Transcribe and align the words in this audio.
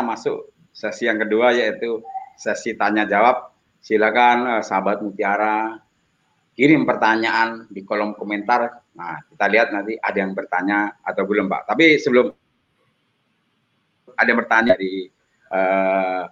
masuk 0.00 0.52
sesi 0.70 1.06
yang 1.06 1.20
kedua 1.20 1.52
yaitu 1.52 2.00
sesi 2.36 2.76
tanya 2.76 3.04
jawab. 3.04 3.52
Silakan 3.80 4.60
uh, 4.60 4.62
sahabat 4.64 5.00
Mutiara 5.00 5.80
kirim 6.60 6.84
pertanyaan 6.84 7.64
di 7.72 7.80
kolom 7.80 8.12
komentar. 8.12 8.84
Nah, 8.92 9.16
kita 9.32 9.46
lihat 9.48 9.68
nanti 9.72 9.96
ada 9.96 10.18
yang 10.20 10.36
bertanya 10.36 11.00
atau 11.00 11.24
belum, 11.24 11.48
Pak. 11.48 11.72
Tapi 11.72 11.96
sebelum 11.96 12.28
ada 14.12 14.28
yang 14.28 14.40
bertanya 14.44 14.74
di 14.76 15.08
uh, 15.48 16.28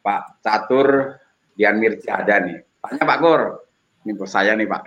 Pak 0.00 0.40
Catur 0.40 1.20
Dian 1.52 1.76
Mirci 1.76 2.08
ada 2.08 2.40
nih. 2.40 2.56
Tanya 2.80 3.04
Pak 3.04 3.18
Kur. 3.20 3.42
Ini 4.06 4.16
bos 4.16 4.32
saya 4.32 4.56
nih 4.56 4.64
Pak. 4.64 4.82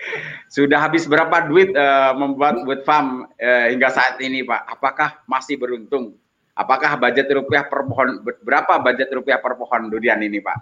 Sudah 0.54 0.84
habis 0.84 1.08
berapa 1.08 1.48
duit 1.48 1.72
uh, 1.72 2.12
membuat 2.12 2.60
buat 2.66 2.84
farm 2.84 3.24
uh, 3.24 3.66
hingga 3.72 3.88
saat 3.88 4.20
ini 4.20 4.44
Pak? 4.44 4.76
Apakah 4.76 5.24
masih 5.24 5.56
beruntung? 5.56 6.18
Apakah 6.56 6.96
budget 6.96 7.28
rupiah 7.36 7.68
per 7.68 7.84
pohon 7.84 8.24
berapa 8.40 8.80
budget 8.80 9.12
rupiah 9.12 9.36
per 9.36 9.52
pohon 9.60 9.92
durian 9.92 10.16
ini 10.24 10.40
Pak? 10.40 10.56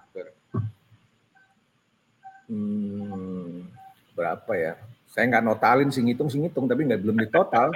Hmm, 2.50 3.70
berapa 4.18 4.52
ya? 4.58 4.74
Saya 5.06 5.30
nggak 5.30 5.44
notalin 5.46 5.94
sih 5.94 6.02
ngitung 6.02 6.26
sih 6.26 6.42
ngitung 6.42 6.66
tapi 6.66 6.82
nggak 6.82 6.98
belum 6.98 7.22
ditotal. 7.22 7.70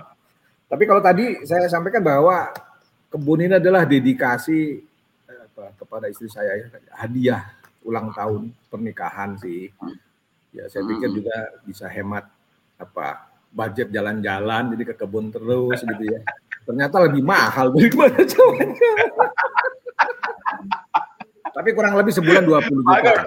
tapi 0.69 0.85
kalau 0.85 1.01
tadi 1.01 1.49
saya 1.49 1.65
sampaikan 1.65 2.05
bahwa 2.05 2.53
kebun 3.09 3.41
ini 3.41 3.57
adalah 3.57 3.89
dedikasi 3.89 4.85
eh, 5.25 5.41
apa, 5.49 5.73
kepada 5.81 6.13
istri 6.13 6.29
saya 6.29 6.61
ya, 6.61 6.67
hadiah 6.93 7.49
ulang 7.87 8.13
tahun 8.13 8.53
pernikahan 8.69 9.39
sih. 9.39 9.71
Ya 10.53 10.67
saya 10.67 10.85
pikir 10.85 11.23
juga 11.23 11.55
bisa 11.65 11.87
hemat 11.87 12.27
apa 12.83 13.31
budget 13.55 13.89
jalan-jalan 13.95 14.75
jadi 14.77 14.85
ke 14.91 14.95
kebun 14.99 15.31
terus 15.31 15.81
gitu 15.87 16.05
ya. 16.05 16.21
Ternyata 16.69 16.97
lebih 17.09 17.25
mahal 17.25 17.73
daripada 17.73 18.21
cowoknya. 18.29 18.93
Tapi 21.57 21.69
kurang 21.73 21.97
lebih 21.97 22.13
sebulan 22.13 22.45
20 22.45 22.85
juta. 22.85 23.25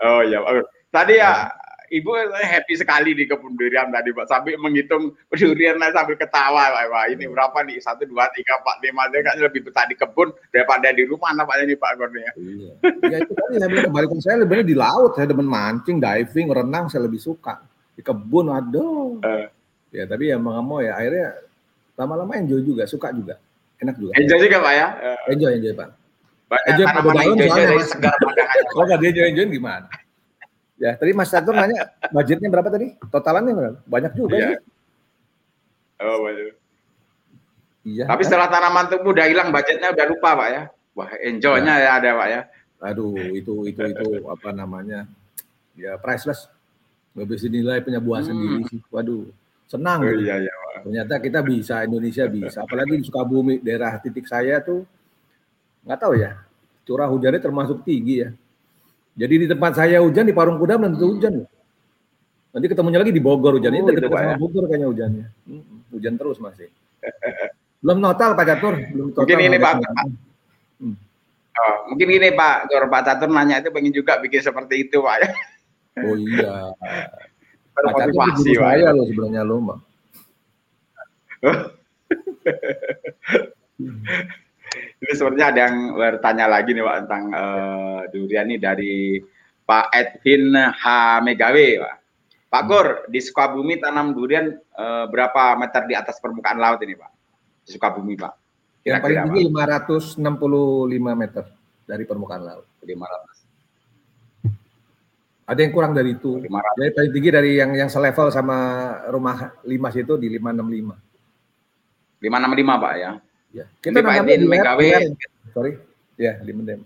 Oh 0.00 0.24
iya, 0.24 0.40
tadi 0.88 1.20
ya 1.20 1.52
Ibu 1.90 2.10
happy 2.30 2.78
sekali 2.78 3.18
di 3.18 3.26
kebun 3.26 3.58
durian 3.58 3.90
tadi, 3.90 4.14
Pak. 4.14 4.30
Sampai 4.30 4.54
menghitung 4.54 5.10
durian 5.26 5.74
sambil 5.90 6.14
ketawa, 6.14 6.70
Pak. 6.70 6.86
Wah, 6.86 7.10
ini 7.10 7.26
berapa 7.26 7.66
nih? 7.66 7.82
Satu, 7.82 8.06
dua, 8.06 8.30
tiga, 8.30 8.62
empat, 8.62 8.78
lima. 8.78 9.10
Dia 9.10 9.26
kan 9.26 9.34
lebih 9.42 9.66
betah 9.66 9.90
di 9.90 9.98
kebun 9.98 10.30
daripada 10.54 10.94
di 10.94 11.02
rumah 11.02 11.34
nampaknya 11.34 11.74
nih 11.74 11.78
Pak 11.82 11.90
Gorni 11.98 12.22
ya. 12.22 12.32
Iya. 12.38 12.72
Ya 13.10 13.16
itu 13.26 13.32
tadi 13.34 13.54
saya 13.58 13.68
bilang 13.74 13.86
kebalikan 13.90 14.18
saya 14.22 14.36
lebih 14.38 14.62
di 14.62 14.76
laut. 14.78 15.18
Saya 15.18 15.26
demen 15.34 15.50
mancing, 15.50 15.98
diving, 15.98 16.46
renang 16.54 16.86
saya 16.86 17.10
lebih 17.10 17.18
suka. 17.18 17.58
Di 17.98 18.06
kebun, 18.06 18.54
aduh. 18.54 19.18
Uh. 19.26 19.50
Ya 19.90 20.06
tapi 20.06 20.30
ya 20.30 20.38
mau 20.38 20.78
ya 20.78 20.94
akhirnya 20.94 21.34
lama-lama 22.00 22.32
enjoy 22.40 22.64
juga, 22.64 22.88
suka 22.88 23.12
juga. 23.12 23.36
Enak 23.76 24.00
juga. 24.00 24.12
Enjoy 24.16 24.38
juga 24.40 24.58
Pak 24.64 24.72
ya? 24.72 24.86
Enjoy, 25.28 25.52
enjoy 25.60 25.72
Pak. 25.76 25.88
Banyak 26.48 26.66
enjoy 26.72 26.86
pada 26.88 27.00
dalam 27.04 27.36
soalnya 27.38 27.86
segar 27.86 28.14
Kalau 28.72 28.84
nggak 28.88 28.98
dia 29.04 29.10
enjoy, 29.12 29.26
enjoy 29.36 29.46
gimana? 29.52 29.86
Ya, 30.80 30.96
tadi 30.96 31.12
Mas 31.12 31.28
Catur 31.28 31.52
nanya 31.52 31.92
budgetnya 32.08 32.48
berapa 32.48 32.72
tadi? 32.72 32.96
Totalannya 33.12 33.52
berapa? 33.52 33.78
Banyak 33.84 34.12
juga 34.16 34.36
iya. 34.40 34.48
ya. 34.56 34.58
Oh, 36.00 36.24
banyak. 36.24 36.56
Iya. 37.84 38.04
Tapi 38.08 38.22
kan? 38.24 38.28
setelah 38.32 38.48
tanaman 38.48 38.88
tumbuh 38.88 39.12
udah 39.12 39.26
hilang 39.28 39.52
budgetnya 39.52 39.92
udah 39.92 40.06
lupa, 40.08 40.30
Pak 40.40 40.48
ya. 40.48 40.62
Wah, 40.96 41.10
enjoy-nya 41.20 41.74
ya. 41.76 41.84
ya 41.84 41.90
ada, 42.00 42.10
Pak 42.16 42.28
ya. 42.32 42.40
Aduh, 42.80 43.12
itu 43.36 43.68
itu 43.68 43.80
itu 43.84 44.08
apa 44.24 44.56
namanya? 44.56 45.04
Ya 45.76 46.00
priceless. 46.00 46.48
Gak 47.12 47.28
bisa 47.28 47.52
nilai 47.52 47.84
punya 47.84 48.00
buah 48.00 48.24
hmm. 48.24 48.28
sendiri 48.32 48.58
sih. 48.72 48.80
Waduh, 48.88 49.28
senang. 49.68 50.00
Oh, 50.00 50.16
iya, 50.16 50.40
iya. 50.40 50.52
Ternyata 50.84 51.14
kita 51.20 51.40
bisa, 51.44 51.84
Indonesia 51.84 52.24
bisa. 52.28 52.64
Apalagi 52.64 52.98
di 52.98 53.04
Sukabumi, 53.04 53.60
daerah 53.60 53.96
titik 54.00 54.24
saya 54.24 54.60
tuh 54.64 54.84
nggak 55.84 55.98
tahu 56.00 56.14
ya. 56.18 56.40
Curah 56.84 57.08
hujannya 57.08 57.40
termasuk 57.40 57.84
tinggi 57.86 58.26
ya 58.26 58.30
jadi 59.20 59.34
di 59.42 59.46
tempat 59.52 59.76
saya 59.76 60.00
hujan 60.00 60.24
di 60.24 60.34
Parung 60.34 60.56
Kuda 60.56 60.78
belum 60.78 60.96
tentu 60.96 61.12
hujan. 61.12 61.44
Nanti 62.50 62.66
ketemunya 62.66 62.98
lagi 63.04 63.12
di 63.14 63.22
Bogor 63.22 63.58
hujan. 63.58 63.76
Oh, 63.76 63.92
dekat 63.92 64.10
sama 64.10 64.32
ya? 64.32 64.36
Bogor 64.40 64.64
kayaknya 64.64 64.88
hujannya. 64.88 65.26
hujan 65.90 66.14
terus 66.16 66.38
masih. 66.38 66.70
belum 67.84 68.00
total 68.00 68.32
Pak 68.36 68.44
Catur. 68.48 68.74
Belum 68.92 69.08
total. 69.12 69.24
Mungkin 69.28 69.40
ini 69.44 69.58
Pak. 69.60 69.74
Hmm. 70.80 70.96
Oh, 71.60 71.76
mungkin 71.92 72.08
ini 72.16 72.28
Pak, 72.32 72.56
kalau 72.72 72.88
Pak 72.88 73.02
Catur 73.04 73.28
nanya 73.28 73.60
itu 73.60 73.68
pengen 73.68 73.92
juga 73.92 74.16
bikin 74.22 74.40
seperti 74.40 74.88
itu 74.88 75.04
Pak 75.04 75.16
ya. 75.20 75.28
Oh 76.00 76.16
iya. 76.16 76.52
Pak 77.76 77.82
Catur 77.92 78.24
itu 78.24 78.56
saya 78.56 78.88
loh 78.94 79.04
sebenarnya 79.04 79.42
loh 79.44 79.58
Mbak. 79.60 79.78
Ini 85.00 85.16
sepertinya 85.16 85.48
ada 85.50 85.60
yang 85.66 85.96
bertanya 85.96 86.46
lagi 86.46 86.70
nih 86.76 86.84
Pak 86.84 86.96
tentang 87.04 87.24
uh, 87.32 88.00
durian 88.12 88.46
ini 88.46 88.60
dari 88.60 89.16
Pak 89.64 89.90
Edwin 89.96 90.52
H. 90.54 90.84
Megawe 91.24 91.68
Pak. 91.80 91.94
Pak 92.50 92.62
Kur, 92.66 93.06
di 93.06 93.22
Sukabumi 93.22 93.78
tanam 93.80 94.12
durian 94.12 94.50
uh, 94.76 95.06
berapa 95.08 95.56
meter 95.56 95.86
di 95.86 95.94
atas 95.96 96.20
permukaan 96.20 96.60
laut 96.60 96.82
ini 96.84 96.94
Pak? 96.98 97.10
Di 97.64 97.72
Sukabumi 97.72 98.14
Pak. 98.18 98.34
Kira 98.84 99.00
-kira, 99.00 99.24
yang 99.24 99.32
paling 99.32 99.48
tinggi 99.48 100.20
565 100.20 101.16
meter 101.16 101.44
dari 101.88 102.04
permukaan 102.04 102.44
laut. 102.44 102.68
500. 102.84 103.40
Ada 105.50 105.66
yang 105.66 105.74
kurang 105.74 105.96
dari 105.96 106.14
itu. 106.14 106.38
500. 106.38 106.78
Jadi 106.78 106.90
paling 106.94 107.10
tinggi 107.10 107.30
dari 107.32 107.58
yang 107.58 107.74
yang 107.74 107.90
selevel 107.90 108.30
sama 108.30 108.58
rumah 109.10 109.50
Limas 109.66 109.98
itu 109.98 110.14
di 110.20 110.30
565. 110.30 111.09
565 112.20 112.84
Pak 112.84 112.94
ya. 113.00 113.10
Ya. 113.50 113.64
Kita 113.80 113.98
Pak 114.04 114.14
Edwin 114.22 114.46
Megawe. 114.46 114.88
Sorry. 115.50 115.72
Ya, 116.20 116.36
di 116.38 116.52
Mendem. 116.52 116.84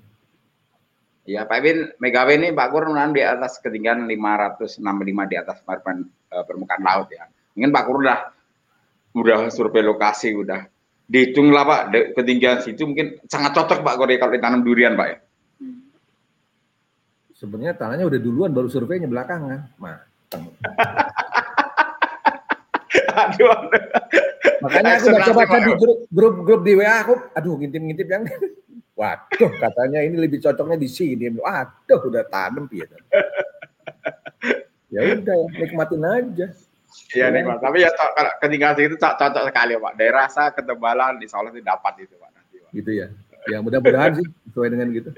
Ya, 1.27 1.43
Pak 1.45 1.57
Edwin 1.61 1.91
Megawe 1.99 2.33
ini 2.39 2.55
Pak 2.55 2.69
Kur 2.71 2.89
di 2.89 3.23
atas 3.23 3.59
ketinggian 3.61 4.07
565 4.07 4.81
di 5.31 5.37
atas 5.37 5.59
uh, 5.67 6.45
permukaan 6.47 6.83
laut 6.87 7.11
ya. 7.11 7.27
Mungkin 7.59 7.71
Pak 7.75 7.83
Kur 7.85 7.97
udah 8.01 8.19
udah 9.15 9.39
survei 9.51 9.83
lokasi 9.83 10.35
udah 10.35 10.67
dihitung 11.07 11.55
lah 11.55 11.63
Pak 11.63 11.83
ketinggian 12.19 12.59
situ 12.67 12.83
mungkin 12.83 13.23
sangat 13.31 13.55
cocok 13.55 13.85
Pak 13.85 13.95
Kur 14.01 14.11
kalau 14.17 14.33
ditanam 14.33 14.63
durian 14.63 14.97
Pak 14.97 15.09
ya. 15.11 15.19
Sebenarnya 17.35 17.75
tanahnya 17.77 18.07
udah 18.09 18.21
duluan 18.23 18.55
baru 18.55 18.71
surveinya 18.71 19.11
belakangan. 19.11 19.69
Matang. 19.77 20.55
aduh, 23.27 23.49
aduh. 23.53 23.83
Makanya 24.65 24.91
aku 24.97 25.07
baca-baca 25.13 25.57
di 25.61 25.73
grup, 25.77 25.99
grup 26.09 26.35
grup 26.41 26.61
di 26.65 26.73
WA 26.73 27.05
aku, 27.05 27.15
aduh 27.37 27.61
ngintip-ngintip 27.61 28.09
yang 28.09 28.25
Waduh, 28.95 29.51
katanya 29.59 30.07
ini 30.07 30.15
lebih 30.15 30.39
cocoknya 30.39 30.79
di 30.79 30.87
sini. 30.87 31.27
Waduh, 31.35 31.99
udah 31.99 32.25
tanam 32.31 32.71
ya. 32.71 32.87
ya 34.87 35.01
udah, 35.19 35.51
nikmatin 35.51 36.03
aja. 36.07 36.47
Iya 37.11 37.27
nikmat. 37.35 37.59
Tapi 37.59 37.83
ya 37.83 37.91
kalau 37.91 38.31
ketinggalan 38.39 38.87
itu 38.87 38.95
cocok 38.95 39.51
sekali 39.51 39.75
Pak. 39.75 39.93
Dari 39.99 40.13
rasa 40.15 40.55
ketebalan 40.55 41.19
di 41.19 41.27
Solo 41.27 41.51
itu 41.51 41.59
dapat 41.59 42.07
itu 42.07 42.15
Pak. 42.15 42.31
Nanti, 42.39 42.57
Pak. 42.63 42.71
Gitu 42.71 42.91
ya. 43.03 43.07
Ya 43.51 43.59
mudah-mudahan 43.59 44.15
sih 44.15 44.27
sesuai 44.47 44.71
dengan 44.71 44.87
gitu. 44.95 45.11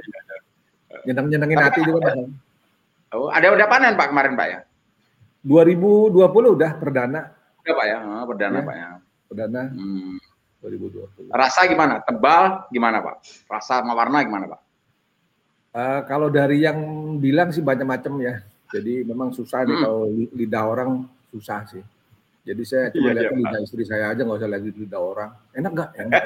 Nyenang-nyenangin 1.05 1.61
hati 1.61 1.81
juga 1.85 2.01
Pak. 2.01 2.15
Oh, 3.13 3.29
ada 3.29 3.53
udah 3.53 3.69
panen 3.69 3.93
Pak 3.93 4.09
kemarin 4.09 4.33
Pak 4.41 4.49
ya? 4.49 4.61
2020 5.45 6.17
udah 6.57 6.71
perdana. 6.81 7.29
Udah 7.61 7.75
Pak 7.77 7.87
ya, 7.87 7.97
oh, 8.01 8.25
perdana 8.25 8.65
ya. 8.65 8.65
Pak 8.65 8.77
ya 8.81 8.89
perdana 9.27 9.71
hmm. 9.71 10.19
2020. 10.63 11.31
Rasa 11.31 11.69
gimana? 11.69 12.03
Tebal 12.03 12.67
gimana 12.73 13.03
Pak? 13.03 13.17
Rasa 13.47 13.83
sama 13.83 13.93
warna 13.93 14.25
gimana 14.25 14.47
Pak? 14.51 14.61
Uh, 15.77 16.01
kalau 16.09 16.33
dari 16.33 16.65
yang 16.65 16.79
bilang 17.21 17.53
sih 17.53 17.61
banyak 17.61 17.85
macam 17.85 18.17
ya. 18.19 18.41
Jadi 18.73 19.07
memang 19.07 19.31
susah 19.31 19.63
hmm. 19.63 19.69
nih 19.69 19.77
kalau 19.85 20.03
lidah 20.35 20.65
orang 20.65 20.91
susah 21.31 21.63
sih. 21.69 21.85
Jadi 22.47 22.63
saya 22.63 22.95
cuma 22.95 23.11
iya, 23.11 23.15
lihat 23.19 23.31
iya, 23.35 23.39
lidah 23.43 23.61
istri 23.67 23.83
saya 23.83 24.15
aja 24.15 24.23
nggak 24.23 24.39
usah 24.39 24.51
lagi 24.51 24.71
lidah 24.71 25.03
orang. 25.03 25.31
Enak 25.51 25.71
nggak? 25.75 25.91
Enak. 25.99 26.23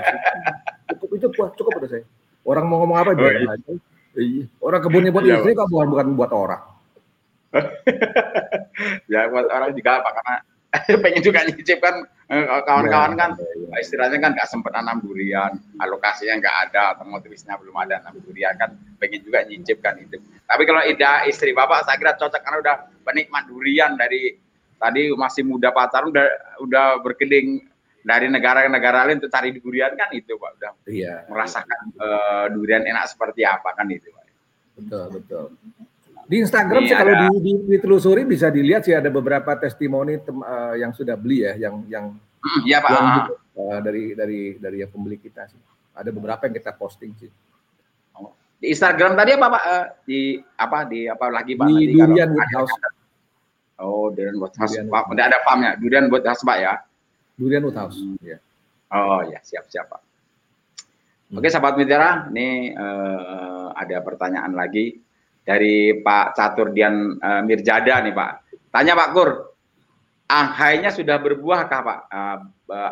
cukup 0.93 1.09
itu 1.17 1.27
cukup, 1.33 1.51
cukup 1.57 1.71
pada 1.81 1.89
saya. 1.89 2.05
Orang 2.45 2.65
mau 2.69 2.85
ngomong 2.85 2.99
apa 3.01 3.11
oh, 3.13 3.25
iya. 3.25 3.57
aja. 3.57 3.73
Iya. 4.17 4.45
Orang 4.61 4.81
kebunnya 4.85 5.11
buat 5.13 5.25
iya, 5.25 5.41
istri 5.41 5.57
kok 5.57 5.69
bukan 5.73 5.89
bukan 5.89 6.07
buat 6.17 6.33
orang. 6.33 6.63
ya 9.13 9.27
buat 9.27 9.47
orang 9.51 9.71
juga 9.75 9.99
Pak 10.05 10.13
karena 10.21 10.37
pengen 11.03 11.23
juga 11.23 11.43
nyicip 11.43 11.83
kan 11.83 12.07
eh, 12.31 12.47
kawan-kawan 12.63 13.19
kan. 13.19 13.31
ya, 13.35 13.75
ya. 13.75 13.77
istilahnya 13.83 14.23
kan 14.23 14.31
nggak 14.39 14.47
sempat 14.47 14.71
nanam 14.79 15.03
durian 15.03 15.59
alokasinya 15.83 16.39
nggak 16.39 16.57
ada 16.71 16.83
atau 16.95 17.05
motivisnya 17.11 17.59
belum 17.59 17.75
ada 17.75 17.99
nanam 17.99 18.23
durian 18.23 18.55
kan 18.55 18.79
pengen 19.03 19.21
juga 19.27 19.43
nyicip 19.51 19.83
kan 19.83 19.99
itu. 19.99 20.23
Tapi 20.47 20.63
kalau 20.67 20.83
ida 20.87 21.27
istri 21.27 21.51
bapak 21.51 21.83
saya 21.87 21.99
kira 21.99 22.15
cocok 22.15 22.41
karena 22.43 22.59
udah 22.63 22.77
penikmat 23.03 23.51
durian 23.51 23.99
dari 23.99 24.39
tadi 24.79 25.11
masih 25.13 25.43
muda 25.43 25.75
pacaran 25.75 26.15
udah 26.15 26.27
udah 26.63 26.87
berkeliling 27.03 27.67
dari 28.01 28.33
negara 28.33 28.65
ke 28.65 28.71
negara 28.73 29.05
lain 29.05 29.21
untuk 29.21 29.29
cari 29.35 29.51
durian 29.59 29.93
kan 29.99 30.15
itu 30.15 30.39
pak. 30.39 30.51
Udah 30.57 30.73
iya, 30.87 31.27
merasakan 31.27 31.83
iya. 31.93 31.99
Uh, 31.99 32.45
durian 32.55 32.87
enak 32.87 33.11
seperti 33.11 33.43
apa 33.43 33.75
kan 33.75 33.91
itu 33.91 34.07
pak. 34.15 34.25
Betul 34.79 35.05
betul 35.19 35.47
di 36.31 36.37
Instagram 36.47 36.87
sih 36.87 36.95
kalau 36.95 37.15
di, 37.19 37.27
di, 37.43 37.53
ditelusuri 37.75 38.23
bisa 38.23 38.47
dilihat 38.55 38.87
sih 38.87 38.95
ada 38.95 39.11
beberapa 39.11 39.59
testimoni 39.59 40.23
tem, 40.23 40.39
uh, 40.39 40.79
yang 40.79 40.95
sudah 40.95 41.19
beli 41.19 41.43
ya, 41.43 41.59
yang 41.59 41.83
yang 41.91 42.07
Iya 42.65 42.79
Pak. 42.81 42.91
Yang, 42.91 43.09
uh, 43.59 43.79
dari 43.85 44.05
dari 44.17 44.41
dari 44.57 44.77
yang 44.81 44.91
pembeli 44.91 45.21
kita 45.21 45.45
sih. 45.51 45.61
Ada 45.93 46.09
beberapa 46.15 46.49
yang 46.49 46.55
kita 46.57 46.73
posting 46.73 47.13
sih. 47.21 47.29
Oh. 48.17 48.33
Di 48.57 48.73
Instagram 48.73 49.13
tadi 49.19 49.37
apa 49.37 49.47
Pak? 49.53 49.63
Uh, 49.67 49.87
di 50.09 50.21
apa 50.57 50.79
di 50.89 51.01
apa 51.11 51.27
lagi 51.29 51.53
Pak? 51.59 51.67
Di 51.69 51.75
nanti 51.75 51.93
Durian 51.93 52.31
Woodhouse. 52.33 52.75
Oh, 53.81 54.09
Durian 54.13 54.37
Woodhouse. 54.41 54.73
Durian 54.73 54.89
Pak, 54.89 55.03
udah 55.13 55.25
ada 55.29 55.39
farmnya. 55.45 55.73
Durian 55.77 56.07
Woodhouse 56.09 56.43
Pak 56.45 56.57
ya? 56.61 56.75
Durian 57.37 57.63
Woodhouse. 57.65 57.99
Hmm. 58.01 58.17
Ya. 58.25 58.39
Oh 58.91 59.21
ya, 59.29 59.41
siap-siap 59.45 59.87
Pak. 59.89 60.01
Hmm. 61.29 61.39
Oke, 61.39 61.49
sahabat 61.53 61.77
mitra, 61.77 62.27
ini 62.33 62.73
uh, 62.75 63.71
ada 63.77 64.01
pertanyaan 64.01 64.57
lagi 64.57 64.99
dari 65.51 65.99
Pak 65.99 66.39
Caturdian 66.39 67.19
uh, 67.19 67.43
Mirjada 67.43 67.99
nih 68.07 68.15
Pak. 68.15 68.31
Tanya 68.71 68.95
Pak 68.95 69.11
Kur, 69.11 69.31
anghainya 70.31 70.95
sudah 70.95 71.19
berbuahkah 71.19 71.81
Pak? 71.83 71.99
Uh, 72.07 72.39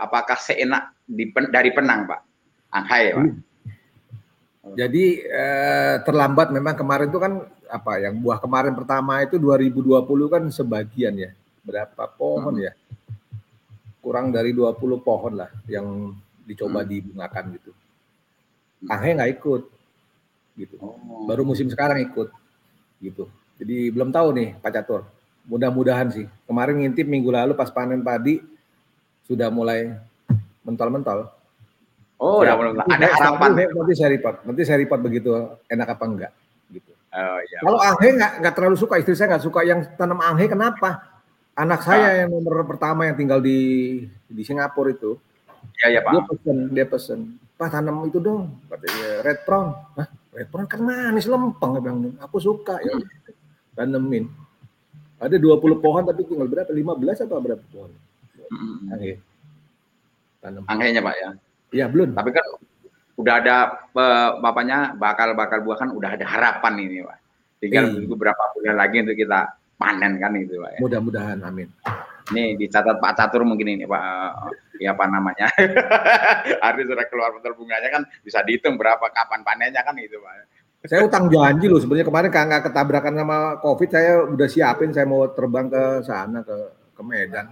apakah 0.02 0.34
seenak 0.42 0.90
di, 1.06 1.30
dari 1.54 1.70
penang 1.70 2.10
Pak? 2.10 2.20
Anghai 2.74 3.14
Pak. 3.14 3.22
Hmm. 3.22 3.38
Jadi 4.76 5.24
eh, 5.24 5.96
terlambat 6.04 6.52
memang 6.52 6.76
kemarin 6.76 7.08
itu 7.08 7.16
kan 7.16 7.40
apa 7.72 8.04
yang 8.04 8.20
buah 8.20 8.36
kemarin 8.36 8.76
pertama 8.76 9.24
itu 9.24 9.40
2020 9.40 10.04
kan 10.28 10.42
sebagian 10.52 11.16
ya. 11.16 11.30
Berapa 11.64 12.04
pohon 12.12 12.60
hmm. 12.60 12.66
ya? 12.68 12.72
Kurang 14.04 14.28
dari 14.28 14.52
20 14.52 14.76
pohon 15.00 15.40
lah 15.40 15.48
yang 15.64 16.12
dicoba 16.44 16.84
hmm. 16.84 16.88
dibungakan 16.90 17.44
gitu. 17.56 17.70
Anghai 18.92 19.16
nggak 19.16 19.32
ikut 19.40 19.62
gitu. 20.60 20.76
Oh. 20.84 21.24
Baru 21.24 21.48
musim 21.48 21.72
sekarang 21.72 22.04
ikut 22.04 22.28
gitu. 23.02 23.26
Jadi 23.58 23.90
belum 23.90 24.14
tahu 24.14 24.28
nih 24.34 24.48
Pak 24.62 24.70
Catur. 24.74 25.02
Mudah-mudahan 25.48 26.12
sih. 26.12 26.26
Kemarin 26.46 26.84
ngintip 26.84 27.08
minggu 27.08 27.32
lalu 27.32 27.56
pas 27.56 27.72
panen 27.72 28.04
padi 28.04 28.44
sudah 29.26 29.48
mulai 29.50 29.96
mentol-mentol. 30.62 31.28
Oh, 32.18 32.42
udah 32.42 32.54
mulai. 32.58 32.84
Ada 32.84 33.06
harapan. 33.14 33.50
Nanti 33.70 33.94
saya 33.94 34.10
report. 34.12 34.36
Nanti 34.44 34.62
saya 34.66 34.78
report 34.82 35.00
begitu 35.00 35.30
enak 35.70 35.88
apa 35.96 36.04
enggak 36.04 36.32
gitu. 36.74 36.92
Oh, 36.92 37.38
iya. 37.40 37.58
Kalau 37.64 37.78
anghe 37.80 38.08
nggak 38.14 38.32
nggak 38.44 38.54
terlalu 38.54 38.76
suka, 38.76 39.00
istri 39.00 39.14
saya 39.16 39.36
nggak 39.36 39.44
suka 39.46 39.60
yang 39.64 39.80
tanam 39.96 40.20
anghe. 40.20 40.50
Kenapa? 40.50 41.18
Anak 41.58 41.82
saya 41.82 42.14
ah. 42.14 42.16
yang 42.22 42.30
nomor 42.30 42.62
pertama 42.68 43.08
yang 43.10 43.18
tinggal 43.18 43.42
di 43.42 43.58
di 44.30 44.42
Singapura 44.46 44.94
itu, 44.94 45.18
ya, 45.82 45.98
ya, 45.98 46.00
Pak. 46.06 46.12
dia 46.14 46.22
pesen, 46.22 46.56
dia 46.70 46.86
pesen, 46.86 47.20
Pak 47.58 47.74
tanam 47.74 48.06
itu 48.06 48.22
dong, 48.22 48.54
katanya 48.70 49.26
red 49.26 49.42
prawn. 49.42 49.74
Hah, 49.98 50.06
Red 50.32 50.48
kan 50.52 50.80
manis 50.84 51.26
lempeng 51.26 51.78
ya 51.78 51.80
bang. 51.80 51.96
Aku 52.20 52.36
suka 52.38 52.76
ya. 52.84 52.94
Tanemin. 53.78 54.28
Ada 55.18 55.34
20 55.34 55.82
pohon 55.82 56.02
tapi 56.06 56.22
tinggal 56.26 56.46
berapa? 56.46 56.70
15 56.70 57.26
atau 57.26 57.42
berapa 57.42 57.64
pohon? 57.74 57.90
Angge. 58.92 59.18
Tanam. 60.38 60.62
Anggenya 60.70 61.00
Pak 61.02 61.14
ya? 61.18 61.28
Iya 61.74 61.86
belum. 61.90 62.14
Tapi 62.14 62.30
kan 62.30 62.46
udah 63.18 63.34
ada 63.42 63.56
bapaknya 64.38 64.94
bakal 64.94 65.34
bakal 65.34 65.58
buah 65.66 65.78
kan 65.78 65.90
udah 65.90 66.14
ada 66.14 66.26
harapan 66.26 66.74
ini 66.78 67.02
Pak. 67.02 67.18
Tinggal 67.58 67.84
eh. 67.98 68.06
beberapa 68.06 68.42
bulan 68.54 68.76
lagi 68.78 69.02
untuk 69.02 69.18
kita 69.18 69.58
panen 69.74 70.22
kan 70.22 70.32
itu 70.38 70.54
Pak 70.58 70.70
ya. 70.76 70.78
Mudah-mudahan 70.78 71.38
amin. 71.42 71.68
Ini 72.28 72.60
dicatat 72.60 73.00
Pak 73.00 73.12
Catur 73.16 73.42
mungkin 73.48 73.78
ini 73.78 73.84
Pak, 73.88 74.52
ya 74.76 74.92
apa 74.92 75.04
namanya. 75.08 75.48
Arti 76.66 76.82
sudah 76.84 77.06
keluar 77.08 77.32
bentar 77.32 77.56
bunganya 77.56 77.88
kan 77.88 78.02
bisa 78.20 78.44
dihitung 78.44 78.76
berapa 78.76 79.08
kapan 79.08 79.40
panennya 79.40 79.80
kan 79.80 79.96
itu 79.96 80.20
Pak. 80.20 80.32
Saya 80.86 81.02
utang 81.08 81.26
janji 81.26 81.66
loh 81.66 81.82
sebenarnya 81.82 82.06
kemarin 82.06 82.30
nggak 82.30 82.70
ketabrakan 82.70 83.14
sama 83.18 83.38
COVID 83.58 83.88
saya 83.90 84.12
udah 84.30 84.48
siapin 84.48 84.94
saya 84.94 85.10
mau 85.10 85.26
terbang 85.34 85.66
ke 85.66 86.06
sana 86.06 86.46
ke 86.46 86.56
ke 86.94 87.02
Medan 87.02 87.50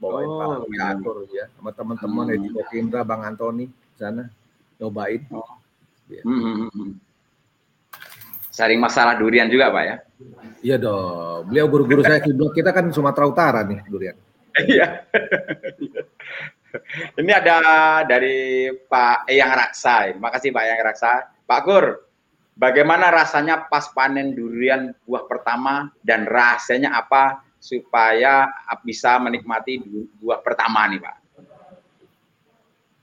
bawain 0.00 0.26
oh, 0.26 0.64
Pak 0.64 0.72
Catur 0.72 1.16
ya 1.30 1.46
sama 1.54 1.70
teman-teman 1.76 2.24
hmm. 2.26 2.34
Edi 2.34 2.48
Kokindra, 2.56 3.00
Bang 3.04 3.22
Antoni 3.22 3.68
sana 3.94 4.26
nyobain. 4.80 5.20
Oh. 5.30 5.60
Ya. 6.08 6.24
Hmm, 6.26 6.40
hmm, 6.40 6.54
hmm. 6.56 6.70
hmm. 6.72 7.09
Saring 8.50 8.82
masalah 8.82 9.14
durian 9.14 9.46
juga 9.46 9.70
Pak 9.70 9.84
ya. 9.86 9.96
Iya 10.60 10.76
dong. 10.76 11.48
Beliau 11.48 11.66
guru-guru 11.70 12.02
saya 12.04 12.20
kiblat 12.20 12.52
kita 12.52 12.70
kan 12.74 12.90
Sumatera 12.90 13.24
Utara 13.30 13.60
nih 13.64 13.80
durian. 13.86 14.16
Iya. 14.66 15.06
Ini 17.18 17.32
ada 17.34 17.58
dari 18.06 18.70
Pak 18.86 19.26
Eyang 19.30 19.54
Raksa. 19.54 20.10
Terima 20.14 20.30
kasih 20.30 20.50
Pak 20.54 20.62
Eyang 20.66 20.82
Raksa. 20.86 21.12
Pak 21.46 21.60
Kur, 21.66 21.84
bagaimana 22.54 23.10
rasanya 23.10 23.66
pas 23.66 23.90
panen 23.90 24.34
durian 24.34 24.94
buah 25.06 25.26
pertama 25.26 25.90
dan 26.06 26.26
rasanya 26.26 26.94
apa 26.94 27.42
supaya 27.58 28.46
bisa 28.86 29.18
menikmati 29.18 29.82
buah 30.20 30.42
pertama 30.42 30.86
nih 30.90 31.00
Pak? 31.02 31.16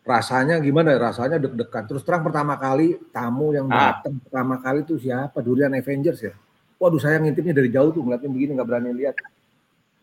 Rasanya 0.08 0.56
gimana? 0.64 0.96
Rasanya 0.96 1.36
deg-degan. 1.36 1.84
Terus 1.84 2.08
terang 2.08 2.24
pertama 2.24 2.56
kali 2.56 2.96
tamu 3.12 3.52
yang 3.52 3.68
ah. 3.68 4.00
datang 4.00 4.24
pertama 4.24 4.56
kali 4.64 4.88
itu 4.88 4.96
siapa? 4.96 5.44
Durian 5.44 5.76
Avengers 5.76 6.24
ya? 6.24 6.34
Waduh 6.80 7.02
saya 7.04 7.20
ngintipnya 7.20 7.52
dari 7.52 7.68
jauh 7.68 7.92
tuh 7.92 8.08
ngeliatnya 8.08 8.32
begini 8.32 8.52
nggak 8.56 8.70
berani 8.72 8.96
lihat. 8.96 9.20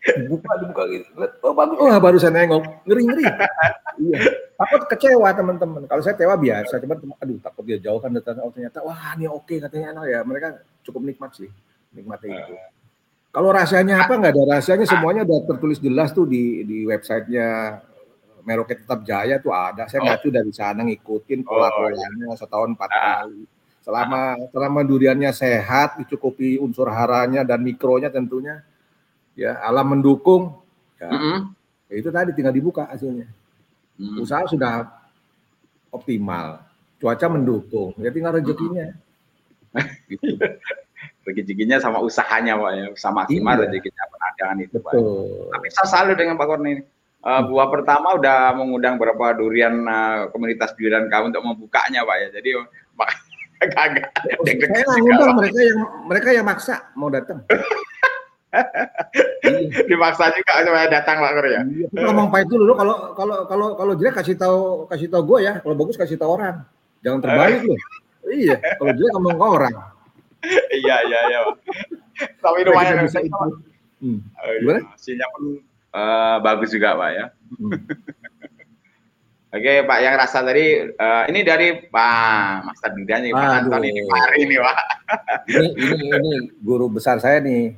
Dibuka, 0.05 0.53
dibuka 0.61 0.83
gitu. 0.93 1.09
Oh 1.41 1.57
bagus. 1.57 1.77
Oh 1.81 1.89
baru 1.97 2.21
saya 2.21 2.37
nengok. 2.37 2.85
Ngeri 2.85 3.03
ngeri. 3.09 3.25
iya. 4.05 4.19
Takut 4.61 4.83
kecewa 4.93 5.29
teman-teman. 5.33 5.89
Kalau 5.89 6.03
saya 6.05 6.13
kecewa 6.13 6.37
biasa. 6.37 6.75
Cuman 6.85 6.97
aduh 7.17 7.39
takut 7.41 7.65
dia 7.65 7.81
jauh 7.81 7.97
kan 8.05 8.13
datang. 8.13 8.45
Oh 8.45 8.53
ternyata 8.53 8.85
wah 8.85 9.17
ini 9.17 9.25
oke 9.25 9.57
katanya 9.57 9.97
enak 9.97 10.05
ya. 10.05 10.21
Mereka 10.21 10.49
cukup 10.85 11.01
nikmat 11.09 11.33
sih. 11.33 11.49
Nikmatnya 11.97 12.45
itu. 12.45 12.55
Kalau 13.33 13.51
rahasianya 13.57 14.05
apa 14.05 14.13
nggak 14.21 14.33
ada 14.37 14.43
rahasianya 14.53 14.85
semuanya 14.85 15.25
udah 15.25 15.41
tertulis 15.49 15.81
jelas 15.81 16.13
tuh 16.13 16.29
di 16.29 16.63
di 16.69 16.85
websitenya 16.85 17.81
Meroket 18.45 18.85
Tetap 18.85 19.01
Jaya 19.03 19.41
tuh 19.41 19.51
ada. 19.51 19.89
Saya 19.89 20.05
oh. 20.05 20.31
dari 20.31 20.53
sana 20.53 20.85
ngikutin 20.85 21.41
pola 21.43 21.73
polanya 21.73 22.29
oh, 22.29 22.33
iya. 22.33 22.39
setahun 22.39 22.69
empat 22.77 22.91
ah. 22.93 23.01
kali 23.25 23.43
Selama 23.85 24.41
selama 24.49 24.81
duriannya 24.81 25.29
sehat, 25.37 26.01
dicukupi 26.01 26.57
unsur 26.57 26.89
haranya 26.89 27.45
dan 27.45 27.61
mikronya 27.61 28.09
tentunya, 28.09 28.65
ya 29.37 29.61
alam 29.61 29.93
mendukung, 29.93 30.57
ya, 30.97 31.13
mm 31.13 31.21
-hmm. 31.21 31.39
ya 31.93 31.95
itu 32.01 32.09
tadi 32.09 32.33
tinggal 32.33 32.57
dibuka 32.57 32.89
hasilnya. 32.89 33.29
Mm. 34.01 34.25
Usaha 34.25 34.49
sudah 34.49 34.89
optimal, 35.93 36.65
cuaca 36.97 37.27
mendukung, 37.29 37.93
ya 38.01 38.09
tinggal 38.09 38.41
rezekinya. 38.41 38.89
gitu. 40.09 40.33
rezekinya 41.29 41.77
sama 41.77 42.01
usahanya 42.01 42.57
pak 42.57 42.71
ya, 42.73 42.85
sama 42.97 43.29
maksimal 43.29 43.53
iya. 43.53 43.63
rezekinya 43.69 44.05
pengadaan 44.09 44.57
itu 44.65 44.77
Betul. 44.81 44.89
pak. 44.89 45.61
Tapi 45.61 45.67
saya 45.77 45.87
selalu 45.93 46.13
dengan 46.17 46.41
Pak 46.41 46.47
Korni. 46.49 46.73
Uh, 47.25 47.41
buah 47.49 47.73
pertama 47.73 48.21
udah 48.21 48.53
mengundang 48.53 49.01
beberapa 49.01 49.33
durian 49.33 49.81
uh, 49.89 50.29
komunitas 50.29 50.77
durian 50.77 51.09
kau 51.09 51.25
untuk 51.25 51.41
membukanya 51.41 52.05
pak 52.05 52.17
ya. 52.21 52.29
Jadi 52.37 52.51
Kagak. 53.73 54.13
Saya 54.45 54.85
nggak 54.85 55.01
ngundang 55.01 55.33
mereka 55.41 55.61
yang 55.65 55.81
mereka 56.05 56.29
yang 56.37 56.45
maksa 56.45 56.75
mau 56.93 57.09
datang. 57.09 57.41
Dimaksa 59.91 60.31
juga 60.31 60.63
supaya 60.63 60.87
datang 60.87 61.19
Pak 61.19 61.33
Kur 61.35 61.47
ya. 61.51 61.61
Iya, 61.67 61.87
ngomong 62.07 62.29
pahit 62.31 62.47
dulu 62.47 62.71
lo 62.71 62.75
kalau 62.79 62.97
kalau 63.19 63.37
kalau 63.51 63.67
kalau 63.75 63.93
jelek 63.99 64.15
kasih 64.15 64.39
tahu 64.39 64.87
kasih 64.87 65.11
tahu 65.11 65.23
gue 65.35 65.39
ya, 65.43 65.59
kalau 65.59 65.75
bagus 65.75 65.99
kasih 65.99 66.15
tahu 66.15 66.39
orang. 66.39 66.63
Jangan 67.03 67.19
terbalik 67.19 67.67
lo. 67.67 67.75
Iya, 68.31 68.57
kalau 68.79 68.93
jelek 68.95 69.13
ngomong 69.19 69.35
ke 69.35 69.47
orang. 69.59 69.75
iya 70.85 70.97
iya 71.03 71.21
iya. 71.35 71.41
Tapi 72.39 72.59
lumayan 72.63 73.03
bisa 73.03 73.19
itu. 73.21 73.35
Hmm. 73.99 74.19
Gimana? 74.61 74.81
Hasilnya 74.93 75.27
pun 75.35 75.43
uh, 75.95 76.37
bagus 76.43 76.75
juga 76.75 76.99
Pak 76.99 77.11
ya. 77.15 77.27
Hmm. 77.55 77.73
Oke 79.55 79.87
Pak 79.87 79.99
yang 80.03 80.15
rasa 80.19 80.43
tadi 80.43 80.83
uh, 80.99 81.25
ini 81.31 81.47
dari 81.47 81.87
Pak 81.87 82.67
Mas 82.67 82.79
Tadida 82.83 83.23
nih 83.23 83.31
Pak 83.31 83.51
Antoni 83.63 83.95
ini 83.95 84.03
Mari 84.03 84.41
nih 84.51 84.59
Pak. 84.59 84.79
Ini, 85.47 85.69
ini 85.79 86.07
ini 86.11 86.31
guru 86.59 86.91
besar 86.91 87.23
saya 87.23 87.39
nih. 87.39 87.71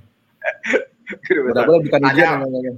Mudah-mudahan 1.28 1.82
bukan 1.84 2.00
tanya, 2.00 2.28
namanya. 2.40 2.72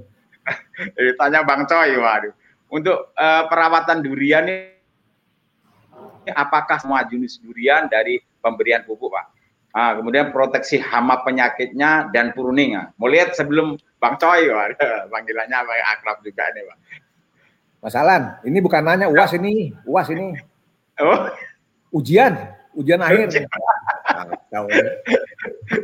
Tanya 1.19 1.39
Bang 1.45 1.63
Coy, 1.69 1.95
waduh. 1.95 2.33
Untuk 2.69 3.13
uh, 3.15 3.43
perawatan 3.47 4.03
durian 4.05 4.45
ini 4.45 4.77
apakah 6.35 6.77
semua 6.77 7.01
jenis 7.07 7.41
durian 7.41 7.89
dari 7.89 8.21
pemberian 8.43 8.85
pupuk 8.85 9.15
Pak? 9.15 9.25
Ah, 9.69 9.93
kemudian 9.93 10.33
proteksi 10.33 10.81
hama 10.81 11.21
penyakitnya 11.21 12.09
dan 12.09 12.33
pruning. 12.33 12.73
Mau 12.97 13.05
lihat 13.05 13.37
sebelum 13.37 13.77
Bang 13.99 14.15
Coy, 14.15 14.47
waduh, 14.47 15.05
panggilannya 15.11 15.57
akrab 15.95 16.23
juga 16.23 16.47
ini 16.55 16.63
Pak. 16.63 16.77
Mas 17.79 17.95
Alan, 17.95 18.35
ini 18.43 18.59
bukan 18.59 18.83
nanya 18.83 19.07
UAS 19.07 19.31
ini, 19.39 19.71
UAS 19.87 20.11
ini. 20.11 20.35
Oh. 20.99 21.31
Ujian, 21.95 22.35
ujian 22.75 22.99
akhir. 22.99 23.31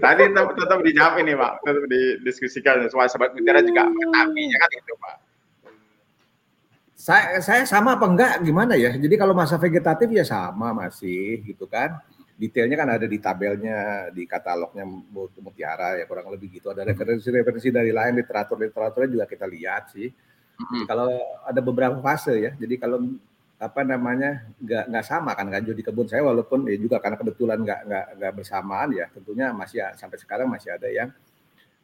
Tadi 0.03 0.23
tetap, 0.27 0.47
tetap 0.59 0.79
dijawab 0.83 1.13
ini 1.23 1.33
Pak, 1.39 1.53
tetap 1.63 1.83
didiskusikan 1.87 2.83
supaya 2.91 3.07
sobat 3.07 3.31
mutiara 3.31 3.63
juga 3.63 3.87
mengetahuinya 3.87 4.57
kan 4.59 4.69
itu 4.75 4.93
Pak. 4.99 5.15
Saya, 6.95 7.37
saya 7.37 7.61
sama 7.69 7.95
apa 7.95 8.07
enggak 8.09 8.33
gimana 8.41 8.73
ya? 8.75 8.91
Jadi 8.95 9.15
kalau 9.15 9.37
masa 9.37 9.61
vegetatif 9.61 10.09
ya 10.09 10.25
sama 10.25 10.73
masih 10.73 11.43
gitu 11.47 11.69
kan. 11.69 12.01
Detailnya 12.35 12.75
kan 12.75 12.89
ada 12.99 13.07
di 13.07 13.15
tabelnya, 13.15 14.11
di 14.11 14.27
katalognya 14.27 14.83
mutiara 15.39 15.95
ya 15.95 16.03
kurang 16.03 16.27
lebih 16.35 16.59
gitu. 16.59 16.67
Ada 16.67 16.83
referensi-referensi 16.83 17.71
dari 17.71 17.95
lain 17.95 18.19
literatur-literaturnya 18.19 19.09
juga 19.09 19.25
kita 19.25 19.47
lihat 19.47 19.95
sih. 19.95 20.11
Hmm. 20.55 20.83
Kalau 20.83 21.07
ada 21.47 21.61
beberapa 21.63 21.99
fase 22.03 22.35
ya. 22.35 22.51
Jadi 22.59 22.75
kalau 22.75 22.99
apa 23.55 23.87
namanya 23.87 24.51
nggak 24.59 24.91
nggak 24.91 25.05
sama 25.07 25.31
kan 25.31 25.47
kan 25.47 25.63
di 25.63 25.79
kebun 25.79 26.11
saya 26.11 26.27
walaupun 26.27 26.67
ya 26.67 26.75
juga 26.75 26.99
karena 26.99 27.15
kebetulan 27.15 27.63
nggak 27.63 27.79
nggak 27.87 28.05
nggak 28.19 28.33
bersamaan 28.35 28.89
ya 28.91 29.07
tentunya 29.15 29.55
masih 29.55 29.79
sampai 29.95 30.19
sekarang 30.19 30.51
masih 30.51 30.75
ada 30.75 30.91
yang 30.91 31.09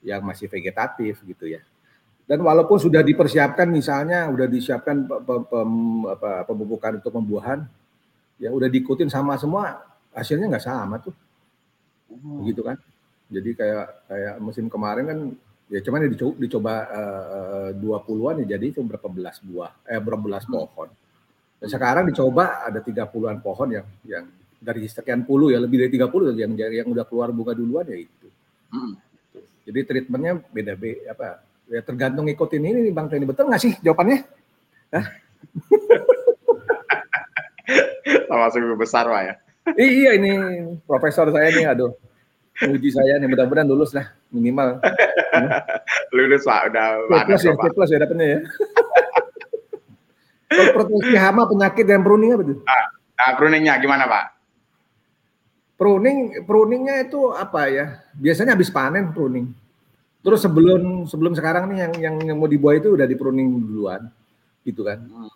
yang 0.04 0.20
masih 0.20 0.52
vegetatif 0.52 1.24
gitu 1.24 1.48
ya 1.48 1.64
dan 2.28 2.44
walaupun 2.44 2.76
sudah 2.76 3.00
dipersiapkan 3.00 3.72
misalnya 3.72 4.28
udah 4.28 4.52
disiapkan 4.52 5.08
pem, 5.08 5.42
pem, 5.48 5.72
apa, 6.12 6.44
pemupukan 6.44 7.00
untuk 7.00 7.12
pembuahan 7.16 7.64
ya 8.36 8.52
udah 8.52 8.68
diikutin 8.68 9.08
sama 9.08 9.40
semua 9.40 9.80
hasilnya 10.12 10.52
nggak 10.52 10.66
sama 10.66 11.00
tuh 11.00 11.16
hmm. 12.12 12.44
gitu 12.52 12.62
kan 12.64 12.76
jadi 13.32 13.50
kayak 13.56 13.86
kayak 14.12 14.36
musim 14.44 14.68
kemarin 14.68 15.06
kan 15.08 15.20
ya 15.72 15.80
cuman 15.80 16.12
dicoba, 16.12 16.36
dicoba 16.36 16.74
uh, 16.92 17.70
dua 17.72 18.04
puluhan 18.04 18.44
ya 18.44 18.60
jadi 18.60 18.76
cuma 18.76 18.96
berapa 18.96 19.08
belas 19.08 19.40
buah 19.40 19.72
eh 19.88 20.00
berapa 20.04 20.20
belas 20.20 20.44
hmm. 20.44 20.52
pohon 20.52 20.90
dan 21.64 21.68
sekarang 21.72 22.04
dicoba 22.12 22.68
ada 22.68 22.84
tiga 22.84 23.08
puluhan 23.08 23.40
pohon 23.40 23.72
yang 23.72 23.88
yang 24.04 24.28
dari 24.62 24.86
sekian 24.86 25.24
puluh 25.24 25.56
ya 25.56 25.64
lebih 25.64 25.88
dari 25.88 25.92
tiga 25.96 26.12
puluh 26.12 26.36
yang 26.36 26.52
yang 26.54 26.88
udah 26.92 27.08
keluar 27.08 27.32
bunga 27.32 27.56
duluan 27.56 27.88
ya 27.88 28.04
itu 28.04 28.28
hmm. 28.76 28.94
jadi 29.64 29.80
treatmentnya 29.88 30.44
beda 30.52 30.76
beda 30.76 31.16
apa 31.16 31.40
ya 31.72 31.80
tergantung 31.80 32.28
ikutin 32.28 32.68
ini 32.68 32.92
nih 32.92 32.94
bang 32.94 33.08
Tony 33.08 33.24
betul 33.24 33.48
nggak 33.48 33.64
sih 33.64 33.74
jawabannya 33.80 34.28
Hah? 34.92 35.08
sama 38.28 38.52
sungguh 38.52 38.76
besar 38.76 39.08
pak 39.08 39.24
ya 39.24 39.40
iya 39.78 40.18
ini 40.18 40.32
profesor 40.86 41.30
saya 41.30 41.50
nih 41.54 41.66
aduh 41.70 41.94
uji 42.62 42.90
saya 42.94 43.18
nih 43.18 43.26
mudah-mudahan 43.26 43.66
lulus 43.66 43.96
lah 43.96 44.14
minimal. 44.30 44.78
lulus 46.16 46.44
pak 46.46 46.70
udah 46.70 46.86
C 47.10 47.14
plus 47.26 47.42
ya, 47.44 47.54
C 47.58 47.68
plus 47.74 47.90
ya 47.90 47.98
dapetnya 48.02 48.28
ya. 48.38 48.40
Kalau 50.52 50.72
proteksi 50.76 51.16
hama 51.16 51.48
penyakit 51.48 51.86
dan 51.88 52.04
pruning 52.04 52.36
apa 52.36 52.44
tuh? 52.44 52.60
Nah, 52.60 52.86
nah 53.16 53.30
pruningnya 53.40 53.80
gimana 53.80 54.04
pak? 54.04 54.26
Pruning, 55.80 56.44
pruningnya 56.44 57.08
itu 57.08 57.32
apa 57.32 57.72
ya? 57.72 57.86
Biasanya 58.14 58.54
habis 58.54 58.68
panen 58.68 59.16
pruning. 59.16 59.48
Terus 60.22 60.44
sebelum 60.44 61.08
sebelum 61.10 61.34
sekarang 61.34 61.72
nih 61.72 61.88
yang 61.88 61.94
yang, 61.98 62.16
yang 62.22 62.38
mau 62.38 62.52
dibuat 62.52 62.84
itu 62.84 62.94
udah 62.94 63.08
di 63.08 63.16
pruning 63.18 63.64
duluan, 63.64 64.06
gitu 64.68 64.86
kan? 64.86 65.02
Hmm. 65.02 65.32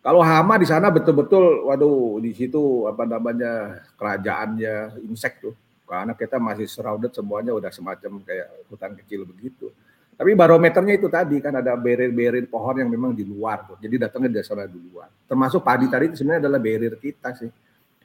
Kalau 0.00 0.24
hama 0.24 0.56
di 0.56 0.64
sana 0.64 0.88
betul-betul, 0.88 1.68
waduh 1.68 2.16
di 2.24 2.32
situ 2.32 2.88
apa 2.88 3.04
namanya 3.04 3.84
kerajaannya 4.00 5.04
insek 5.04 5.44
tuh 5.44 5.52
karena 5.84 6.16
kita 6.16 6.40
masih 6.40 6.70
surrounded 6.70 7.12
semuanya 7.12 7.52
udah 7.52 7.68
semacam 7.68 8.22
kayak 8.24 8.48
hutan 8.70 8.96
kecil 8.96 9.28
begitu. 9.28 9.68
Tapi 10.14 10.36
barometernya 10.36 10.94
itu 11.00 11.08
tadi 11.10 11.40
kan 11.42 11.58
ada 11.58 11.74
barrier-barrier 11.74 12.46
pohon 12.46 12.76
yang 12.78 12.88
memang 12.92 13.10
di 13.16 13.24
luar 13.24 13.64
tuh. 13.64 13.76
Jadi 13.80 13.96
datangnya 13.98 14.40
dari 14.40 14.46
sana 14.46 14.68
duluan. 14.68 15.08
Termasuk 15.26 15.64
padi 15.64 15.88
tadi 15.90 16.12
itu 16.12 16.20
sebenarnya 16.20 16.46
adalah 16.46 16.60
barrier 16.60 16.94
kita 17.00 17.34
sih. 17.34 17.50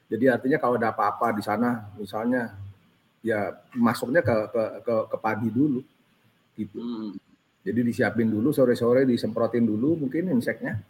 Jadi 0.09 0.25
artinya 0.31 0.57
kalau 0.57 0.75
ada 0.81 0.95
apa-apa 0.95 1.35
di 1.35 1.43
sana 1.43 1.91
misalnya 1.99 2.55
ya 3.21 3.53
masuknya 3.75 4.23
ke 4.25 4.35
ke 4.49 4.63
ke, 4.81 4.95
ke 5.11 5.17
padi 5.21 5.47
dulu 5.51 5.83
gitu. 6.57 6.77
Hmm. 6.79 7.13
Jadi 7.61 7.79
disiapin 7.85 8.31
dulu 8.31 8.49
sore-sore 8.49 9.05
disemprotin 9.05 9.67
dulu 9.67 10.07
mungkin 10.07 10.33
inseknya. 10.33 10.81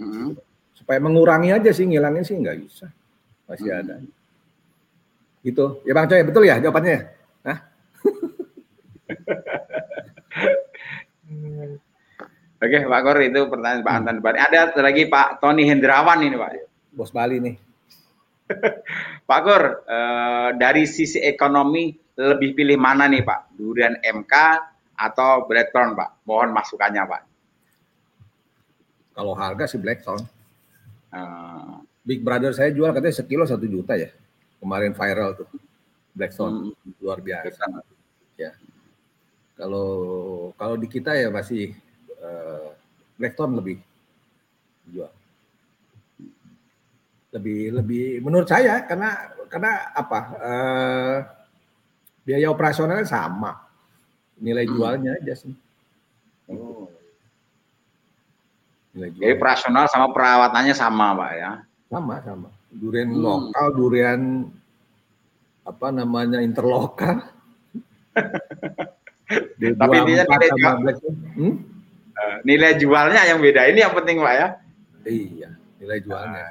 Hmm. 0.00 0.34
Supaya 0.74 0.98
mengurangi 1.02 1.52
aja 1.52 1.70
sih 1.70 1.86
ngilangin 1.86 2.24
sih 2.24 2.36
nggak 2.38 2.56
bisa. 2.64 2.86
Masih 3.46 3.70
hmm. 3.70 3.80
ada. 3.84 3.94
Gitu. 5.40 5.80
Ya 5.88 5.92
Bang 5.96 6.08
Coy, 6.08 6.20
betul 6.24 6.44
ya 6.44 6.60
jawabannya? 6.60 6.98
Hah? 7.48 7.58
Oke, 12.60 12.84
Pak 12.84 13.00
Kor 13.00 13.16
itu 13.24 13.40
pertanyaan 13.48 13.80
Pak 13.80 13.94
Anton 14.04 14.20
Bali. 14.20 14.36
Ada 14.36 14.76
lagi 14.84 15.08
Pak 15.08 15.40
Tony 15.40 15.64
Hendrawan 15.64 16.20
ini, 16.20 16.36
Pak. 16.36 16.50
Bos 16.92 17.08
Bali 17.08 17.40
nih. 17.40 17.56
Pak 19.28 19.40
Kor, 19.40 19.88
eh, 19.88 20.48
dari 20.60 20.84
sisi 20.84 21.24
ekonomi 21.24 21.88
lebih 22.20 22.52
pilih 22.52 22.76
mana 22.76 23.08
nih, 23.08 23.24
Pak? 23.24 23.56
Durian 23.56 23.96
MK 24.04 24.34
atau 24.92 25.48
Blackthorn, 25.48 25.96
Pak? 25.96 26.28
Mohon 26.28 26.52
masukannya, 26.52 27.00
Pak. 27.08 27.22
Kalau 29.20 29.36
harga 29.36 29.68
sih 29.68 29.76
Blackthorn. 29.76 30.24
Uh, 31.12 31.84
Big 32.00 32.24
Brother 32.24 32.56
saya 32.56 32.72
jual 32.72 32.88
katanya 32.96 33.20
sekilo 33.20 33.44
satu 33.44 33.68
juta 33.68 33.92
ya. 33.92 34.08
Kemarin 34.56 34.96
viral 34.96 35.36
tuh. 35.36 35.48
Blackstone 36.16 36.72
hmm. 36.72 36.96
luar 37.04 37.20
biasa. 37.20 37.84
Ya. 38.40 38.56
Kalau 39.60 39.92
kalau 40.56 40.80
di 40.80 40.88
kita 40.88 41.12
ya 41.12 41.28
masih 41.28 41.76
uh, 42.16 42.72
Blackstone 43.20 43.60
lebih 43.60 43.76
jual. 44.88 45.12
Lebih 47.36 47.76
lebih 47.76 48.24
menurut 48.24 48.48
saya 48.48 48.88
karena 48.88 49.36
karena 49.52 49.92
apa? 49.92 50.20
Uh, 50.40 51.16
biaya 52.24 52.48
operasionalnya 52.48 53.04
sama. 53.04 53.68
Nilai 54.40 54.64
hmm. 54.64 54.72
jualnya 54.72 55.12
aja 55.20 55.36
sih 55.44 55.52
oh. 56.50 56.86
Nilai 59.00 59.10
jual. 59.16 59.22
Jadi 59.24 59.32
operasional 59.40 59.84
sama 59.88 60.12
perawatannya 60.12 60.76
sama 60.76 61.16
pak 61.16 61.32
ya 61.32 61.50
sama 61.88 62.20
sama 62.20 62.48
durian 62.70 63.10
hmm. 63.10 63.20
lokal, 63.20 63.66
durian 63.74 64.20
apa 65.66 65.86
namanya 65.90 66.38
interlokal. 66.38 67.18
Tapi 69.60 69.96
dia 70.10 70.26
nilai, 70.26 70.50
jual, 70.58 70.74
hmm? 71.38 71.54
uh, 72.18 72.36
nilai 72.42 72.72
jualnya 72.74 73.22
yang 73.30 73.38
beda. 73.38 73.70
Ini 73.70 73.86
yang 73.86 73.94
penting 73.94 74.18
Pak 74.18 74.34
ya. 74.34 74.48
Iya, 75.06 75.48
nilai 75.78 75.98
jualnya. 76.02 76.42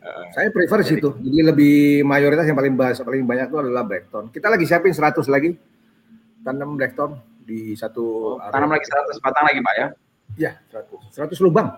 Uh, 0.00 0.26
Saya 0.34 0.50
prefer 0.50 0.82
jadi, 0.82 0.90
situ. 0.98 1.08
Jadi 1.22 1.38
lebih 1.44 2.02
mayoritas 2.02 2.48
yang 2.50 2.58
paling 2.58 2.74
bahas, 2.74 2.98
paling 2.98 3.22
banyak 3.22 3.46
itu 3.52 3.58
adalah 3.62 3.86
Blackton. 3.86 4.34
Kita 4.34 4.50
lagi 4.50 4.66
siapin 4.66 4.90
100 4.90 5.22
lagi 5.30 5.54
tanam 6.42 6.74
Blackton 6.74 7.14
di 7.46 7.78
satu 7.78 8.34
oh, 8.40 8.50
tanam 8.50 8.74
lagi 8.74 8.88
100 8.90 9.22
batang 9.22 9.44
lagi 9.46 9.60
Pak 9.62 9.74
ya? 9.78 9.88
Iya, 10.38 10.58
100. 10.70 11.10
100 11.14 11.44
lubang. 11.44 11.68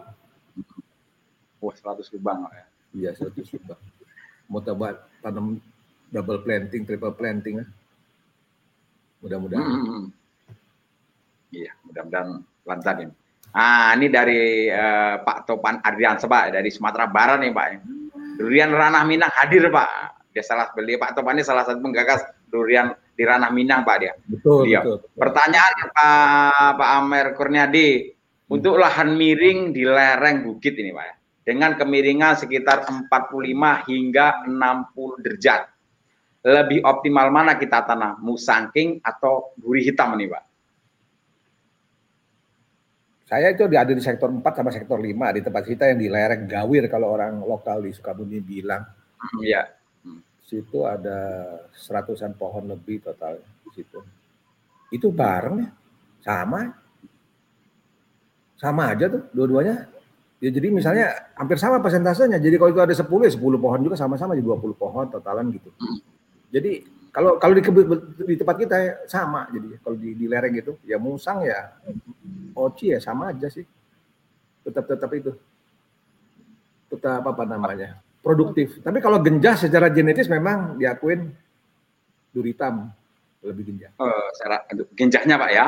Wah, 1.63 1.75
100 1.77 2.11
lubang 2.13 2.49
ya. 2.51 2.65
Iya, 2.93 3.11
satu 3.17 3.41
sudah. 3.47 3.79
Mau 4.53 4.61
coba 4.61 5.09
tanam 5.25 5.57
double 6.13 6.45
planting, 6.45 6.85
triple 6.85 7.17
planting 7.17 7.65
ya. 7.65 7.67
Mudah-mudahan. 9.25 9.65
Hmm, 9.65 9.73
hmm, 9.81 9.89
hmm. 9.89 10.07
Iya, 11.53 11.73
mudah-mudahan 11.89 12.29
lancar 12.69 12.97
ini. 13.01 13.15
Ah, 13.53 13.93
ini 13.97 14.09
dari 14.09 14.73
uh, 14.73 15.21
Pak 15.21 15.45
Topan 15.45 15.81
Adrian 15.85 16.17
Seba 16.17 16.49
dari 16.49 16.73
Sumatera 16.73 17.05
Barat 17.05 17.41
nih 17.45 17.53
Pak. 17.53 17.67
Durian 18.41 18.73
Ranah 18.73 19.05
Minang 19.05 19.29
hadir 19.29 19.69
Pak. 19.69 19.89
Dia 20.33 20.41
salah 20.41 20.73
beli 20.73 20.97
Pak 20.97 21.13
Topan 21.13 21.37
ini 21.37 21.45
salah 21.45 21.69
satu 21.69 21.85
penggagas 21.85 22.25
durian 22.49 22.97
di 23.13 23.23
Ranah 23.29 23.53
Minang 23.53 23.85
Pak 23.85 23.97
dia. 24.01 24.13
Betul, 24.25 24.73
dia. 24.73 24.81
betul. 24.81 25.05
Pertanyaan 25.21 25.73
Pak 25.93 26.81
Pak 26.81 26.89
Amer 26.97 27.27
Kurniadi. 27.37 27.89
Untuk 28.53 28.77
lahan 28.77 29.17
miring 29.17 29.73
di 29.73 29.89
lereng 29.89 30.45
bukit 30.45 30.77
ini 30.77 30.93
Pak 30.93 31.23
dengan 31.43 31.73
kemiringan 31.75 32.37
sekitar 32.37 32.85
45 32.85 33.09
hingga 33.89 34.47
60 34.47 35.25
derajat. 35.25 35.63
Lebih 36.43 36.83
optimal 36.83 37.31
mana 37.31 37.55
kita 37.55 37.87
tanam, 37.87 38.19
musangking 38.19 38.99
atau 39.01 39.55
duri 39.55 39.87
hitam 39.87 40.19
nih 40.19 40.27
Pak? 40.27 40.45
Saya 43.31 43.55
itu 43.55 43.65
ada 43.65 43.89
di 43.89 44.03
sektor 44.03 44.29
4 44.29 44.43
sama 44.45 44.69
sektor 44.75 45.01
5 45.01 45.09
di 45.09 45.41
tempat 45.41 45.65
kita 45.65 45.89
yang 45.89 45.99
di 46.03 46.11
lereng 46.13 46.45
Gawir 46.45 46.91
kalau 46.93 47.15
orang 47.15 47.41
lokal 47.41 47.81
di 47.87 47.95
Sukabumi 47.95 48.43
bilang. 48.45 48.85
Iya. 49.41 49.71
Hmm, 50.05 50.21
situ 50.45 50.85
ada 50.85 51.47
seratusan 51.73 52.37
pohon 52.37 52.69
lebih 52.69 53.01
total 53.01 53.39
di 53.41 53.71
situ. 53.73 54.03
Itu 54.93 55.15
bareng 55.15 55.57
ya? 55.63 55.71
Sama. 56.27 56.82
Sama 58.63 58.95
aja 58.95 59.11
tuh 59.11 59.27
dua-duanya 59.35 59.91
Ya 60.43 60.51
jadi 60.51 60.75
misalnya 60.75 61.31
hampir 61.39 61.55
sama 61.55 61.79
persentasenya. 61.79 62.43
Jadi 62.43 62.59
kalau 62.59 62.75
itu 62.75 62.83
ada 62.83 62.91
10 62.91 63.07
ya 63.07 63.31
10 63.31 63.63
pohon 63.63 63.79
juga 63.79 63.95
sama-sama 63.95 64.35
jadi 64.35 64.43
20 64.43 64.75
pohon 64.75 65.07
totalan 65.07 65.55
gitu. 65.55 65.71
Jadi 66.51 66.83
kalau 67.15 67.39
kalau 67.39 67.55
di, 67.55 67.63
di 68.27 68.35
tempat 68.35 68.57
kita 68.59 68.75
ya 68.75 68.93
sama 69.07 69.47
jadi 69.55 69.79
kalau 69.79 69.95
di, 69.95 70.19
di 70.19 70.27
lereng 70.27 70.51
gitu 70.59 70.83
ya 70.83 70.99
musang 70.99 71.47
ya 71.47 71.79
oci 72.59 72.91
ya 72.91 72.99
sama 72.99 73.31
aja 73.31 73.47
sih. 73.47 73.63
Tetap 74.67 74.91
tetap 74.91 75.15
itu. 75.15 75.31
Tetap 76.91 77.23
apa 77.23 77.47
namanya? 77.47 78.03
produktif. 78.23 78.79
Tapi 78.79 79.03
kalau 79.03 79.19
genjas 79.19 79.67
secara 79.67 79.91
genetis 79.91 80.31
memang 80.31 80.79
diakuin 80.79 81.27
duritam 82.31 82.89
lebih 83.43 83.75
genjas. 83.75 83.93
Oh, 83.99 84.27
secara 84.39 84.63
genjahnya 84.95 85.35
Pak 85.37 85.51
ya? 85.51 85.67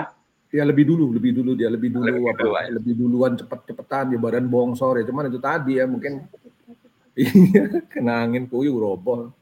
Ya 0.55 0.63
lebih 0.63 0.87
dulu, 0.87 1.11
lebih 1.11 1.35
dulu 1.35 1.59
dia 1.59 1.67
lebih 1.67 1.91
dulu 1.91 2.07
lebih 2.07 2.31
apa? 2.31 2.39
Dulu, 2.39 2.55
ya. 2.55 2.71
Lebih 2.79 2.93
duluan 2.95 3.33
cepet-cepetan 3.35 4.15
di 4.15 4.17
badan 4.23 4.47
bongsor 4.47 5.03
ya. 5.03 5.05
Cuman 5.11 5.27
itu 5.27 5.43
tadi 5.43 5.83
ya 5.83 5.85
mungkin 5.91 6.23
iya 7.19 7.83
kena 7.93 8.23
angin 8.23 8.47
puyuh 8.47 8.79
roboh. 8.79 9.35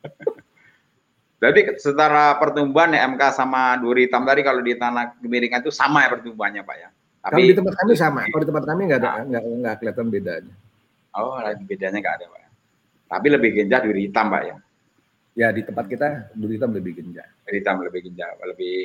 Jadi 1.44 1.76
secara 1.76 2.40
pertumbuhan 2.40 2.96
ya 2.96 3.04
MK 3.04 3.22
sama 3.36 3.76
duri 3.76 4.08
hitam 4.08 4.24
tadi 4.24 4.40
kalau 4.40 4.64
di 4.64 4.72
tanah 4.72 5.20
kemiringan 5.20 5.60
itu 5.60 5.68
sama 5.68 6.00
ya 6.00 6.08
pertumbuhannya 6.08 6.64
Pak 6.64 6.76
ya. 6.80 6.88
Tapi 7.20 7.32
kalau 7.36 7.50
di 7.52 7.56
tempat 7.60 7.74
kami 7.76 7.92
sama. 7.92 8.20
Kalau 8.24 8.42
di 8.42 8.48
tempat 8.48 8.64
kami 8.64 8.80
nggak 8.88 9.00
ada 9.04 9.10
nggak 9.28 9.42
nggak 9.44 9.74
kelihatan 9.84 10.06
bedanya. 10.08 10.54
Oh, 11.16 11.40
lagi 11.40 11.64
bedanya 11.64 11.98
nggak 12.00 12.16
ada, 12.20 12.26
Pak. 12.28 12.42
Tapi 13.06 13.26
lebih 13.32 13.50
genjah 13.56 13.80
duri 13.80 14.00
hitam, 14.04 14.28
Pak 14.28 14.42
ya. 14.44 14.56
Ya, 15.36 15.48
di 15.52 15.64
tempat 15.64 15.84
kita 15.88 16.32
duri 16.36 16.60
hitam 16.60 16.76
lebih 16.76 16.92
genjah. 16.96 17.24
Duri 17.44 17.56
hitam 17.60 17.80
lebih 17.80 18.00
genjah, 18.04 18.28
lebih 18.44 18.76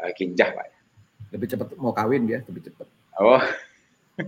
uh, 0.00 0.12
kinjah, 0.16 0.48
Pak 0.56 0.66
ya. 0.72 0.75
Lebih 1.36 1.52
cepat 1.52 1.76
mau 1.76 1.92
kawin 1.92 2.24
dia, 2.24 2.40
lebih 2.48 2.64
cepat. 2.64 2.88
Oh. 3.20 3.44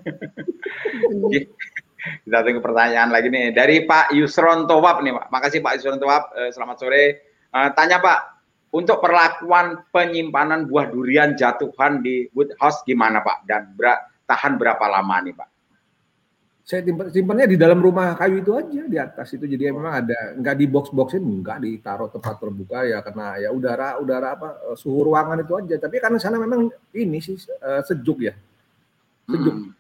Kita 2.29 2.45
tunggu 2.45 2.61
pertanyaan 2.61 3.09
lagi 3.09 3.33
nih 3.33 3.57
dari 3.57 3.89
Pak 3.89 4.13
Yusron 4.13 4.69
Towab 4.69 5.01
nih 5.01 5.17
Pak. 5.17 5.27
Makasih 5.33 5.65
Pak 5.65 5.73
Yusron 5.81 5.97
Towab. 5.97 6.37
Eh, 6.37 6.53
selamat 6.53 6.77
sore. 6.77 7.05
Uh, 7.49 7.73
tanya 7.73 7.97
Pak, 7.97 8.45
untuk 8.77 9.01
perlakuan 9.01 9.89
penyimpanan 9.89 10.69
buah 10.69 10.93
durian 10.93 11.33
jatuhan 11.33 12.05
di 12.05 12.29
wood 12.37 12.53
house 12.61 12.85
gimana 12.85 13.25
Pak? 13.25 13.49
Dan 13.49 13.73
ber 13.73 14.05
tahan 14.29 14.61
berapa 14.61 14.85
lama 14.85 15.17
nih 15.25 15.33
Pak? 15.33 15.49
Saya 16.69 16.85
simpannya 17.09 17.49
di 17.49 17.57
dalam 17.57 17.81
rumah 17.81 18.13
kayu 18.13 18.45
itu 18.45 18.53
aja 18.53 18.85
di 18.85 19.01
atas 19.01 19.33
itu 19.33 19.49
jadi 19.49 19.73
memang 19.73 20.05
ada 20.05 20.37
nggak 20.37 20.53
di 20.61 20.67
box 20.69 20.93
boxin 20.93 21.25
nggak 21.25 21.65
ditaruh 21.65 22.13
tempat 22.13 22.37
terbuka 22.37 22.85
ya 22.85 23.01
karena 23.01 23.41
ya 23.41 23.49
udara 23.57 23.97
udara 23.97 24.37
apa 24.37 24.49
eh, 24.69 24.77
suhu 24.77 25.09
ruangan 25.09 25.41
itu 25.41 25.57
aja 25.57 25.81
tapi 25.81 25.97
karena 25.97 26.21
sana 26.21 26.37
memang 26.37 26.69
ini 26.93 27.25
sih 27.25 27.41
uh, 27.65 27.81
sejuk 27.81 28.21
ya 28.21 28.37
sejuk 29.33 29.57
hmm. 29.65 29.79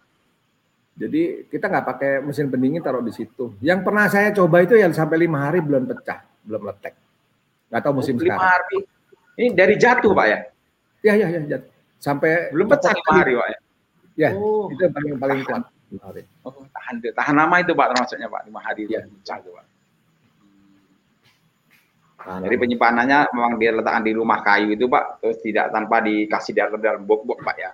Jadi 0.98 1.46
kita 1.46 1.70
nggak 1.70 1.86
pakai 1.86 2.12
mesin 2.26 2.50
pendingin 2.50 2.82
taruh 2.82 2.98
di 2.98 3.14
situ. 3.14 3.54
Yang 3.62 3.86
pernah 3.86 4.10
saya 4.10 4.34
coba 4.34 4.66
itu 4.66 4.74
yang 4.74 4.90
sampai 4.90 5.14
lima 5.14 5.46
hari 5.46 5.62
belum 5.62 5.86
pecah, 5.86 6.26
belum 6.42 6.66
letek. 6.66 6.98
Nggak 7.70 7.80
tahu 7.86 7.92
musim 8.02 8.18
oh, 8.18 8.20
sekarang. 8.26 8.42
Hari. 8.42 8.78
Ini 9.38 9.46
dari 9.54 9.74
jatuh 9.78 10.10
pak 10.10 10.26
ya? 10.26 10.38
Ya 11.06 11.12
ya 11.14 11.26
ya 11.30 11.40
jatuh. 11.54 11.70
Sampai 12.02 12.50
belum 12.50 12.66
pecah 12.66 12.90
lima 12.90 13.12
hari 13.14 13.32
pak 13.38 13.46
ya? 13.46 13.58
Ya, 14.18 14.30
oh. 14.34 14.66
itu 14.74 14.82
paling 14.90 15.14
paling 15.22 15.40
kuat. 15.46 15.70
Lima 15.88 16.02
hari. 16.04 16.22
Oh, 16.44 16.52
tahan 16.52 17.00
tahan 17.00 17.34
lama 17.36 17.56
itu 17.64 17.72
pak 17.72 17.86
termasuknya 17.96 18.28
pak 18.28 18.42
lima 18.44 18.60
hari 18.60 18.82
ya. 18.88 19.00
pecah 19.04 19.38
itu 19.40 19.50
pak. 19.56 19.66
Nah, 22.18 22.44
Jadi 22.44 22.56
penyimpanannya 22.60 23.18
memang 23.30 23.52
dia 23.56 23.70
letakkan 23.72 24.04
di 24.04 24.12
rumah 24.12 24.42
kayu 24.44 24.74
itu 24.74 24.84
pak, 24.90 25.22
terus 25.22 25.38
tidak 25.40 25.72
tanpa 25.72 26.02
dikasih 26.04 26.52
dalam 26.52 26.76
dalam 26.76 27.02
box-box 27.08 27.40
pak 27.40 27.56
ya, 27.56 27.70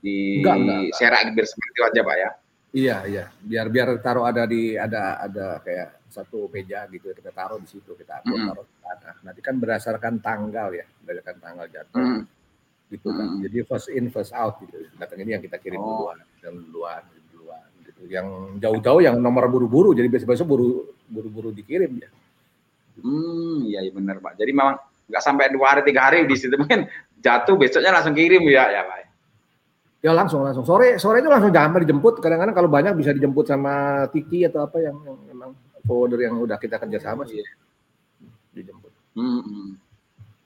di 0.00 0.40
enggak, 0.40 0.54
enggak, 0.54 0.78
enggak. 0.80 0.96
serak 0.96 1.20
seperti 1.34 1.72
itu 1.74 1.82
aja 1.82 2.00
pak 2.00 2.16
ya. 2.16 2.30
Iya 2.68 2.96
iya, 3.08 3.24
biar 3.40 3.66
biar 3.72 3.88
taruh 4.04 4.28
ada 4.28 4.44
di 4.44 4.76
ada 4.76 5.18
ada 5.24 5.60
kayak 5.64 5.98
satu 6.08 6.48
meja 6.52 6.84
gitu 6.88 7.12
kita 7.16 7.32
taruh 7.32 7.60
di 7.60 7.68
situ 7.68 7.96
kita 7.96 8.20
mm. 8.24 8.48
taruh 8.48 8.64
di 8.64 8.76
sana. 8.80 9.10
Nanti 9.24 9.40
kan 9.40 9.54
berdasarkan 9.56 10.14
tanggal 10.20 10.68
ya, 10.76 10.86
berdasarkan 11.04 11.36
tanggal 11.40 11.66
jatuh. 11.68 11.96
Mm. 11.96 12.20
Gitu 12.92 13.08
kan. 13.08 13.26
Mm. 13.28 13.40
Jadi 13.44 13.56
first 13.64 13.88
in 13.92 14.06
first 14.12 14.32
out 14.36 14.60
gitu. 14.60 14.84
Datang 15.00 15.20
ini 15.20 15.36
yang 15.36 15.42
kita 15.44 15.56
kirim 15.60 15.80
oh. 15.80 15.84
duluan 15.84 16.18
dan 16.44 16.52
duluan. 16.56 17.02
Yang 18.06 18.26
jauh-jauh 18.62 19.00
yang 19.02 19.18
nomor 19.18 19.50
buru-buru 19.50 19.90
jadi 19.90 20.06
besok-besok 20.06 20.46
buru 20.46 20.68
buru-buru 21.10 21.50
dikirim 21.50 21.98
ya. 21.98 22.08
Hmm, 23.02 23.66
iya, 23.66 23.82
iya 23.82 23.92
benar 23.94 24.22
Pak. 24.22 24.38
Jadi 24.38 24.50
memang 24.54 24.78
nggak 25.08 25.22
sampai 25.24 25.50
dua 25.50 25.74
hari 25.74 25.82
tiga 25.82 26.06
hari 26.06 26.28
di 26.28 26.36
situ 26.38 26.54
mungkin 26.62 26.86
jatuh 27.18 27.58
besoknya 27.58 27.90
langsung 27.90 28.14
kirim 28.14 28.42
ya 28.46 28.70
ya 28.70 28.82
Pak. 28.86 28.96
Ya 29.98 30.14
langsung 30.14 30.46
langsung 30.46 30.62
sore 30.62 30.94
sore 31.02 31.18
itu 31.18 31.26
langsung 31.26 31.50
jamnya 31.50 31.82
dijemput. 31.82 32.22
Kadang-kadang 32.22 32.54
kalau 32.54 32.70
banyak 32.70 32.94
bisa 32.94 33.10
dijemput 33.10 33.50
sama 33.50 34.06
Tiki 34.14 34.46
atau 34.46 34.62
apa 34.62 34.78
yang, 34.78 34.94
yang 35.02 35.18
memang 35.26 35.50
forwarder 35.82 36.22
yang 36.22 36.38
udah 36.38 36.54
kita 36.54 36.78
kerjasama 36.78 37.26
sih 37.26 37.42
dijemput. 38.54 38.94
Hmm, 39.18 39.42
hmm. 39.42 39.68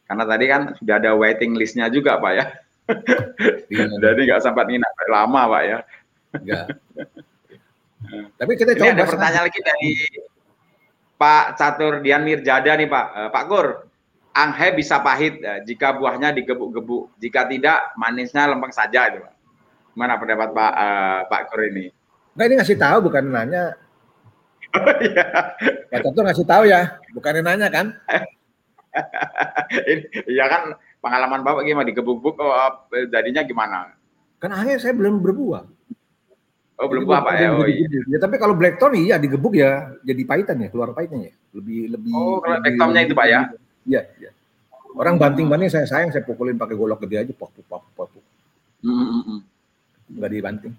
Karena 0.08 0.24
tadi 0.28 0.44
kan 0.48 0.62
sudah 0.76 0.94
ada 0.96 1.12
waiting 1.16 1.56
listnya 1.56 1.88
juga 1.92 2.16
pak 2.16 2.32
ya. 2.32 2.44
Iya. 3.68 3.84
Jadi 4.08 4.20
nggak 4.28 4.40
sempat 4.40 4.68
nginap 4.68 4.92
lama 5.08 5.42
pak 5.52 5.62
ya. 5.68 5.78
Tapi 8.12 8.52
kita 8.58 8.76
coba. 8.76 8.84
Ini 8.84 8.94
ada 8.98 9.04
pertanyaan 9.08 9.44
lagi 9.48 9.60
dari 9.64 9.90
Pak 11.16 11.44
Catur 11.56 11.92
Dian 12.04 12.22
Mirjada 12.26 12.72
nih 12.76 12.88
Pak. 12.88 13.06
Uh, 13.14 13.28
Pak 13.32 13.44
Gur, 13.48 13.66
anghe 14.34 14.68
bisa 14.76 15.00
pahit 15.00 15.40
uh, 15.40 15.60
jika 15.64 15.96
buahnya 15.96 16.34
digebuk-gebuk. 16.36 17.14
Jika 17.22 17.48
tidak, 17.48 17.94
manisnya 17.96 18.50
lempeng 18.50 18.74
saja. 18.74 19.08
Gitu, 19.12 19.22
Pak. 19.24 19.34
Mana 19.96 20.16
pendapat 20.20 20.50
Pak 20.52 20.72
uh, 20.76 21.20
Pak 21.28 21.42
Kur 21.52 21.60
ini? 21.68 21.88
Enggak 22.32 22.46
ini 22.48 22.54
ngasih 22.60 22.78
tahu 22.80 22.98
bukan 23.08 23.24
nanya. 23.28 23.76
Oh 24.72 24.96
iya. 25.04 25.24
Pak 25.92 26.00
Catur 26.00 26.22
ngasih 26.24 26.46
tahu 26.48 26.64
ya, 26.64 26.96
bukan 27.12 27.40
nanya 27.40 27.68
kan? 27.68 27.86
Iya 30.28 30.52
kan 30.52 30.76
pengalaman 31.00 31.40
Bapak 31.40 31.64
gimana 31.64 31.88
digebuk-gebuk 31.88 32.36
oh, 32.44 32.72
jadinya 33.08 33.40
gimana? 33.40 33.96
Kan 34.36 34.52
akhirnya 34.52 34.84
saya 34.84 34.92
belum 34.92 35.24
berbuah. 35.24 35.64
Oh 36.82 36.90
belum 36.90 37.06
buah 37.06 37.22
Pak 37.22 37.34
ya. 37.38 37.48
Oh 37.54 37.66
iya. 37.70 37.86
Ya, 38.10 38.18
tapi 38.18 38.42
kalau 38.42 38.58
blackton 38.58 38.98
iya 38.98 39.14
digebuk 39.22 39.54
ya 39.54 39.94
jadi 40.02 40.22
pahitan 40.26 40.58
ya, 40.66 40.68
keluar 40.74 40.90
pahitannya 40.90 41.30
ya. 41.30 41.34
Lebih 41.54 41.80
lebih 41.94 42.12
Oh, 42.12 42.42
kalau 42.42 42.58
blacktonnya 42.58 43.00
itu 43.06 43.14
Pak 43.14 43.26
ya? 43.30 43.40
Iya, 43.86 44.02
iya. 44.18 44.30
Orang 44.98 45.16
banting-banting 45.16 45.70
saya 45.70 45.86
sayang 45.86 46.10
saya 46.10 46.26
pukulin 46.26 46.58
pakai 46.58 46.74
golok 46.74 47.06
gede 47.06 47.16
aja 47.22 47.32
pok 47.32 47.54
pok 47.54 47.86
pok 47.94 48.10
pok. 48.12 48.24
Mm 48.82 48.92
-hmm 48.98 49.52
nggak 50.16 50.30
dibanting. 50.32 50.74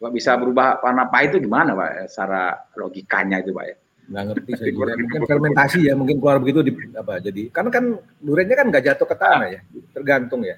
Pak 0.00 0.12
bisa 0.16 0.32
berubah 0.40 0.80
warna 0.80 1.04
apa 1.04 1.28
itu 1.28 1.36
gimana 1.36 1.76
Pak? 1.76 2.08
Secara 2.08 2.56
logikanya 2.72 3.44
itu 3.44 3.52
Pak 3.52 3.64
ya? 3.68 3.76
Nggak 4.10 4.24
ngerti 4.32 4.50
saya 4.56 4.70
juga. 4.72 4.92
Mungkin 4.96 5.22
fermentasi 5.28 5.80
ya, 5.86 5.94
mungkin 5.94 6.16
keluar 6.18 6.36
begitu 6.40 6.60
di, 6.64 6.72
apa 6.96 7.20
jadi. 7.20 7.52
Karena 7.52 7.68
kan 7.68 7.84
duriannya 8.24 8.56
kan 8.56 8.66
nggak 8.72 8.84
jatuh 8.90 9.06
ke 9.06 9.16
tanah 9.16 9.48
ya, 9.52 9.60
tergantung 9.92 10.40
ya. 10.40 10.56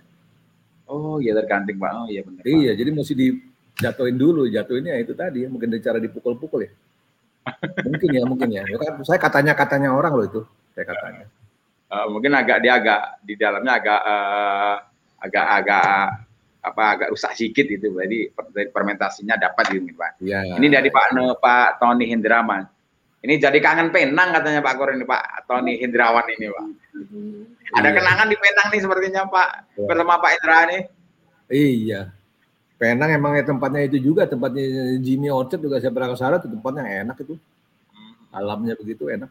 Oh 0.93 1.17
iya 1.25 1.33
tergantung 1.33 1.81
Pak. 1.81 1.93
Oh 1.97 2.07
iya 2.13 2.21
benar. 2.21 2.43
Iya, 2.45 2.73
jadi 2.77 2.91
mesti 2.93 3.15
dijatuhin 3.17 4.17
dulu. 4.21 4.45
Jatuhinnya 4.45 5.01
itu 5.01 5.17
tadi 5.17 5.45
ya, 5.45 5.49
mungkin 5.49 5.73
cara 5.81 5.97
dipukul-pukul 5.97 6.69
ya. 6.69 6.73
mungkin 7.89 8.09
ya, 8.13 8.23
mungkin 8.29 8.49
ya. 8.53 8.63
ya 8.69 8.77
kan, 8.79 9.03
saya 9.03 9.19
katanya 9.19 9.53
katanya 9.57 9.89
orang 9.91 10.13
loh 10.15 10.27
itu, 10.29 10.41
saya 10.77 10.87
katanya. 10.87 11.27
Uh, 11.91 12.07
mungkin 12.13 12.33
agak 12.37 12.63
dia 12.63 12.79
agak 12.79 13.01
di 13.27 13.35
dalamnya 13.35 13.73
agak 13.83 14.01
uh, 14.05 14.77
agak 15.19 15.47
agak 15.61 15.87
apa 16.63 16.83
agak 16.95 17.09
rusak 17.11 17.35
sedikit 17.35 17.67
itu 17.67 17.91
jadi 17.91 18.31
dari 18.55 18.71
fermentasinya 18.71 19.35
dapat 19.35 19.65
gitu 19.75 19.91
Pak. 19.99 20.23
Ya. 20.23 20.47
Ini 20.47 20.67
dari 20.71 20.89
Pak 20.95 21.19
Pak 21.43 21.83
Tony 21.83 22.07
Hendraman. 22.07 22.63
Ini 23.23 23.39
jadi 23.39 23.59
kangen 23.63 23.95
Penang 23.95 24.35
katanya 24.35 24.59
Pak 24.59 24.75
Kor 24.75 24.91
ini 24.91 25.07
Pak 25.07 25.47
Tony 25.47 25.79
Hendrawan 25.79 26.27
ini 26.27 26.51
Pak. 26.51 26.67
Ada 27.79 27.89
iya. 27.89 27.97
kenangan 27.97 28.27
di 28.27 28.37
Penang 28.37 28.67
nih 28.75 28.81
sepertinya 28.83 29.23
Pak 29.31 29.51
ya. 29.79 29.87
bersama 29.87 30.19
Pak 30.19 30.33
Indra 30.43 30.59
nih. 30.67 30.83
Iya. 31.47 32.01
Penang 32.83 33.15
emang 33.15 33.39
ya 33.39 33.47
tempatnya 33.47 33.87
itu 33.87 34.03
juga 34.03 34.27
tempatnya 34.27 34.99
Jimmy 34.99 35.31
Orchard 35.31 35.63
juga 35.63 35.79
saya 35.79 35.95
pernah 35.95 36.11
ke 36.11 36.17
sana 36.19 36.43
itu 36.43 36.51
tempatnya 36.51 36.83
enak 37.07 37.17
itu. 37.23 37.39
Hmm. 37.95 38.13
Alamnya 38.35 38.75
begitu 38.75 39.07
enak. 39.07 39.31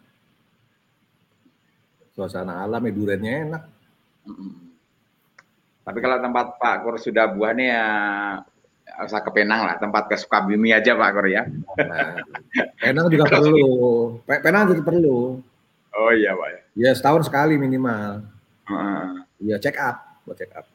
Suasana 2.15 2.63
alam 2.63 2.79
ya 2.87 2.91
duriannya 2.95 3.31
enak. 3.51 3.63
Hmm. 4.23 4.71
Tapi 5.83 5.99
kalau 5.99 6.17
tempat 6.23 6.55
Pak 6.63 6.75
Kur 6.87 6.95
sudah 6.95 7.27
buah 7.27 7.51
nih 7.51 7.67
ya 7.75 7.85
usah 9.07 9.21
ke 9.23 9.31
Penang 9.31 9.63
lah, 9.63 9.75
tempat 9.79 10.11
ke 10.11 10.15
Sukabumi 10.19 10.75
aja 10.75 10.93
Pak 10.93 11.09
Kur 11.15 11.27
ya. 11.31 11.47
Nah, 11.79 12.19
Penang 12.77 13.07
juga 13.07 13.25
perlu. 13.27 13.69
Penang 14.27 14.63
juga 14.71 14.83
perlu. 14.83 15.39
Oh 15.91 16.11
iya 16.11 16.35
Pak 16.35 16.49
ya. 16.51 16.59
Ya 16.75 16.91
setahun 16.95 17.27
sekali 17.27 17.59
minimal. 17.59 18.23
Iya 19.39 19.55
uh. 19.57 19.61
check 19.61 19.75
up, 19.79 20.23
buat 20.23 20.37
check 20.39 20.51
up. 20.55 20.65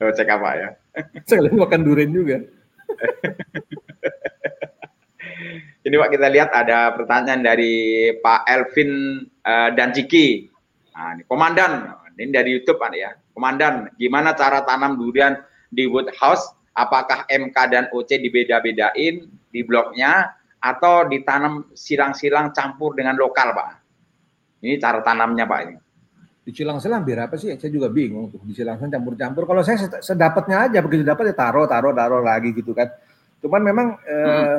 Oh 0.00 0.12
check 0.12 0.28
up 0.28 0.40
Pak 0.40 0.54
ya. 0.56 0.68
Sekalian 1.28 1.56
makan 1.56 1.84
durian 1.84 2.12
juga. 2.12 2.40
Ini 5.86 5.94
Pak 6.02 6.10
kita 6.18 6.26
lihat 6.34 6.50
ada 6.50 6.98
pertanyaan 6.98 7.46
dari 7.46 8.10
Pak 8.18 8.42
Elvin 8.50 9.22
uh, 9.46 9.70
dan 9.70 9.94
Ciki. 9.94 10.50
Nah, 10.96 11.14
ini 11.14 11.22
komandan, 11.30 11.94
ini 12.18 12.34
dari 12.34 12.58
YouTube 12.58 12.82
Pak 12.82 12.90
ya. 12.96 13.14
Komandan, 13.30 13.94
gimana 13.94 14.34
cara 14.34 14.66
tanam 14.66 14.98
durian 14.98 15.38
di 15.70 15.86
wood 15.86 16.10
house? 16.18 16.55
Apakah 16.76 17.24
MK 17.24 17.56
dan 17.72 17.84
OC 17.88 18.20
dibeda-bedain 18.20 19.24
di 19.48 19.60
bloknya 19.64 20.36
atau 20.60 21.08
ditanam 21.08 21.72
silang-silang 21.72 22.52
campur 22.52 22.92
dengan 22.92 23.16
lokal, 23.16 23.56
Pak? 23.56 23.68
Ini 24.60 24.76
cara 24.76 25.00
tanamnya, 25.00 25.48
Pak. 25.48 25.60
Ini. 25.64 25.76
Di 26.46 26.52
silang-silang 26.52 27.00
biar 27.02 27.26
apa 27.26 27.40
sih? 27.40 27.48
Saya 27.56 27.72
juga 27.72 27.88
bingung 27.88 28.28
tuh. 28.28 28.44
Di 28.44 28.52
silang-silang 28.52 28.92
campur-campur. 28.92 29.48
Kalau 29.48 29.64
saya 29.64 29.88
sedapatnya 30.04 30.68
aja, 30.68 30.78
begitu 30.84 31.00
dapat 31.00 31.32
ya 31.32 31.34
taruh, 31.34 31.64
taruh, 31.64 31.96
taruh 31.96 32.20
lagi 32.20 32.52
gitu 32.52 32.76
kan. 32.76 32.92
Cuman 33.40 33.60
memang 33.64 33.86
hmm. 33.96 34.12
eh, 34.12 34.58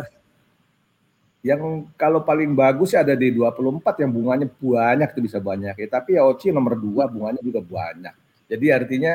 yang 1.46 1.86
kalau 1.96 2.26
paling 2.26 2.58
bagus 2.58 2.98
ada 2.98 3.14
di 3.14 3.30
24 3.32 4.04
yang 4.04 4.12
bunganya 4.12 4.48
banyak 4.50 5.10
itu 5.14 5.22
bisa 5.22 5.38
banyak 5.38 5.76
ya. 5.78 5.88
Tapi 5.88 6.18
ya 6.18 6.26
OC 6.26 6.50
nomor 6.50 6.76
2 6.76 7.14
bunganya 7.14 7.42
juga 7.46 7.62
banyak. 7.62 8.16
Jadi 8.48 8.66
artinya 8.72 9.14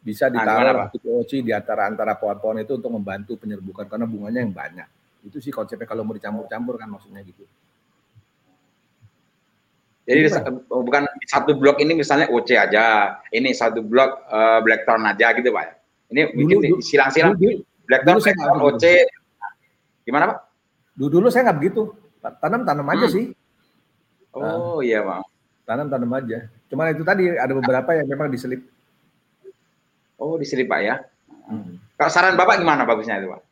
bisa 0.00 0.32
ditaruh 0.32 0.88
POC 0.96 1.44
di 1.44 1.52
antara 1.52 1.86
antara 1.86 2.16
pohon-pohon 2.16 2.64
itu 2.64 2.80
untuk 2.80 2.92
membantu 2.92 3.36
penyerbukan 3.36 3.84
karena 3.84 4.08
bunganya 4.08 4.40
yang 4.40 4.52
banyak. 4.52 4.88
Itu 5.24 5.38
sih 5.38 5.52
konsepnya 5.52 5.84
kalau 5.84 6.02
mau 6.02 6.16
dicampur-campur 6.16 6.80
kan 6.80 6.88
maksudnya 6.88 7.20
gitu. 7.20 7.44
Jadi 10.08 10.26
oh, 10.72 10.82
bukan 10.82 11.06
satu 11.28 11.54
blok 11.54 11.78
ini 11.78 11.94
misalnya 11.94 12.26
OC 12.32 12.48
aja, 12.56 13.20
ini 13.30 13.52
satu 13.54 13.84
blok 13.84 14.26
uh, 14.26 14.58
Blackthorn 14.64 15.06
aja 15.06 15.30
gitu 15.36 15.52
pak. 15.54 15.76
Ini 16.10 16.34
bikin 16.34 16.82
silang-silang 16.82 17.38
Blackthorn, 17.86 18.18
Blackthorn 18.18 18.60
OC 18.74 18.84
Gimana 20.10 20.34
Pak? 20.34 20.38
Dulu, 20.98 21.08
dulu 21.22 21.26
saya 21.30 21.46
nggak 21.46 21.58
begitu. 21.62 21.82
Tanam-tanam 22.20 22.86
aja 22.90 23.06
hmm. 23.06 23.14
sih. 23.14 23.24
Oh 24.34 24.42
uh, 24.42 24.78
iya 24.82 25.06
Pak. 25.06 25.22
Tanam-tanam 25.62 26.10
aja. 26.18 26.50
Cuma 26.66 26.90
itu 26.90 27.06
tadi 27.06 27.30
ada 27.30 27.54
beberapa 27.54 27.94
yang 27.94 28.10
memang 28.10 28.26
diselip. 28.26 28.66
Oh 30.20 30.36
diselip 30.36 30.68
Pak 30.68 30.80
ya. 30.84 31.00
Hmm. 31.48 31.80
Kalau 31.96 32.10
saran 32.12 32.36
Bapak 32.36 32.60
gimana 32.60 32.84
bagusnya 32.84 33.18
itu 33.18 33.32
Pak? 33.32 33.50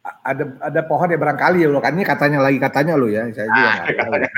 ada 0.00 0.44
ada 0.64 0.80
pohon 0.84 1.12
ya 1.12 1.18
barangkali 1.20 1.64
ya 1.64 1.68
lo 1.68 1.80
kan 1.80 1.92
ini 1.92 2.04
katanya 2.08 2.40
lagi 2.40 2.56
katanya 2.56 2.96
lo 2.96 3.04
ya 3.08 3.28
saya 3.36 3.48
juga 3.52 3.68
ah, 3.68 3.76
katanya. 3.84 4.30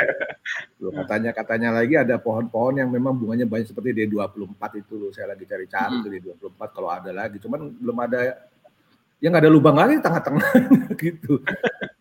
Lo 0.82 0.90
katanya 0.90 1.30
katanya 1.30 1.68
lagi 1.70 1.94
ada 1.94 2.18
pohon-pohon 2.18 2.82
yang 2.82 2.90
memang 2.90 3.14
bunganya 3.14 3.46
banyak 3.46 3.70
seperti 3.70 3.94
D24 3.94 4.62
itu 4.82 4.92
lo 4.98 5.08
saya 5.14 5.30
lagi 5.30 5.46
cari-cari 5.46 6.02
hmm. 6.02 6.06
D24 6.42 6.60
kalau 6.74 6.90
ada 6.90 7.10
lagi 7.14 7.38
cuman 7.38 7.78
belum 7.78 7.98
ada 8.02 8.50
ya 9.22 9.26
nggak 9.30 9.42
ada 9.46 9.52
lubang 9.54 9.78
lagi 9.78 10.02
tengah-tengah 10.02 10.50
gitu 11.02 11.38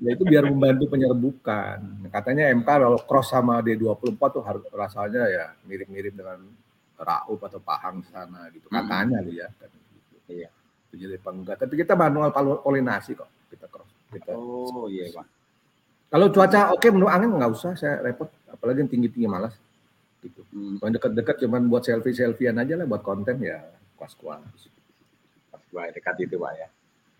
ya 0.01 0.09
itu 0.17 0.23
biar 0.25 0.49
membantu 0.49 0.89
penyerbukan 0.89 1.77
katanya 2.09 2.49
MK 2.49 2.65
kalau 2.65 2.99
cross 3.05 3.29
sama 3.29 3.61
D24 3.61 4.21
tuh 4.33 4.41
harus 4.41 4.65
rasanya 4.73 5.29
ya 5.29 5.45
mirip-mirip 5.69 6.17
dengan 6.17 6.41
Raub 7.01 7.39
atau 7.41 7.59
Pahang 7.59 8.05
sana 8.07 8.47
gitu 8.53 8.69
katanya 8.69 9.19
hmm. 9.25 9.33
ya 9.33 9.47
kan 9.57 9.69
gitu. 9.69 10.17
iya 10.29 10.49
jadi 10.91 11.17
enggak 11.17 11.57
tapi 11.59 11.73
kita 11.79 11.95
manual 11.95 12.29
polinasi 12.61 13.15
kok 13.15 13.29
kita 13.51 13.67
cross. 13.67 13.91
Kita 14.11 14.31
oh 14.35 14.87
iya 14.87 15.11
pak. 15.11 15.27
Kalau 16.11 16.27
cuaca 16.31 16.59
oke 16.75 16.79
okay, 16.79 16.89
menurut 16.91 17.11
angin 17.11 17.31
nggak 17.35 17.51
usah 17.51 17.71
saya 17.75 18.03
repot, 18.03 18.27
apalagi 18.47 18.83
yang 18.83 18.91
tinggi 18.91 19.07
tinggi 19.11 19.27
malas. 19.27 19.55
Gitu. 20.23 20.43
Hmm. 20.51 20.79
Kalau 20.79 20.91
dekat-dekat 20.91 21.35
cuman 21.47 21.67
buat 21.67 21.83
selfie 21.83 22.15
selfiean 22.15 22.59
aja 22.59 22.79
lah 22.79 22.87
buat 22.87 23.03
konten 23.03 23.39
ya 23.43 23.63
kuas 23.95 24.15
kuas. 24.15 24.39
Pas 25.51 25.61
gua 25.71 25.91
dekat 25.91 26.15
itu 26.23 26.35
pak 26.39 26.53
ya. 26.55 26.67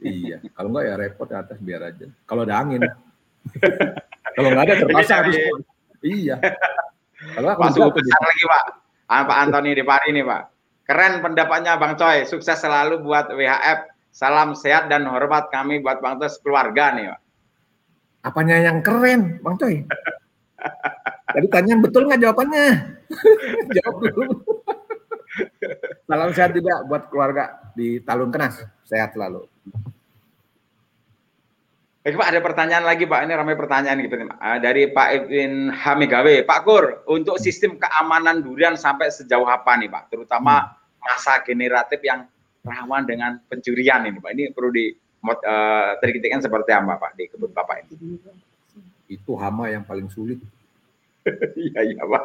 iya, 0.01 0.41
kalau 0.57 0.73
nggak 0.73 0.85
ya 0.89 0.93
repot 0.97 1.29
ke 1.29 1.37
atas 1.37 1.57
biar 1.61 1.93
aja. 1.93 2.09
Kalau 2.25 2.41
ada 2.41 2.57
angin. 2.57 2.81
kalau 4.35 4.49
nggak 4.49 4.65
ada 4.65 4.75
terpaksa 4.81 5.13
harus. 5.21 5.37
Iya. 6.01 6.41
Kalau 7.37 7.47
aku 7.53 7.61
Masuk 7.69 8.01
lagi 8.01 8.43
pak. 8.49 8.80
Pak 9.11 9.37
Antoni 9.43 9.75
di 9.75 9.83
Pari 9.83 10.15
ini 10.15 10.23
pak. 10.23 10.43
Keren 10.87 11.19
pendapatnya 11.19 11.75
Bang 11.75 11.99
Coy. 11.99 12.23
Sukses 12.23 12.59
selalu 12.59 13.03
buat 13.03 13.31
WHF 13.31 13.91
Salam 14.11 14.59
sehat 14.59 14.91
dan 14.91 15.07
hormat 15.07 15.47
kami 15.55 15.79
buat 15.79 16.03
Bang 16.03 16.19
Tos 16.19 16.35
keluarga 16.43 16.91
nih, 16.91 17.15
Pak. 17.15 17.19
Apanya 18.27 18.59
yang 18.59 18.83
keren, 18.83 19.39
Bang 19.39 19.55
Coy? 19.55 19.87
Tadi 21.33 21.47
tanya 21.47 21.79
betul 21.79 22.11
nggak 22.11 22.21
jawabannya? 22.27 22.67
Jawab 23.79 23.95
dulu. 24.03 24.35
Salam 26.11 26.29
sehat 26.35 26.51
juga 26.51 26.83
buat 26.83 27.07
keluarga 27.07 27.71
di 27.71 28.03
Talun 28.03 28.35
Kenas. 28.35 28.67
Sehat 28.83 29.15
selalu. 29.15 29.47
Oke 32.01 32.17
Pak, 32.17 32.33
ada 32.33 32.41
pertanyaan 32.41 32.81
lagi 32.81 33.05
Pak. 33.05 33.29
Ini 33.29 33.33
ramai 33.37 33.53
pertanyaan 33.53 34.01
gitu 34.01 34.17
nih. 34.17 34.33
Uh, 34.41 34.57
dari 34.57 34.89
Pak 34.89 35.07
Edwin 35.21 35.69
Hamigawe. 35.69 36.41
Pak 36.49 36.59
Kur, 36.65 37.05
untuk 37.05 37.37
sistem 37.37 37.77
keamanan 37.77 38.41
durian 38.41 38.73
sampai 38.73 39.13
sejauh 39.13 39.45
apa 39.45 39.77
nih 39.77 39.85
Pak? 39.85 40.09
Terutama 40.09 40.65
hmm. 40.65 40.97
masa 40.97 41.45
generatif 41.45 42.01
yang 42.01 42.25
rawan 42.65 43.05
dengan 43.05 43.37
pencurian 43.45 44.01
ini 44.09 44.17
Pak. 44.17 44.33
Ini 44.33 44.49
perlu 44.49 44.73
di 44.73 44.89
uh, 45.29 45.93
terkitikan 46.01 46.41
seperti 46.41 46.73
apa 46.73 46.97
Pak 46.97 47.11
di 47.13 47.29
kebun 47.29 47.53
Bapak 47.53 47.85
ini? 47.85 48.17
Itu 49.05 49.37
hama 49.37 49.69
yang 49.69 49.85
paling 49.85 50.09
sulit. 50.09 50.41
Iya 51.53 51.85
iya 51.85 52.01
Pak. 52.01 52.23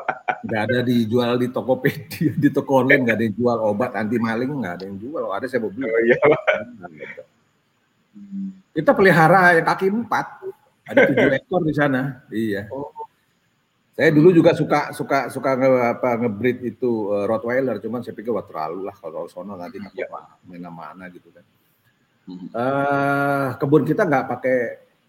Nggak 0.49 0.63
ada 0.73 0.79
dijual 0.81 1.37
di 1.37 1.53
Tokopedia, 1.53 2.33
di 2.33 2.49
toko 2.49 2.81
online 2.81 3.05
nggak 3.05 3.17
ada 3.21 3.25
yang 3.29 3.37
jual 3.37 3.59
obat 3.61 3.93
anti 3.93 4.17
maling 4.17 4.57
nggak 4.57 4.75
ada 4.81 4.85
yang 4.89 4.97
jual. 4.97 5.21
Kalau 5.21 5.37
ada 5.37 5.45
saya 5.45 5.61
mau 5.61 5.69
beli. 5.69 5.85
Oh, 5.85 6.01
iya 6.01 6.17
Pak. 6.17 6.43
Kita 8.77 8.93
pelihara 8.93 9.57
yang 9.57 9.65
kaki 9.65 9.87
empat, 9.89 10.27
ada 10.85 11.01
tujuh 11.09 11.33
ekor 11.41 11.65
di 11.65 11.73
sana. 11.73 12.21
Iya. 12.29 12.69
Oh, 12.69 12.93
saya 13.97 14.13
dulu 14.13 14.29
juga 14.37 14.53
suka 14.53 14.93
suka 14.93 15.33
suka 15.33 15.57
nge, 15.57 15.69
apa 15.97 16.21
ngebreed 16.21 16.61
itu 16.77 17.09
uh, 17.09 17.25
Rottweiler, 17.25 17.81
cuman 17.81 18.05
saya 18.05 18.13
pikir 18.13 18.29
wah 18.29 18.45
terlalu 18.45 18.85
lah 18.85 18.93
kalau 18.93 19.25
sono 19.33 19.57
nanti 19.57 19.81
ya. 19.97 20.05
mana-mana 20.45 21.09
gitu 21.09 21.33
kan. 21.33 21.45
Uh, 22.53 23.57
kebun 23.57 23.89
kita 23.89 24.05
nggak 24.05 24.29
pakai 24.29 24.57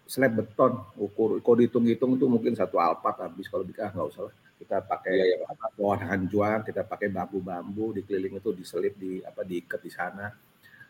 slab 0.08 0.32
beton, 0.32 0.72
ukur 0.96 1.36
kalau 1.44 1.60
dihitung-hitung 1.60 2.16
itu 2.16 2.24
mungkin 2.24 2.56
satu 2.56 2.80
alpat 2.80 3.28
habis 3.28 3.44
kalau 3.52 3.68
bisa 3.68 3.92
nggak 3.92 4.08
usah 4.08 4.32
lah. 4.32 4.34
Kita 4.58 4.80
pakai 4.80 5.14
ya, 5.14 5.24
ya, 5.36 5.70
pohon 5.76 6.00
hanjuang, 6.02 6.64
kita 6.64 6.82
pakai 6.88 7.12
bambu-bambu 7.12 7.94
di 7.94 8.02
keliling 8.08 8.40
itu 8.40 8.50
diselip 8.56 8.96
di 8.96 9.20
apa 9.20 9.44
diikat 9.44 9.84
di 9.84 9.92
sana. 9.92 10.32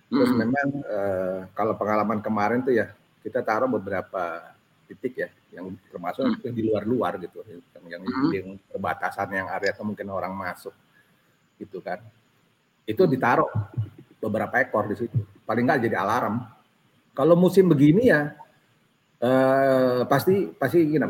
Terus 0.09 0.31
hmm. 0.33 0.39
memang 0.41 0.69
uh, 0.89 1.41
kalau 1.53 1.77
pengalaman 1.77 2.19
kemarin 2.25 2.65
tuh 2.65 2.73
ya 2.73 2.89
kita 3.21 3.45
taruh 3.45 3.69
beberapa 3.69 4.57
titik 4.89 5.21
ya 5.21 5.29
yang 5.53 5.77
termasuk 5.93 6.25
hmm. 6.25 6.49
di 6.49 6.63
luar-luar 6.65 7.21
gitu 7.21 7.45
yang 7.45 7.61
yang, 7.89 8.03
hmm. 8.03 8.31
yang 8.33 8.49
perbatasan 8.73 9.29
yang 9.37 9.49
area 9.53 9.77
atau 9.77 9.85
mungkin 9.85 10.09
orang 10.09 10.33
masuk 10.33 10.73
gitu 11.61 11.85
kan 11.85 12.01
itu 12.89 13.05
ditaruh 13.05 13.53
beberapa 14.17 14.65
ekor 14.65 14.89
di 14.89 14.97
situ 14.97 15.21
paling 15.45 15.69
nggak 15.69 15.85
jadi 15.85 16.01
alarm 16.01 16.41
kalau 17.13 17.37
musim 17.37 17.69
begini 17.69 18.09
ya 18.09 18.33
eh, 19.21 20.01
pasti 20.09 20.49
pasti 20.57 20.89
gini 20.89 21.05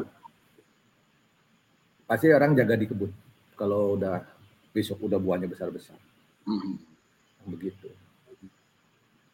pasti 2.08 2.26
orang 2.34 2.58
jaga 2.58 2.74
di 2.74 2.86
kebun 2.90 3.12
kalau 3.54 3.94
udah 3.94 4.26
besok 4.74 5.06
udah 5.06 5.22
buahnya 5.22 5.46
besar 5.46 5.70
besar 5.70 5.98
hmm. 6.50 6.74
begitu 7.46 7.94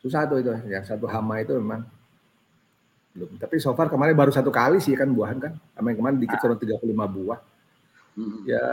susah 0.05 0.29
tuh 0.29 0.45
itu 0.45 0.53
yang 0.69 0.85
satu 0.85 1.09
hama 1.09 1.41
itu 1.41 1.57
memang 1.57 1.89
belum. 3.17 3.41
Tapi 3.41 3.57
so 3.57 3.73
far 3.73 3.89
kemarin 3.89 4.13
baru 4.13 4.29
satu 4.29 4.53
kali 4.53 4.77
sih 4.85 4.93
kan 4.93 5.09
buahan 5.09 5.41
kan. 5.41 5.53
Sama 5.73 5.97
yang 5.97 5.99
kemarin 6.05 6.17
dikit 6.21 6.37
cuma 6.45 6.61
35 6.61 7.17
buah. 7.17 7.41
Hmm. 8.21 8.39
Ya 8.45 8.67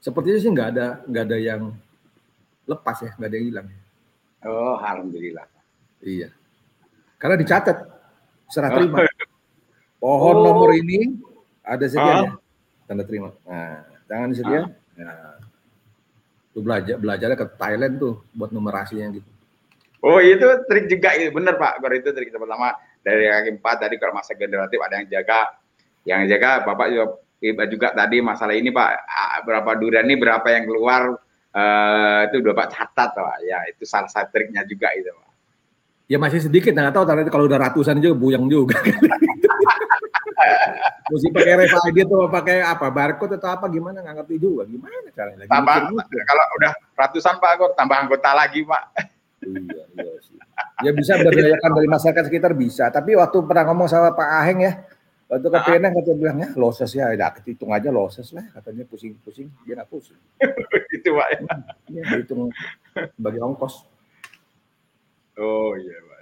sepertinya 0.00 0.38
sih 0.40 0.48
nggak 0.48 0.68
ada 0.72 0.86
nggak 1.04 1.24
ada 1.28 1.36
yang 1.36 1.62
lepas 2.64 2.96
ya, 3.04 3.10
nggak 3.20 3.28
ada 3.28 3.36
yang 3.36 3.46
hilang. 3.52 3.68
Oh, 4.48 4.80
alhamdulillah. 4.80 5.44
Iya. 6.00 6.32
Karena 7.20 7.36
dicatat 7.36 7.76
serah 8.48 8.70
terima. 8.72 9.04
Pohon 9.98 10.36
oh. 10.40 10.44
nomor 10.46 10.70
ini 10.72 11.18
ada 11.60 11.84
sekian 11.84 12.32
ya, 12.32 12.32
tanda 12.86 13.04
terima. 13.04 13.34
Nah, 13.44 13.82
jangan 14.08 14.28
sekian. 14.32 14.64
Ah. 14.64 15.02
Nah, 15.02 15.34
tuh 16.54 16.62
belajar 16.62 16.96
belajarnya 16.96 17.36
ke 17.36 17.46
Thailand 17.58 17.94
tuh 17.98 18.14
buat 18.32 18.54
numerasinya 18.54 19.10
gitu. 19.10 19.28
Oh 20.02 20.22
itu 20.22 20.46
trik 20.70 20.86
juga. 20.86 21.14
Itu 21.18 21.34
benar 21.34 21.58
Pak. 21.58 21.82
Baru 21.82 21.98
itu 21.98 22.10
trik 22.14 22.30
pertama 22.30 22.74
dari 23.02 23.26
kaki 23.30 23.50
empat 23.58 23.76
tadi 23.86 23.94
kalau 23.96 24.14
masa 24.14 24.34
generatif 24.38 24.78
ada 24.78 24.94
yang 25.02 25.08
jaga. 25.10 25.40
Yang 26.06 26.20
jaga 26.36 26.50
bapak 26.64 26.86
juga 26.88 27.04
juga 27.70 27.88
tadi 27.94 28.16
masalah 28.22 28.54
ini 28.54 28.70
pak. 28.70 28.90
Berapa 29.44 29.70
durian 29.78 30.06
ini 30.06 30.16
berapa 30.18 30.46
yang 30.50 30.64
keluar 30.66 31.18
uh, 31.54 32.20
itu 32.30 32.40
bapak 32.42 32.68
catat 32.72 33.10
pak. 33.14 33.36
Ya 33.44 33.58
itu 33.70 33.84
salah 33.84 34.10
satu 34.10 34.30
triknya 34.30 34.62
juga 34.64 34.90
itu 34.94 35.10
pak. 35.10 35.28
Ya 36.08 36.16
masih 36.16 36.40
sedikit 36.40 36.72
nggak 36.72 36.94
tahu 36.94 37.04
tapi 37.04 37.28
kalau 37.28 37.44
udah 37.44 37.60
ratusan 37.68 38.00
juga 38.00 38.16
buyang 38.16 38.48
juga. 38.48 38.78
Mesti 41.08 41.32
pakai 41.32 41.56
RFID 41.64 42.04
atau 42.04 42.28
pakai 42.28 42.60
apa 42.60 42.92
barcode 42.92 43.40
atau 43.40 43.48
apa 43.48 43.64
gimana? 43.72 44.04
Nggak 44.04 44.24
ngerti 44.24 44.36
juga. 44.40 44.62
Gimana 44.68 44.96
caranya 45.12 45.44
tambah 45.50 45.74
kalau 46.24 46.44
udah 46.62 46.72
ratusan 46.94 47.34
pak 47.42 47.58
tambah 47.74 47.96
anggota 47.96 48.30
lagi 48.32 48.62
pak 48.62 48.82
iya 49.44 49.84
iya 49.94 50.14
sih 50.22 50.38
Ya 50.78 50.94
bisa 50.94 51.18
berdayakan 51.18 51.70
dari 51.74 51.88
masyarakat 51.90 52.24
sekitar 52.30 52.54
bisa. 52.54 52.86
Tapi 52.94 53.18
waktu 53.18 53.42
pernah 53.42 53.66
ngomong 53.66 53.90
sama 53.90 54.14
Pak 54.14 54.28
Aheng 54.30 54.62
ya, 54.62 54.72
waktu 55.26 55.46
ke 55.50 55.58
PNS 55.66 55.90
kata 55.90 56.12
bilang 56.14 56.38
ya 56.38 56.48
loses 56.54 56.90
ya, 56.94 57.10
ya 57.10 57.34
hitung 57.42 57.74
aja 57.74 57.90
loses 57.90 58.30
lah 58.30 58.46
katanya 58.54 58.86
pusing-pusing, 58.86 59.50
dia 59.66 59.74
nggak 59.74 59.90
pusing. 59.90 60.14
itu 60.94 61.08
Pak 61.10 61.28
ya. 61.34 61.40
ya 61.98 62.02
hitung 62.14 62.54
bagi 63.18 63.42
ongkos. 63.42 63.90
Oh 65.42 65.74
iya 65.74 65.98
Pak. 65.98 66.18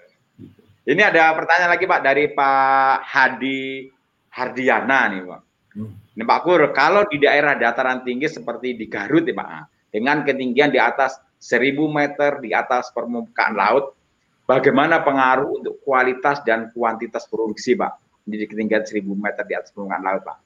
Ini 0.89 1.03
ada 1.05 1.37
pertanyaan 1.37 1.77
lagi 1.77 1.85
Pak 1.85 2.01
dari 2.01 2.25
Pak 2.33 2.97
Hadi 3.05 3.93
Hardiana 4.33 5.01
nih 5.13 5.21
Pak. 5.21 5.41
Hmm. 5.77 5.93
Ini 6.17 6.25
Pak 6.25 6.41
Kur, 6.49 6.63
kalau 6.73 7.05
di 7.05 7.21
daerah 7.21 7.61
dataran 7.61 8.01
tinggi 8.01 8.25
seperti 8.33 8.73
di 8.73 8.89
Garut 8.89 9.29
ya 9.29 9.37
Pak, 9.37 9.49
dengan 9.93 10.25
ketinggian 10.25 10.73
di 10.73 10.81
atas 10.81 11.26
1000 11.47 11.79
meter 11.87 12.43
di 12.43 12.51
atas 12.51 12.91
permukaan 12.91 13.55
laut, 13.55 13.97
Bagaimana 14.47 15.03
pengaruh 15.03 15.59
untuk 15.59 15.83
kualitas 15.83 16.39
dan 16.47 16.71
kuantitas 16.71 17.27
produksi, 17.27 17.75
Pak? 17.75 18.23
Di 18.23 18.47
ketinggian 18.47 18.87
1000 18.87 19.03
meter 19.03 19.43
di 19.43 19.59
atas 19.59 19.75
permukaan 19.75 20.07
laut, 20.07 20.23
Pak. 20.23 20.39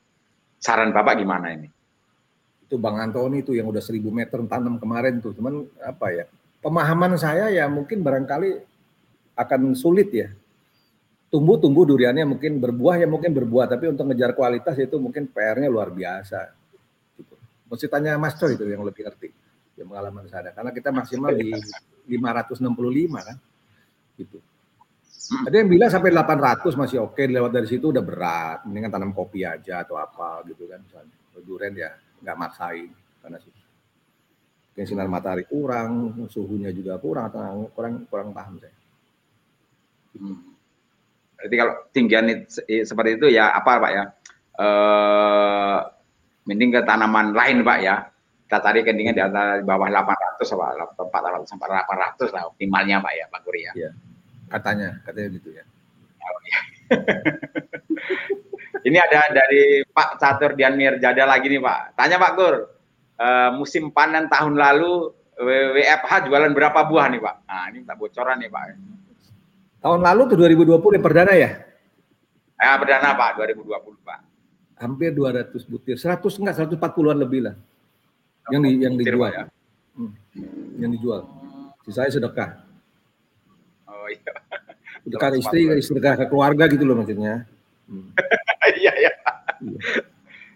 Saran 0.56 0.88
Bapak 0.88 1.20
gimana 1.20 1.52
ini? 1.52 1.68
Itu 2.64 2.80
Bang 2.80 2.96
Antoni 2.96 3.44
itu 3.44 3.52
yang 3.52 3.68
udah 3.68 3.84
1000 3.84 4.00
meter 4.08 4.40
tanam 4.48 4.80
kemarin 4.80 5.20
tuh. 5.20 5.36
Cuman 5.36 5.68
apa 5.84 6.16
ya? 6.16 6.24
Pemahaman 6.64 7.20
saya 7.20 7.52
ya 7.52 7.68
mungkin 7.68 8.00
barangkali 8.00 8.64
akan 9.36 9.76
sulit 9.76 10.08
ya. 10.16 10.32
Tumbuh-tumbuh 11.28 11.84
duriannya 11.84 12.24
mungkin 12.24 12.56
berbuah 12.56 13.04
ya 13.04 13.08
mungkin 13.08 13.36
berbuah, 13.36 13.68
tapi 13.68 13.84
untuk 13.92 14.08
ngejar 14.08 14.32
kualitas 14.32 14.80
itu 14.80 14.96
mungkin 14.96 15.28
PR-nya 15.28 15.68
luar 15.68 15.92
biasa. 15.92 16.56
Gitu. 17.20 17.36
Mesti 17.68 17.86
tanya 17.86 18.16
Mas 18.16 18.32
Coy 18.34 18.56
itu 18.56 18.64
yang 18.64 18.82
lebih 18.82 19.04
ngerti 19.06 19.29
pengalaman 19.90 20.30
saya 20.30 20.54
karena 20.54 20.70
kita 20.70 20.94
maksimal 20.94 21.34
di 21.34 21.50
565 22.06 23.26
kan 23.26 23.36
gitu. 24.14 24.38
Ada 25.30 25.62
yang 25.62 25.70
bilang 25.70 25.90
sampai 25.90 26.10
800 26.10 26.74
masih 26.74 27.06
oke, 27.06 27.22
lewat 27.22 27.54
dari 27.54 27.68
situ 27.70 27.94
udah 27.94 28.02
berat. 28.02 28.66
Mendingan 28.66 28.90
tanam 28.90 29.14
kopi 29.14 29.46
aja 29.46 29.86
atau 29.86 29.94
apa 29.94 30.42
gitu 30.50 30.66
kan 30.66 30.82
misalnya. 30.82 31.14
Durian 31.40 31.72
ya 31.72 31.90
nggak 32.20 32.36
maksain 32.36 32.90
karena 33.22 33.38
sih. 33.38 33.54
Mungkin 34.70 34.86
sinar 34.86 35.06
matahari 35.06 35.46
kurang, 35.46 36.26
suhunya 36.26 36.74
juga 36.74 36.98
kurang 36.98 37.30
atau 37.30 37.70
kurang 37.70 38.10
kurang 38.10 38.28
paham 38.34 38.58
saya. 38.58 38.74
Hmm. 40.18 40.50
Berarti 41.38 41.54
kalau 41.56 41.74
tinggian 41.94 42.26
seperti 42.84 43.10
itu 43.16 43.26
ya 43.30 43.54
apa 43.54 43.78
Pak 43.78 43.92
ya? 43.94 44.04
Eh, 44.60 45.78
mending 46.50 46.74
ke 46.74 46.80
tanaman 46.82 47.30
lain 47.32 47.62
Pak 47.62 47.78
ya. 47.80 48.09
Kita 48.50 48.58
tarik 48.58 48.82
kendingnya 48.82 49.14
di 49.14 49.22
atas 49.22 49.62
bawah 49.62 49.86
800 49.86 50.42
apa 50.58 51.06
400 51.06 51.46
sampai 51.46 51.70
800 51.70 52.34
lah 52.34 52.50
optimalnya 52.50 52.98
Pak 52.98 53.12
ya 53.14 53.24
Pak 53.30 53.40
Guri 53.46 53.62
ya. 53.62 53.72
Iya. 53.78 53.90
Katanya, 54.50 54.98
katanya 55.06 55.28
gitu 55.38 55.54
ya. 55.54 55.62
Oh, 56.18 56.40
iya. 56.42 56.60
Ini 58.90 58.98
ada 58.98 59.30
dari 59.30 59.86
Pak 59.86 60.18
Catur 60.18 60.58
Dian 60.58 60.74
Mirjada 60.74 61.30
lagi 61.30 61.46
nih 61.46 61.62
Pak. 61.62 61.94
Tanya 61.94 62.18
Pak 62.18 62.32
Gur, 62.34 62.54
uh, 63.22 63.54
musim 63.54 63.94
panen 63.94 64.26
tahun 64.26 64.58
lalu 64.58 65.14
WFH 65.38 66.26
jualan 66.26 66.50
berapa 66.50 66.90
buah 66.90 67.06
nih 67.06 67.22
Pak? 67.22 67.36
Nah 67.46 67.70
ini 67.70 67.86
tak 67.86 68.02
bocoran 68.02 68.34
nih 68.42 68.50
Pak. 68.50 68.64
Tahun 69.78 70.00
lalu 70.02 70.26
tuh 70.26 70.36
2020 70.42 70.98
yang 70.98 71.06
perdana 71.06 71.38
ya? 71.38 71.54
Ya 72.58 72.74
perdana 72.82 73.14
Pak, 73.14 73.46
2020 73.46 73.94
Pak. 74.02 74.20
Hampir 74.82 75.14
200 75.14 75.54
butir, 75.70 75.94
100 76.02 76.18
enggak 76.42 76.66
140-an 76.66 77.14
lebih 77.14 77.46
lah. 77.46 77.54
Yang 78.48 78.60
di, 78.64 78.70
yang 78.80 78.94
dijual. 78.96 79.30
Ya? 79.30 79.44
Hmm. 79.92 80.12
Yang 80.80 80.90
dijual. 80.96 81.20
Sisanya 81.84 82.10
sedekah 82.16 82.70
iya. 84.10 84.32
Dekat 85.10 85.32
istri, 85.40 85.60
istri 85.80 85.98
ke 85.98 86.24
keluarga 86.28 86.68
gitu 86.68 86.84
loh 86.84 86.98
maksudnya. 87.00 87.46
Hmm. 87.86 88.10
Iya, 88.70 88.92
iya. 88.92 89.10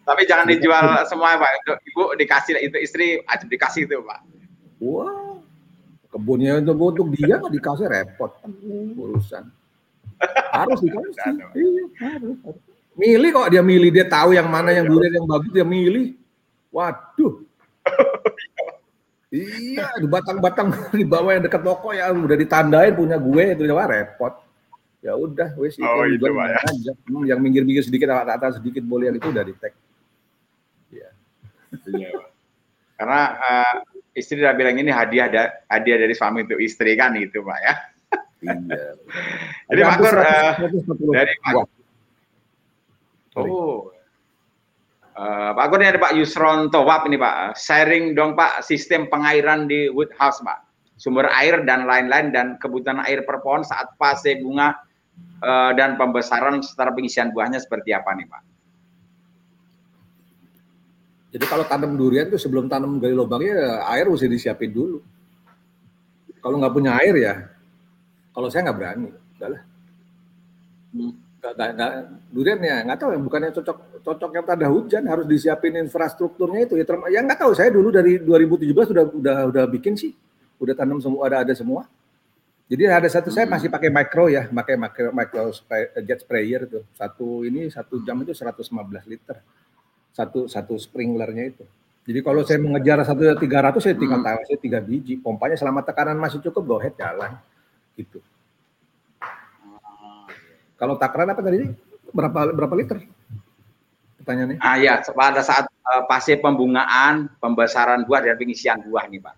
Tapi 0.06 0.22
jangan 0.28 0.46
dijual 0.46 1.02
semua 1.08 1.34
Pak. 1.34 1.50
Itu 1.64 1.72
ibu 1.90 2.04
dikasih 2.14 2.62
itu 2.62 2.76
istri 2.78 3.18
aja 3.26 3.42
dikasih 3.42 3.90
itu 3.90 3.98
Pak. 4.06 4.20
Wah. 4.78 5.40
Kebunnya 6.14 6.62
untuk 6.62 6.78
untuk 6.78 7.10
dia 7.16 7.42
nggak 7.42 7.50
dikasih 7.50 7.90
repot 7.90 8.38
urusan. 8.94 9.50
Harus 10.52 10.78
dikasih. 10.84 11.42
Iya, 11.58 11.84
harus. 12.06 12.38
Milih 12.94 13.30
kok 13.34 13.50
dia 13.50 13.64
milih 13.66 13.90
dia 13.90 14.06
tahu 14.06 14.36
yang 14.36 14.46
mana 14.46 14.70
yang 14.70 14.86
durian 14.86 15.18
yang 15.18 15.26
bagus 15.26 15.50
dia 15.50 15.66
milih. 15.66 16.14
Waduh. 16.70 17.42
Iya, 19.34 19.98
di 19.98 20.06
batang-batang 20.06 20.70
di 21.00 21.02
bawah 21.02 21.34
yang 21.34 21.42
dekat 21.42 21.66
toko 21.66 21.90
ya 21.90 22.06
udah 22.14 22.38
ditandain 22.38 22.94
punya 22.94 23.18
gue 23.18 23.44
itu 23.50 23.66
coba 23.66 23.90
repot. 23.90 24.34
Ya 25.02 25.12
udah, 25.18 25.52
wes 25.60 25.76
itu 25.76 25.84
oh, 25.84 26.06
itu, 26.06 26.22
ya. 26.22 26.56
aja. 26.64 26.92
Hmm, 27.10 27.26
yang 27.28 27.42
minggir-minggir 27.42 27.84
sedikit 27.84 28.08
atas 28.14 28.56
sedikit 28.62 28.86
boleh 28.86 29.10
yang 29.12 29.18
itu 29.18 29.28
udah 29.28 29.44
di 29.44 29.52
tag. 29.58 29.74
Iya. 30.88 31.10
iya 31.92 32.10
Karena 32.96 33.20
uh, 33.36 33.76
istri 34.16 34.40
udah 34.40 34.54
bilang 34.56 34.78
ini 34.80 34.88
hadiah 34.88 35.28
da, 35.28 35.42
hadiah 35.68 35.98
dari 35.98 36.14
suami 36.16 36.46
untuk 36.46 36.62
istri 36.62 36.94
kan 36.96 37.12
gitu, 37.18 37.44
Pak 37.44 37.58
ya. 37.58 37.74
Iya. 38.48 38.86
Jadi 39.68 39.80
Pak 39.82 39.98
uh, 39.98 40.52
dari 41.10 41.34
Pak 41.42 41.52
Oh, 43.34 43.90
Uh, 45.14 45.54
Pak 45.54 45.70
Gun 45.70 45.86
ini 45.86 45.94
ada 45.94 46.02
Pak 46.02 46.18
Yusron 46.18 46.74
Towap 46.74 47.06
ini 47.06 47.14
Pak, 47.14 47.54
sharing 47.54 48.18
dong 48.18 48.34
Pak 48.34 48.66
sistem 48.66 49.06
pengairan 49.06 49.70
di 49.70 49.86
Woodhouse 49.86 50.42
Pak, 50.42 50.66
sumber 50.98 51.30
air 51.30 51.62
dan 51.62 51.86
lain-lain 51.86 52.34
dan 52.34 52.58
kebutuhan 52.58 52.98
air 53.06 53.22
per 53.22 53.38
pohon 53.38 53.62
saat 53.62 53.94
fase 53.94 54.42
bunga 54.42 54.74
uh, 55.38 55.70
dan 55.78 55.94
pembesaran 55.94 56.58
setara 56.66 56.90
pengisian 56.90 57.30
buahnya 57.30 57.62
seperti 57.62 57.94
apa 57.94 58.10
nih 58.10 58.26
Pak? 58.26 58.42
Jadi 61.38 61.44
kalau 61.46 61.62
tanam 61.62 61.94
durian 61.94 62.26
itu 62.26 62.38
sebelum 62.38 62.66
tanam 62.66 62.98
gali 62.98 63.14
lubangnya 63.14 63.86
air 63.86 64.10
harus 64.10 64.26
disiapin 64.26 64.74
dulu. 64.74 64.98
Kalau 66.42 66.58
nggak 66.58 66.74
punya 66.74 66.98
air 66.98 67.14
ya, 67.14 67.34
kalau 68.34 68.50
saya 68.50 68.66
nggak 68.66 68.78
berani, 68.82 69.14
udah 69.38 69.48
lah. 69.54 69.62
Hmm 70.90 71.22
nggak 71.52 71.92
durian 72.32 72.60
ya 72.64 72.76
nggak 72.88 72.98
tahu 73.04 73.10
ya 73.12 73.20
bukannya 73.20 73.50
cocok 73.52 73.93
cocok 74.04 74.30
yang 74.36 74.44
ada 74.44 74.68
hujan 74.68 75.02
harus 75.08 75.24
disiapin 75.24 75.72
infrastrukturnya 75.80 76.68
itu. 76.68 76.76
Ya 76.76 76.84
term, 76.84 77.08
ya 77.08 77.24
nggak 77.24 77.40
tahu 77.40 77.52
saya 77.56 77.72
dulu 77.72 77.88
dari 77.88 78.20
2017 78.20 78.92
sudah 78.92 79.04
udah 79.08 79.36
udah 79.48 79.64
bikin 79.72 79.96
sih. 79.96 80.12
Udah 80.60 80.76
tanam 80.76 81.00
semua 81.00 81.24
ada 81.26 81.40
ada 81.40 81.54
semua. 81.56 81.88
Jadi 82.68 82.88
ada 82.88 83.08
satu 83.08 83.28
saya 83.28 83.44
masih 83.44 83.68
pakai 83.68 83.92
micro 83.92 84.24
ya 84.32 84.48
pakai 84.48 84.76
micro, 84.80 85.08
micro 85.12 85.42
spray, 85.52 85.88
jet 86.04 86.20
sprayer 86.20 86.68
itu. 86.68 86.80
Satu 86.92 87.44
ini 87.44 87.68
satu 87.72 88.04
jam 88.04 88.20
itu 88.20 88.36
115 88.36 88.68
liter. 89.08 89.40
Satu 90.12 90.46
satu 90.46 90.76
sprinklernya 90.76 91.44
itu. 91.48 91.64
Jadi 92.04 92.20
kalau 92.20 92.44
saya 92.44 92.60
mengejar 92.60 93.00
satu 93.04 93.24
tiga 93.40 93.64
ratus 93.64 93.88
saya 93.88 93.96
tinggal 93.96 94.20
hmm. 94.20 94.44
saya 94.44 94.58
tiga 94.60 94.78
biji. 94.84 95.16
Pompanya 95.16 95.56
selama 95.56 95.80
tekanan 95.80 96.20
masih 96.20 96.44
cukup 96.44 96.62
go 96.64 96.76
ahead 96.76 96.92
jalan. 97.00 97.36
Gitu. 97.96 98.20
Kalau 100.76 101.00
takaran 101.00 101.32
apa 101.32 101.40
tadi? 101.40 101.72
Berapa 102.12 102.52
berapa 102.52 102.74
liter? 102.76 102.98
Pertanyaannya. 104.24 104.56
Ah 104.64 104.80
ya, 104.80 105.04
pada 105.12 105.44
saat 105.44 105.68
uh, 105.68 106.08
fase 106.08 106.40
pembungaan, 106.40 107.28
pembesaran 107.36 108.08
buah 108.08 108.24
dan 108.24 108.40
pengisian 108.40 108.80
buah 108.80 109.04
nih, 109.12 109.20
Pak. 109.20 109.36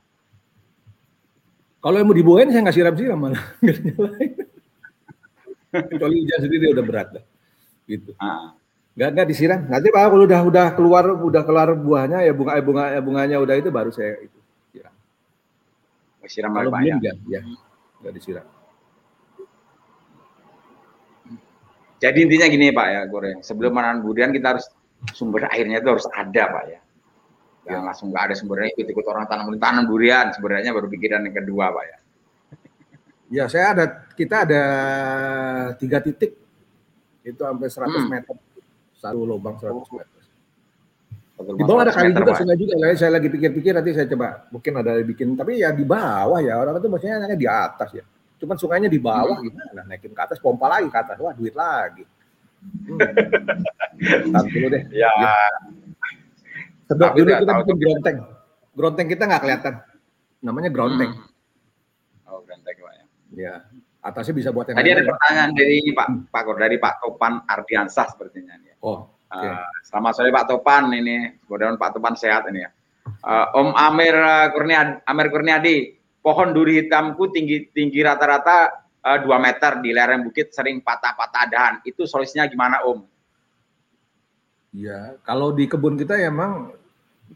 Kalau 1.83 1.99
yang 1.99 2.07
mau 2.07 2.15
dibuahin 2.15 2.55
saya 2.55 2.63
nggak 2.63 2.77
siram-siram 2.79 3.19
malah. 3.19 3.43
Kecuali 5.91 6.15
hujan 6.23 6.41
sendiri 6.47 6.71
udah 6.71 6.85
berat 6.87 7.09
dah. 7.19 7.25
Gitu. 7.91 8.15
Ah. 8.23 8.55
Gak, 8.97 9.11
gak 9.13 9.27
disiram. 9.29 9.61
Nanti 9.67 9.91
Pak 9.91 10.09
kalau 10.09 10.25
udah 10.25 10.41
udah 10.47 10.67
keluar 10.73 11.05
udah 11.19 11.43
keluar 11.43 11.69
buahnya 11.75 12.25
ya 12.25 12.33
bunga 12.33 12.57
bunga 12.63 12.85
ya 12.95 13.01
bunganya 13.03 13.37
udah 13.43 13.55
itu 13.59 13.69
baru 13.69 13.91
saya 13.93 14.17
itu 14.23 14.39
siram. 14.73 14.95
Siram 16.25 16.51
kalau 16.55 16.71
belum 16.73 17.03
ya, 17.03 17.13
ya, 17.29 17.41
nggak 18.01 18.15
disiram. 18.17 18.47
Jadi 21.97 22.19
intinya 22.25 22.47
gini 22.49 22.73
Pak 22.73 22.87
ya, 22.89 23.01
goreng. 23.09 23.39
Sebelum 23.45 23.73
menanam 23.73 24.05
durian 24.05 24.33
kita 24.33 24.57
harus 24.57 24.69
sumber 25.13 25.49
airnya 25.53 25.79
itu 25.83 25.89
harus 25.89 26.07
ada 26.13 26.43
Pak 26.51 26.65
ya. 26.69 26.81
Yang 27.67 27.83
ya. 27.83 27.87
langsung 27.87 28.07
nggak 28.15 28.25
ada 28.31 28.35
sumbernya 28.39 28.71
ikut-ikut 28.75 29.07
orang 29.11 29.25
tanam 29.27 29.47
tanam 29.59 29.85
durian 29.91 30.31
sebenarnya 30.31 30.71
baru 30.71 30.87
pikiran 30.87 31.27
yang 31.27 31.37
kedua 31.37 31.75
Pak 31.75 31.85
ya. 31.85 31.99
Ya 33.27 33.45
saya 33.51 33.75
ada 33.75 33.85
kita 34.15 34.47
ada 34.47 34.63
tiga 35.83 35.99
titik 35.99 36.39
itu 37.27 37.43
sampai 37.43 37.67
100 37.67 37.91
hmm. 37.91 38.07
meter 38.07 38.37
satu 38.95 39.21
lubang 39.27 39.59
100 39.59 39.83
meter. 39.99 40.17
Di 41.37 41.65
bawah 41.69 41.85
ada 41.85 41.93
kali 41.93 42.17
juga, 42.17 42.33
sungai 42.33 42.57
juga. 42.57 42.75
Lah. 42.81 42.97
Saya 42.97 43.13
lagi 43.21 43.29
pikir-pikir 43.29 43.77
nanti 43.77 43.93
saya 43.93 44.09
coba 44.09 44.49
mungkin 44.49 44.73
ada 44.81 44.97
bikin. 45.05 45.37
Tapi 45.37 45.61
ya 45.61 45.69
di 45.69 45.85
bawah 45.85 46.41
ya 46.41 46.57
orang 46.57 46.81
itu 46.81 46.89
maksudnya 46.89 47.37
di 47.37 47.45
atas 47.45 47.93
ya. 47.93 48.05
Cuman 48.41 48.57
sungainya 48.57 48.89
di 48.89 48.97
bawah 48.97 49.37
hmm. 49.37 49.45
gimana? 49.45 49.81
Naikin 49.85 50.17
ke 50.17 50.23
atas, 50.25 50.41
pompa 50.41 50.65
lagi 50.69 50.89
ke 50.89 50.97
atas. 50.97 51.17
Wah, 51.21 51.37
duit 51.37 51.53
lagi. 51.53 52.09
Hmm. 52.87 54.47
dulu 54.53 54.67
deh. 54.71 54.83
Ya. 54.93 55.11
ya. 55.11 55.35
Sedot 56.87 57.13
dulu 57.19 57.31
kita 57.35 57.53
bikin 57.63 57.77
gronteng. 57.83 58.17
Gronteng 58.77 59.07
kita 59.11 59.23
nggak 59.27 59.43
kelihatan. 59.43 59.75
Namanya 60.45 60.71
gronteng. 60.71 61.11
Hmm. 61.17 62.31
Oh, 62.31 62.41
gronteng 62.47 62.77
Pak 62.79 62.93
ya. 62.95 63.05
Ya. 63.35 63.55
Atasnya 64.07 64.39
bisa 64.39 64.55
buat 64.55 64.71
yang 64.71 64.79
Tadi 64.79 64.91
ada 64.95 65.03
pertanyaan 65.03 65.51
dari 65.51 65.79
Pak 65.91 66.31
Pak 66.31 66.43
Kor, 66.47 66.57
dari 66.63 66.77
Pak 66.79 66.95
Topan 67.03 67.43
Ardiansah 67.43 68.07
sepertinya 68.15 68.55
ya. 68.63 68.75
Oh. 68.79 69.11
Okay. 69.27 69.51
Uh, 69.51 69.67
selamat 69.83 70.13
sore 70.15 70.31
Pak 70.31 70.47
Topan 70.47 70.95
ini. 70.95 71.35
Mudah-mudahan 71.51 71.75
Pak 71.75 71.99
Topan 71.99 72.15
sehat 72.15 72.47
ini 72.47 72.63
ya. 72.63 72.71
Uh, 73.27 73.59
Om 73.59 73.69
Amir 73.75 74.15
Kurniadi, 74.55 75.03
Amir 75.03 75.27
Kurniadi, 75.35 75.77
pohon 76.23 76.55
duri 76.55 76.87
hitamku 76.87 77.35
tinggi 77.35 77.71
tinggi 77.75 78.03
rata-rata 78.03 78.86
uh, 79.07 79.19
2 79.23 79.31
meter 79.39 79.73
di 79.79 79.91
lereng 79.95 80.27
bukit 80.27 80.51
sering 80.51 80.83
patah-patah 80.83 81.45
dahan. 81.47 81.75
Itu 81.87 82.11
solusinya 82.11 82.51
gimana 82.51 82.83
Om? 82.83 83.07
Ya, 84.75 85.15
kalau 85.23 85.55
di 85.55 85.71
kebun 85.71 85.95
kita 85.97 86.19
ya 86.19 86.29
emang 86.29 86.75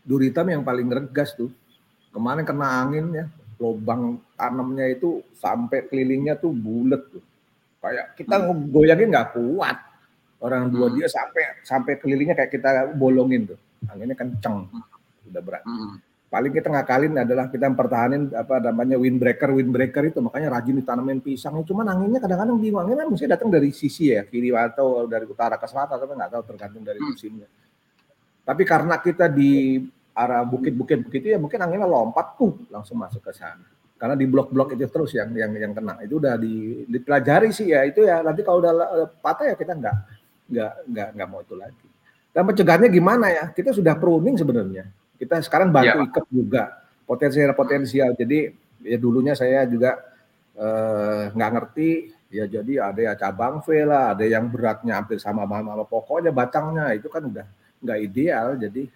duri 0.03 0.29
hitam 0.29 0.51
yang 0.51 0.67
paling 0.67 0.91
regas 0.91 1.33
tuh. 1.39 1.49
Kemarin 2.11 2.43
kena 2.43 2.83
angin 2.83 3.07
ya, 3.15 3.25
lubang 3.63 4.19
tanamnya 4.35 4.91
itu 4.91 5.23
sampai 5.39 5.87
kelilingnya 5.87 6.35
tuh 6.37 6.51
bulat 6.51 7.07
tuh. 7.07 7.23
Kayak 7.81 8.19
kita 8.19 8.37
hmm. 8.43 8.75
goyangin 8.75 9.09
nggak 9.15 9.31
kuat. 9.39 9.79
Orang 10.41 10.73
dua 10.73 10.91
hmm. 10.91 10.97
dia 10.99 11.07
sampai 11.09 11.63
sampai 11.63 11.93
kelilingnya 12.03 12.35
kayak 12.35 12.51
kita 12.51 12.71
bolongin 12.99 13.55
tuh. 13.55 13.59
Anginnya 13.89 14.19
kenceng. 14.19 14.69
Udah 15.31 15.41
berat. 15.41 15.63
Hmm 15.65 16.10
paling 16.31 16.55
kita 16.55 16.71
ngakalin 16.71 17.27
adalah 17.27 17.51
kita 17.51 17.67
mempertahankan 17.67 18.39
apa 18.39 18.63
namanya 18.63 18.97
windbreaker 18.97 19.51
windbreaker 19.51 20.15
itu. 20.15 20.23
Makanya 20.23 20.49
rajin 20.55 20.79
ditanamin 20.79 21.19
pisang 21.19 21.59
cuman 21.67 21.91
anginnya 21.91 22.23
kadang-kadang 22.23 22.57
bingung. 22.57 22.87
Anginnya 22.87 23.05
mesti 23.11 23.27
datang 23.27 23.51
dari 23.51 23.75
sisi 23.75 24.15
ya 24.15 24.23
kiri 24.23 24.55
atau 24.55 25.11
dari 25.11 25.27
utara 25.27 25.59
ke 25.59 25.67
selatan 25.67 25.99
tapi 25.99 26.13
nggak 26.15 26.31
tahu 26.31 26.43
tergantung 26.55 26.87
dari 26.87 27.03
hmm. 27.03 27.09
musimnya. 27.11 27.49
Tapi 28.47 28.63
karena 28.63 28.97
kita 29.03 29.27
di 29.27 29.83
arah 30.15 30.47
bukit-bukit 30.47 31.07
begitu 31.11 31.35
ya 31.35 31.39
mungkin 31.43 31.59
anginnya 31.61 31.91
lompat 31.91 32.39
tuh 32.39 32.63
langsung 32.71 32.97
masuk 33.03 33.27
ke 33.27 33.35
sana. 33.35 33.67
Karena 34.01 34.17
di 34.17 34.25
blok-blok 34.25 34.73
itu 34.79 34.87
terus 34.89 35.13
yang 35.13 35.35
yang 35.35 35.53
yang 35.53 35.75
kena. 35.77 36.01
Itu 36.01 36.23
udah 36.23 36.39
di, 36.41 36.87
dipelajari 36.89 37.51
sih 37.53 37.75
ya. 37.75 37.85
Itu 37.85 38.07
ya 38.07 38.23
nanti 38.23 38.47
kalau 38.47 38.63
udah 38.63 38.73
patah 39.19 39.51
ya 39.51 39.55
kita 39.59 39.77
nggak 39.77 39.97
nggak 40.47 40.73
nggak 40.95 41.09
nggak 41.19 41.29
mau 41.29 41.43
itu 41.43 41.59
lagi. 41.59 41.87
Dan 42.31 42.47
pencegahannya 42.47 42.89
gimana 42.89 43.27
ya? 43.35 43.45
Kita 43.51 43.75
sudah 43.75 43.99
pruning 43.99 44.39
sebenarnya 44.39 45.00
kita 45.21 45.45
sekarang 45.45 45.69
bantu 45.69 46.01
ya. 46.01 46.09
ikat 46.09 46.25
juga. 46.33 46.63
Potensial 47.05 47.53
potensial. 47.53 48.17
Jadi 48.17 48.49
ya 48.81 48.97
dulunya 48.97 49.37
saya 49.37 49.69
juga 49.69 50.01
eh, 50.57 51.29
nggak 51.37 51.51
ngerti. 51.53 51.91
Ya 52.31 52.47
jadi 52.47 52.89
ada 52.89 53.01
ya 53.05 53.13
cabang 53.19 53.61
V 53.61 53.85
lah 53.85 54.15
ada 54.15 54.23
yang 54.25 54.47
beratnya 54.49 55.03
hampir 55.03 55.19
sama 55.19 55.45
sama 55.45 55.83
pokoknya 55.83 56.31
batangnya 56.31 56.95
itu 56.95 57.11
kan 57.13 57.29
udah 57.29 57.45
nggak 57.85 57.99
ideal. 58.01 58.57
Jadi 58.57 58.89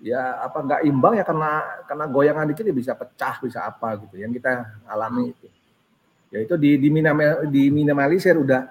ya 0.00 0.40
apa 0.40 0.64
nggak 0.64 0.80
imbang 0.88 1.14
ya 1.20 1.24
karena 1.26 1.50
karena 1.84 2.04
goyangan 2.08 2.46
dikit 2.48 2.64
ya 2.64 2.72
bisa 2.72 2.92
pecah 2.96 3.36
bisa 3.44 3.68
apa 3.68 4.00
gitu. 4.00 4.16
Yang 4.16 4.40
kita 4.40 4.80
alami 4.88 5.34
itu. 5.36 5.46
Ya 6.32 6.42
itu 6.42 6.54
di 6.58 6.78
di, 6.80 6.88
minimal, 6.90 7.46
di 7.52 7.68
minimalisir 7.70 8.34
udah 8.38 8.66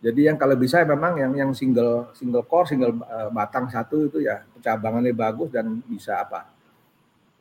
jadi 0.00 0.32
yang 0.32 0.36
kalau 0.40 0.56
bisa 0.56 0.80
memang 0.88 1.20
yang 1.20 1.32
yang 1.36 1.50
single 1.52 2.08
single 2.16 2.40
core 2.48 2.64
single 2.64 2.96
uh, 3.04 3.28
batang 3.28 3.68
satu 3.68 4.08
itu 4.08 4.24
ya 4.24 4.40
cabangannya 4.64 5.12
bagus 5.12 5.52
dan 5.52 5.76
bisa 5.84 6.24
apa 6.24 6.48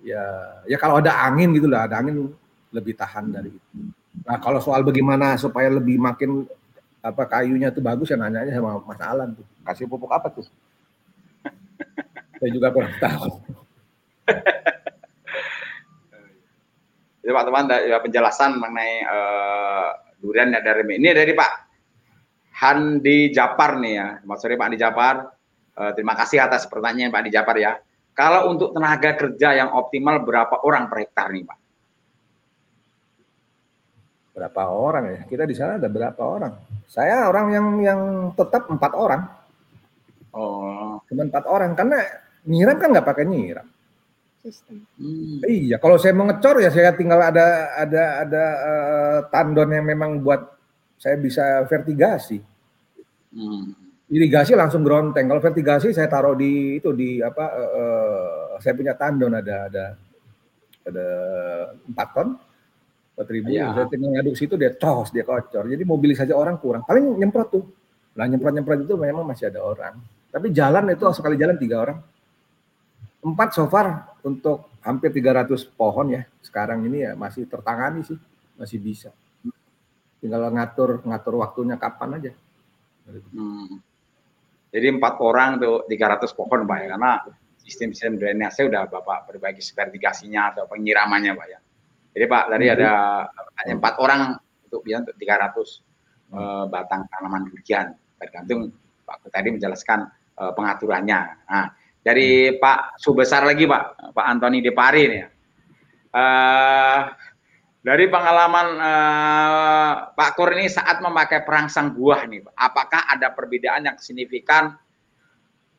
ya 0.04 0.20
ya 0.68 0.76
kalau 0.76 1.00
ada 1.00 1.24
angin 1.24 1.56
gitu 1.56 1.72
lah 1.72 1.88
ada 1.88 2.04
angin 2.04 2.28
lebih 2.76 3.00
tahan 3.00 3.32
dari 3.32 3.56
itu. 3.56 3.68
Nah 4.28 4.38
kalau 4.44 4.60
soal 4.60 4.84
bagaimana 4.84 5.40
supaya 5.40 5.72
lebih 5.72 6.04
makin 6.04 6.44
apa 7.00 7.24
kayunya 7.32 7.72
itu 7.72 7.80
bagus 7.80 8.12
ya 8.12 8.20
nanya 8.20 8.44
sama 8.52 8.84
Mas 8.84 9.00
Alan 9.00 9.32
tuh. 9.40 9.48
Kasih 9.64 9.88
pupuk 9.88 10.12
apa 10.12 10.28
tuh? 10.28 10.44
Saya 12.44 12.52
juga 12.52 12.76
kurang 12.76 12.92
tahu. 13.00 13.40
Jadi 17.24 17.32
Pak 17.40 17.44
Teman 17.48 17.66
ya 17.88 17.98
penjelasan 18.04 18.60
mengenai 18.60 18.94
uh, 19.08 19.90
durian 20.20 20.52
ya 20.52 20.60
dari 20.60 20.84
ini 21.00 21.16
dari 21.16 21.32
Pak 21.32 21.69
Handi 22.60 23.32
Japar 23.32 23.80
nih 23.80 23.94
ya. 23.96 24.08
Mas 24.28 24.44
sore 24.44 24.60
Pak 24.60 24.66
Handi 24.68 24.80
Japar. 24.80 25.16
Uh, 25.80 25.92
terima 25.96 26.12
kasih 26.20 26.44
atas 26.44 26.68
pertanyaan 26.68 27.08
Pak 27.08 27.20
Handi 27.24 27.32
Japar 27.32 27.56
ya. 27.56 27.80
Kalau 28.12 28.52
untuk 28.52 28.76
tenaga 28.76 29.16
kerja 29.16 29.56
yang 29.56 29.72
optimal 29.72 30.20
berapa 30.28 30.60
orang 30.68 30.92
per 30.92 31.08
hektar 31.08 31.32
nih 31.32 31.48
Pak? 31.48 31.58
Berapa 34.36 34.62
orang 34.68 35.06
ya? 35.08 35.22
Kita 35.24 35.44
di 35.48 35.56
sana 35.56 35.80
ada 35.80 35.88
berapa 35.88 36.20
orang? 36.20 36.54
Saya 36.84 37.32
orang 37.32 37.48
yang 37.56 37.68
yang 37.80 38.02
tetap 38.36 38.68
empat 38.68 38.92
orang. 38.92 39.24
Oh. 40.36 41.00
Cuma 41.08 41.32
empat 41.32 41.48
orang 41.48 41.72
karena 41.80 42.04
nyiram 42.44 42.76
kan 42.76 42.92
nggak 42.92 43.08
pakai 43.08 43.24
nyiram. 43.24 43.68
Sistem. 44.44 44.84
Hmm. 45.00 45.44
Iya, 45.44 45.80
kalau 45.80 46.00
saya 46.00 46.16
mau 46.16 46.28
ngecor 46.28 46.64
ya 46.64 46.72
saya 46.72 46.96
tinggal 46.96 47.20
ada 47.24 47.72
ada 47.76 48.04
ada 48.24 48.44
uh, 48.64 49.20
tandon 49.32 49.72
yang 49.72 49.88
memang 49.88 50.24
buat 50.24 50.59
saya 51.00 51.16
bisa 51.16 51.64
vertigasi. 51.66 52.44
Hmm. 53.32 53.72
Irigasi 54.12 54.54
langsung 54.54 54.84
gronteng. 54.84 55.32
Kalau 55.32 55.40
vertigasi 55.40 55.96
saya 55.96 56.12
taruh 56.12 56.36
di 56.36 56.82
itu 56.82 56.92
di 56.92 57.24
apa? 57.24 57.46
Uh, 57.56 57.72
uh, 57.80 58.24
saya 58.60 58.76
punya 58.76 58.94
tandon 59.00 59.34
ada 59.40 59.72
ada 59.72 59.86
ada 60.84 61.08
empat 61.88 62.08
ton 62.12 62.28
empat 63.16 63.28
ribu. 63.32 63.56
Ya. 63.56 63.72
Saya 63.72 63.88
tinggal 63.88 64.12
ngaduk 64.20 64.36
situ 64.36 64.60
dia 64.60 64.76
tos 64.76 65.16
dia 65.16 65.24
kocor. 65.24 65.72
Jadi 65.72 65.84
mobilisasi 65.88 66.36
orang 66.36 66.60
kurang. 66.60 66.84
Paling 66.84 67.16
nyemprot 67.16 67.48
tuh. 67.48 67.64
Nah 68.20 68.28
nyemprot 68.28 68.52
nyemprot 68.52 68.80
itu 68.84 68.96
memang 69.00 69.24
masih 69.24 69.48
ada 69.48 69.64
orang. 69.64 69.96
Tapi 70.30 70.52
jalan 70.52 70.92
itu 70.92 71.06
sekali 71.16 71.40
jalan 71.40 71.56
tiga 71.56 71.82
orang 71.82 71.98
empat 73.20 73.52
so 73.52 73.68
far 73.68 74.16
untuk 74.24 74.72
hampir 74.80 75.12
300 75.12 75.52
pohon 75.76 76.08
ya 76.16 76.24
sekarang 76.40 76.88
ini 76.88 77.04
ya 77.04 77.12
masih 77.20 77.44
tertangani 77.52 78.08
sih 78.08 78.16
masih 78.56 78.80
bisa 78.80 79.12
tinggal 80.20 80.52
ngatur 80.52 81.04
ngatur 81.04 81.34
waktunya 81.40 81.76
kapan 81.80 82.20
aja 82.20 82.32
hmm. 83.10 83.80
jadi 84.72 84.88
empat 84.96 85.20
orang 85.24 85.60
tuh 85.60 85.88
300 85.88 86.38
pohon 86.38 86.68
pak 86.68 86.78
ya 86.84 86.88
karena 86.96 87.12
sistem 87.60 87.90
sistem 87.96 88.14
drainase 88.20 88.62
udah 88.68 88.88
bapak 88.88 89.32
berbagi 89.32 89.64
vertigasinya 89.64 90.56
atau 90.56 90.64
penyiramannya 90.68 91.32
pak 91.36 91.48
ya 91.48 91.60
jadi 92.16 92.26
pak 92.28 92.44
tadi 92.52 92.66
hmm. 92.68 92.76
ada 92.76 92.90
hanya 93.64 93.74
empat 93.80 93.96
orang 94.04 94.22
untuk 94.70 94.82
biar 94.86 95.02
untuk 95.08 95.18
300 95.18 95.26
hmm. 95.26 96.36
uh, 96.36 96.66
batang 96.68 97.02
tanaman 97.08 97.48
durian 97.48 97.88
tergantung 98.20 98.72
pak 99.08 99.24
tadi 99.32 99.48
menjelaskan 99.56 100.06
uh, 100.38 100.52
pengaturannya 100.52 101.20
nah 101.48 101.68
dari 102.00 102.50
hmm. 102.50 102.58
Pak 102.58 102.80
Subesar 103.00 103.44
lagi 103.44 103.68
Pak, 103.68 104.16
Pak 104.16 104.26
Antoni 104.26 104.64
Depari 104.64 105.04
nih. 105.12 105.26
Uh, 106.10 107.06
dari 107.80 108.12
pengalaman 108.12 108.68
uh, 108.76 109.92
Pak 110.12 110.30
Kur 110.36 110.52
ini 110.52 110.68
saat 110.68 111.00
memakai 111.00 111.48
perangsang 111.48 111.96
buah 111.96 112.28
nih, 112.28 112.44
apakah 112.52 113.08
ada 113.08 113.32
perbedaan 113.32 113.88
yang 113.88 113.96
signifikan 113.96 114.76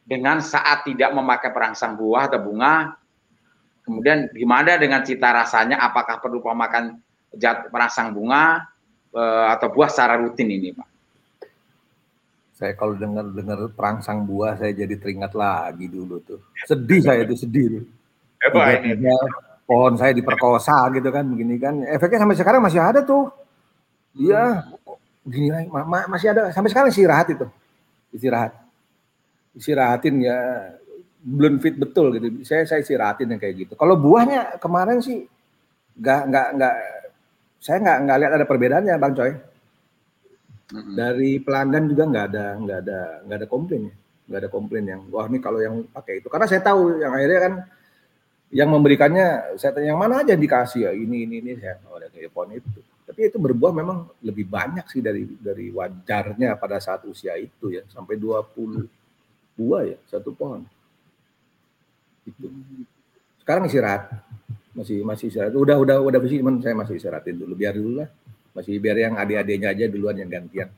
dengan 0.08 0.40
saat 0.40 0.88
tidak 0.88 1.12
memakai 1.12 1.52
perangsang 1.52 2.00
buah 2.00 2.32
atau 2.32 2.40
bunga? 2.40 2.96
Kemudian 3.84 4.32
gimana 4.32 4.80
dengan 4.80 5.04
cita 5.04 5.28
rasanya? 5.28 5.76
Apakah 5.84 6.24
perlu 6.24 6.40
memakan 6.40 6.96
perangsang 7.68 8.16
bunga 8.16 8.64
uh, 9.12 9.52
atau 9.52 9.68
buah 9.68 9.92
secara 9.92 10.16
rutin 10.16 10.48
ini, 10.48 10.72
Pak? 10.72 10.88
Saya 12.56 12.72
kalau 12.76 12.96
dengar 12.96 13.28
dengar 13.28 13.72
perangsang 13.76 14.24
buah 14.24 14.56
saya 14.56 14.72
jadi 14.72 14.96
teringat 14.96 15.36
lagi 15.36 15.84
dulu 15.88 16.20
tuh. 16.24 16.40
Sedih 16.64 17.00
saya 17.04 17.24
itu 17.28 17.36
sedih. 17.36 17.84
Tiba-tiba 18.40 19.16
pohon 19.70 19.94
saya 19.94 20.10
diperkosa 20.10 20.90
gitu 20.98 21.14
kan 21.14 21.22
begini 21.30 21.54
kan. 21.62 21.86
Efeknya 21.86 22.26
sampai 22.26 22.36
sekarang 22.42 22.60
masih 22.66 22.82
ada 22.82 23.06
tuh. 23.06 23.30
Iya, 24.18 24.66
begini 25.22 25.54
lagi 25.54 25.70
ma 25.70 25.86
masih 26.10 26.34
ada 26.34 26.50
sampai 26.50 26.74
sekarang 26.74 26.90
istirahat 26.90 27.30
itu. 27.30 27.46
Istirahat. 28.10 28.58
Istirahatin 29.54 30.26
ya 30.26 30.38
belum 31.22 31.62
fit 31.62 31.78
betul 31.78 32.18
gitu. 32.18 32.42
Saya 32.42 32.66
saya 32.66 32.82
istirahatin 32.82 33.30
yang 33.30 33.38
kayak 33.38 33.54
gitu. 33.62 33.72
Kalau 33.78 33.94
buahnya 33.94 34.58
kemarin 34.58 34.98
sih 34.98 35.22
nggak 36.00 36.20
nggak 36.34 36.48
nggak 36.58 36.74
saya 37.60 37.76
nggak 37.78 37.98
nggak 38.08 38.18
lihat 38.24 38.32
ada 38.40 38.46
perbedaannya 38.48 38.94
bang 38.96 39.14
Coy 39.14 39.32
dari 40.96 41.30
pelanggan 41.42 41.84
juga 41.92 42.02
nggak 42.08 42.26
ada 42.32 42.46
nggak 42.56 42.78
ada 42.88 43.00
nggak 43.26 43.38
ada 43.42 43.48
komplain 43.50 43.82
nggak 44.30 44.40
ada 44.40 44.48
komplain 44.48 44.84
yang 44.88 45.00
wah 45.12 45.26
ini 45.28 45.38
kalau 45.42 45.60
yang 45.60 45.84
pakai 45.92 46.24
itu 46.24 46.30
karena 46.32 46.46
saya 46.48 46.62
tahu 46.64 47.02
yang 47.02 47.12
akhirnya 47.12 47.40
kan 47.42 47.52
yang 48.50 48.66
memberikannya 48.66 49.54
saya 49.54 49.70
tanya 49.70 49.94
yang 49.94 50.00
mana 50.02 50.26
aja 50.26 50.34
dikasih? 50.34 50.90
Ya 50.90 50.92
ini 50.94 51.22
ini 51.22 51.38
ini. 51.38 51.50
Saya 51.62 51.78
ada 51.86 52.10
telepon 52.10 52.50
itu. 52.50 52.82
Tapi 53.06 53.30
itu 53.30 53.38
berbuah 53.38 53.74
memang 53.74 54.10
lebih 54.22 54.46
banyak 54.46 54.86
sih 54.90 54.98
dari 54.98 55.22
dari 55.38 55.70
wajarnya 55.70 56.58
pada 56.58 56.82
saat 56.82 57.06
usia 57.06 57.38
itu 57.38 57.70
ya. 57.70 57.86
Sampai 57.86 58.18
20 58.18 58.90
buah 59.54 59.82
ya 59.86 59.98
satu 60.10 60.34
pohon. 60.34 60.66
Itu. 62.26 62.50
Sekarang 63.38 63.70
istirahat. 63.70 64.10
Masih 64.74 65.06
masih 65.06 65.30
istirahat. 65.30 65.54
Udah 65.54 65.78
udah 65.78 66.02
udah 66.02 66.18
bersih 66.18 66.42
cuman 66.42 66.58
saya 66.58 66.74
masih 66.74 66.98
istirahatin 66.98 67.38
dulu. 67.38 67.54
Biar 67.54 67.78
dulu 67.78 68.02
lah. 68.02 68.10
Masih 68.50 68.82
biar 68.82 68.98
yang 68.98 69.14
adik-adiknya 69.14 69.70
aja 69.70 69.86
duluan 69.86 70.18
yang 70.18 70.26
gantian. 70.26 70.74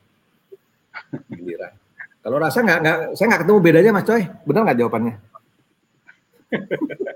Giliran. 1.25 1.73
Kalau 2.21 2.37
rasa 2.37 2.61
nggak 2.61 2.79
nggak 2.85 2.97
saya 3.17 3.25
nggak 3.33 3.41
ketemu 3.41 3.59
bedanya 3.65 3.91
Mas 3.97 4.05
Coy. 4.05 4.23
Benar 4.45 4.61
nggak 4.61 4.77
jawabannya? 4.77 5.15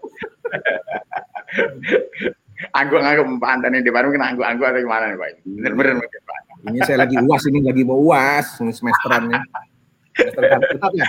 Angguk-angguk 2.73 3.37
Pak 3.37 3.69
di 3.69 3.91
Bandung 3.93 4.17
kena 4.17 4.33
angguk-angguk 4.33 4.65
atau 4.65 4.81
gimana 4.81 5.13
nih 5.13 5.17
Pak? 5.21 5.29
Bener-bener 5.45 5.93
mungkin 6.01 6.21
Pak. 6.25 6.39
Ini 6.67 6.79
saya 6.89 6.97
lagi 7.05 7.15
uas 7.21 7.43
ini 7.45 7.59
lagi 7.61 7.83
mau 7.85 8.01
uas 8.01 8.57
ini 8.65 8.73
semesteran 8.73 9.29
nih. 9.29 9.41
Semester 10.17 10.59
tetap 10.73 10.91
ya. 10.97 11.07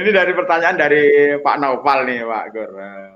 ini 0.00 0.10
dari 0.10 0.32
pertanyaan 0.34 0.76
dari 0.76 1.02
Pak 1.38 1.56
Naufal 1.62 2.02
nih 2.10 2.26
Pak 2.26 2.44
Gur. 2.50 2.70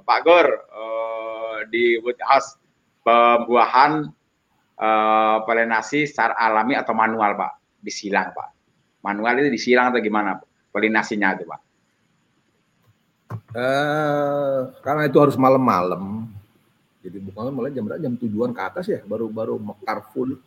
Pak 0.07 0.21
Gur, 0.23 0.47
uh, 0.71 1.57
di 1.75 1.99
Woodhouse 1.99 2.55
pembuahan 3.03 4.07
uh, 4.79 5.37
polinasi 5.43 6.07
secara 6.07 6.39
alami 6.39 6.79
atau 6.79 6.95
manual 6.95 7.35
Pak? 7.35 7.83
Disilang 7.83 8.31
Pak. 8.31 8.49
Manual 9.03 9.43
itu 9.43 9.51
disilang 9.51 9.91
atau 9.91 9.99
gimana 9.99 10.39
polinasinya 10.71 11.35
itu 11.35 11.45
Pak? 11.51 11.74
Uh, 13.55 14.75
karena 14.83 15.07
itu 15.07 15.19
harus 15.23 15.37
malam-malam. 15.39 16.27
Jadi 17.05 17.21
bukan 17.21 17.53
mulai 17.53 17.71
jam 17.71 17.85
berapa? 17.85 18.01
Jam 18.01 18.17
tujuan 18.17 18.51
ke 18.57 18.63
atas 18.65 18.89
ya, 18.89 19.01
baru 19.05 19.29
baru 19.29 19.61
mekar 19.61 20.09
full. 20.11 20.41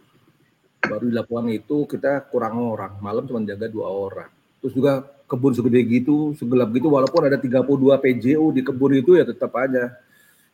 Baru 0.82 1.10
dilakukan 1.10 1.48
itu 1.54 1.86
kita 1.86 2.26
kurang 2.28 2.58
orang. 2.58 2.98
Malam 3.00 3.24
cuma 3.30 3.40
jaga 3.46 3.70
dua 3.70 3.88
orang. 3.90 4.30
Terus 4.60 4.74
juga 4.74 5.06
kebun 5.30 5.54
segede 5.54 5.84
gitu, 5.84 6.34
segelap 6.40 6.72
gitu, 6.72 6.88
walaupun 6.88 7.28
ada 7.28 7.36
32 7.36 7.64
PJU 8.00 8.46
di 8.56 8.62
kebun 8.64 8.96
itu 8.96 9.20
ya 9.20 9.28
tetap 9.28 9.52
aja 9.60 9.94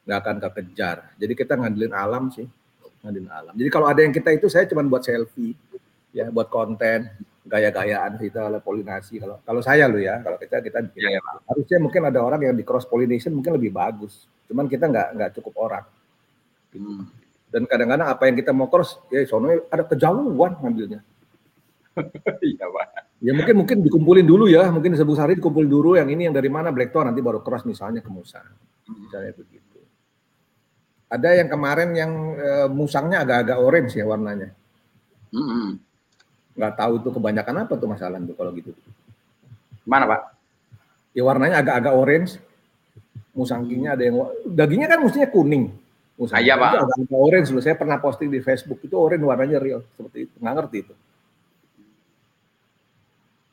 nggak 0.03 0.17
akan 0.19 0.35
kekejar. 0.49 0.97
Jadi 1.15 1.33
kita 1.37 1.53
ngandelin 1.55 1.93
alam 1.95 2.27
sih, 2.33 2.43
ngandelin 3.05 3.31
alam. 3.31 3.53
Jadi 3.55 3.69
kalau 3.71 3.87
ada 3.87 4.01
yang 4.03 4.11
kita 4.11 4.35
itu 4.35 4.51
saya 4.51 4.67
cuma 4.67 4.83
buat 4.83 5.05
selfie, 5.05 5.55
ya 6.11 6.27
buat 6.27 6.51
konten, 6.51 7.07
gaya-gayaan 7.53 8.17
kita 8.17 8.49
oleh 8.49 8.57
polinasi 8.65 9.21
kalau 9.21 9.37
kalau 9.45 9.61
saya 9.61 9.85
lo 9.85 10.01
ya 10.01 10.17
kalau 10.25 10.41
kita 10.41 10.57
kita 10.65 10.89
ya, 10.97 11.13
ya, 11.13 11.21
harusnya 11.45 11.77
mungkin 11.77 12.01
ada 12.09 12.17
orang 12.25 12.49
yang 12.49 12.57
di 12.57 12.65
cross 12.65 12.89
pollination 12.89 13.29
mungkin 13.29 13.53
lebih 13.53 13.69
bagus 13.69 14.25
cuman 14.49 14.65
kita 14.65 14.89
nggak 14.89 15.07
nggak 15.13 15.29
cukup 15.37 15.53
orang. 15.61 15.85
Hmm. 16.73 17.05
dan 17.53 17.69
kadang-kadang 17.69 18.09
apa 18.09 18.25
yang 18.25 18.33
kita 18.33 18.49
mau 18.49 18.65
cross 18.65 18.97
ya 19.13 19.21
soalnya 19.29 19.61
ada 19.69 19.85
kejauhan 19.85 20.57
ngambilnya. 20.57 21.05
Iya 22.41 22.65
pak. 22.65 22.87
Ya 23.21 23.37
mungkin 23.37 23.55
mungkin 23.61 23.77
dikumpulin 23.85 24.25
dulu 24.25 24.49
ya 24.49 24.65
mungkin 24.73 24.97
sebut 24.97 25.13
hari 25.21 25.37
dikumpulin 25.37 25.69
dulu 25.69 25.93
yang 25.93 26.09
ini 26.09 26.25
yang 26.25 26.33
dari 26.33 26.49
mana 26.49 26.73
Blackton 26.73 27.13
nanti 27.13 27.21
baru 27.21 27.45
cross 27.45 27.69
misalnya 27.69 28.01
ke 28.01 28.09
Musa. 28.09 28.41
Misalnya 28.89 29.37
begitu. 29.37 29.77
Ada 31.05 31.37
yang 31.37 31.53
kemarin 31.53 31.93
yang 31.93 32.11
e, 32.33 32.49
musangnya 32.73 33.21
agak-agak 33.21 33.57
orange 33.61 33.93
ya 33.93 34.09
warnanya. 34.09 34.49
-hmm 35.29 35.92
nggak 36.53 36.73
tahu 36.77 36.93
itu 37.01 37.09
kebanyakan 37.09 37.55
apa 37.65 37.73
tuh 37.77 37.89
masalah 37.89 38.17
tuh 38.21 38.35
kalau 38.37 38.51
gitu. 38.53 38.71
Mana 39.83 40.05
pak? 40.07 40.21
Ya 41.13 41.21
warnanya 41.25 41.61
agak-agak 41.61 41.93
orange. 41.93 42.31
Musangkingnya 43.33 43.97
ada 43.97 44.03
yang 44.05 44.15
dagingnya 44.45 44.87
kan 44.89 45.01
mestinya 45.01 45.29
kuning. 45.29 45.73
Musangking 46.17 46.45
ah, 46.45 46.47
iya 46.47 46.55
pak. 46.57 46.69
Agak, 46.77 46.97
agak 47.09 47.19
orange 47.19 47.49
loh. 47.49 47.61
Saya 47.65 47.75
pernah 47.77 47.97
posting 47.97 48.29
di 48.29 48.39
Facebook 48.39 48.79
itu 48.85 48.93
orange 48.93 49.25
warnanya 49.25 49.57
real 49.57 49.81
seperti 49.81 50.29
itu. 50.29 50.35
Nggak 50.37 50.53
ngerti 50.61 50.77
itu. 50.85 50.93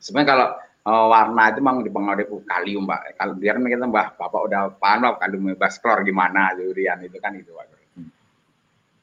Sebenarnya 0.01 0.29
kalau 0.33 0.47
uh, 0.89 1.05
warna 1.09 1.43
itu 1.53 1.59
memang 1.61 1.77
dipengaruhi 1.85 2.25
kalium 2.45 2.83
pak. 2.89 3.17
Kalau 3.17 3.33
biar 3.37 3.55
kita 3.61 3.85
mbah 3.85 4.07
bapak 4.17 4.41
udah 4.49 4.61
paham 4.77 4.99
lah 5.05 5.11
kalium 5.17 5.53
bebas 5.53 5.77
klor 5.77 6.01
gimana 6.01 6.53
durian 6.57 6.97
itu 7.05 7.17
kan 7.21 7.33
itu 7.37 7.53
pak. 7.53 7.65
Hmm. 7.97 8.09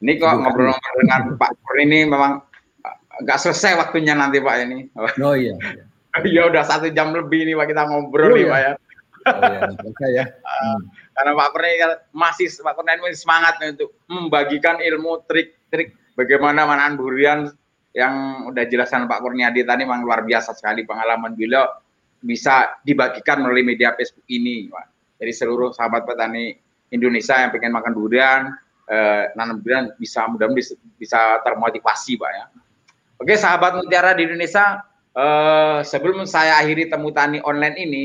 Ini 0.03 0.13
kok 0.19 0.39
ngobrol-ngobrol 0.43 0.99
dengan 1.03 1.23
Pak 1.35 1.51
Pur 1.59 1.77
ini 1.83 2.07
memang 2.07 2.48
nggak 3.23 3.39
selesai 3.39 3.79
waktunya 3.79 4.15
nanti 4.15 4.39
Pak 4.39 4.57
ini. 4.65 4.89
Oh 5.23 5.35
iya. 5.35 5.55
Iya 6.23 6.43
udah 6.51 6.63
satu 6.67 6.91
jam 6.91 7.15
lebih 7.15 7.47
nih 7.47 7.55
Pak 7.59 7.67
kita 7.71 7.83
ngobrol 7.87 8.35
oh, 8.35 8.37
nih 8.37 8.47
iya. 8.47 8.53
Pak 8.53 8.61
ya. 8.61 8.73
Oh, 9.29 9.41
iya, 10.07 10.23
ya. 10.23 10.25
Hmm. 10.47 10.81
Karena 11.19 11.33
Pak 11.35 11.49
Kurni 11.51 11.73
masih 12.15 12.47
Pak 12.63 12.75
Kurni 12.79 13.03
masih 13.03 13.19
semangat 13.19 13.59
untuk 13.59 13.91
membagikan 14.07 14.79
ilmu 14.79 15.27
trik-trik 15.27 15.99
bagaimana 16.15 16.63
manahan 16.67 16.95
durian 16.95 17.51
yang 17.91 18.47
udah 18.47 18.65
jelaskan 18.71 19.11
Pak 19.11 19.19
Kurniadi 19.19 19.67
tadi 19.67 19.83
memang 19.83 20.07
luar 20.07 20.23
biasa 20.23 20.55
sekali 20.55 20.87
pengalaman 20.87 21.35
beliau 21.35 21.67
bisa 22.23 22.79
dibagikan 22.83 23.43
melalui 23.43 23.67
media 23.67 23.95
Facebook 23.99 24.27
ini 24.31 24.71
Pak. 24.71 24.87
Jadi 25.19 25.33
seluruh 25.35 25.75
sahabat 25.75 26.07
petani 26.07 26.55
Indonesia 26.95 27.35
yang 27.35 27.51
pengen 27.51 27.75
makan 27.75 27.93
durian, 27.95 28.55
eh, 28.87 29.35
nanam 29.35 29.59
durian 29.59 29.91
bisa 29.99 30.31
mudah-mudahan 30.31 30.79
bisa 30.95 31.43
termotivasi 31.43 32.15
Pak 32.15 32.31
ya. 32.31 32.45
Oke, 33.19 33.35
sahabat 33.35 33.83
mutiara 33.83 34.15
di 34.15 34.31
Indonesia, 34.31 34.79
eh, 35.11 35.83
sebelum 35.83 36.23
saya 36.23 36.63
akhiri 36.63 36.87
temu 36.87 37.11
tani 37.11 37.43
online 37.43 37.77
ini, 37.83 38.03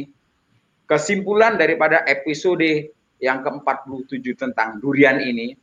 kesimpulan 0.90 1.54
daripada 1.54 2.02
episode 2.10 2.90
yang 3.22 3.46
ke-47 3.46 4.34
tentang 4.34 4.82
durian 4.82 5.22
ini, 5.22 5.54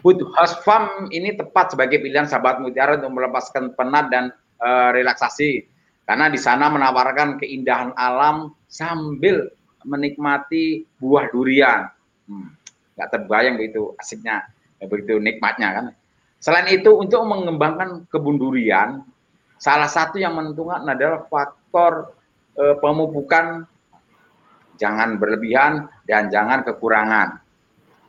Food 0.00 0.24
House 0.34 0.56
Farm 0.64 1.12
ini 1.12 1.36
tepat 1.36 1.76
sebagai 1.76 2.00
pilihan 2.00 2.24
sahabat 2.24 2.58
mutiara 2.64 2.96
untuk 2.96 3.20
melepaskan 3.20 3.76
penat 3.76 4.08
dan 4.08 4.32
eh, 4.64 4.90
relaksasi. 4.96 5.68
Karena 6.08 6.32
di 6.32 6.40
sana 6.40 6.72
menawarkan 6.72 7.36
keindahan 7.36 7.92
alam 7.94 8.56
sambil 8.66 9.52
menikmati 9.84 10.88
buah 10.96 11.28
durian. 11.28 11.84
Hmm, 12.26 12.48
gak 12.96 13.12
terbayang 13.12 13.60
begitu 13.60 13.92
asiknya, 14.00 14.48
begitu 14.88 15.20
nikmatnya 15.20 15.68
kan. 15.76 15.86
Selain 16.42 16.66
itu 16.74 16.90
untuk 16.98 17.22
mengembangkan 17.22 18.10
kebun 18.10 18.34
durian, 18.34 19.06
salah 19.62 19.86
satu 19.86 20.18
yang 20.18 20.34
menentukan 20.34 20.82
adalah 20.82 21.22
faktor 21.30 22.18
e, 22.58 22.74
pemupukan 22.82 23.62
jangan 24.74 25.22
berlebihan 25.22 25.86
dan 26.02 26.26
jangan 26.34 26.66
kekurangan. 26.66 27.38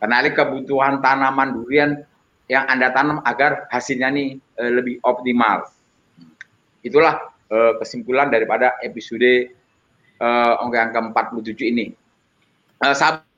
Kenali 0.02 0.34
kebutuhan 0.34 0.98
tanaman 0.98 1.62
durian 1.62 2.02
yang 2.50 2.66
Anda 2.66 2.90
tanam 2.90 3.22
agar 3.22 3.70
hasilnya 3.70 4.10
nih 4.10 4.42
e, 4.42 4.64
lebih 4.82 4.98
optimal. 5.06 5.70
Itulah 6.82 7.38
e, 7.54 7.78
kesimpulan 7.78 8.34
daripada 8.34 8.82
episode 8.82 9.54
e, 10.18 10.28
yang 10.74 10.90
ke-47 10.90 11.70
ini. 11.70 11.94
E, 12.82 12.86
sahabat 12.98 13.30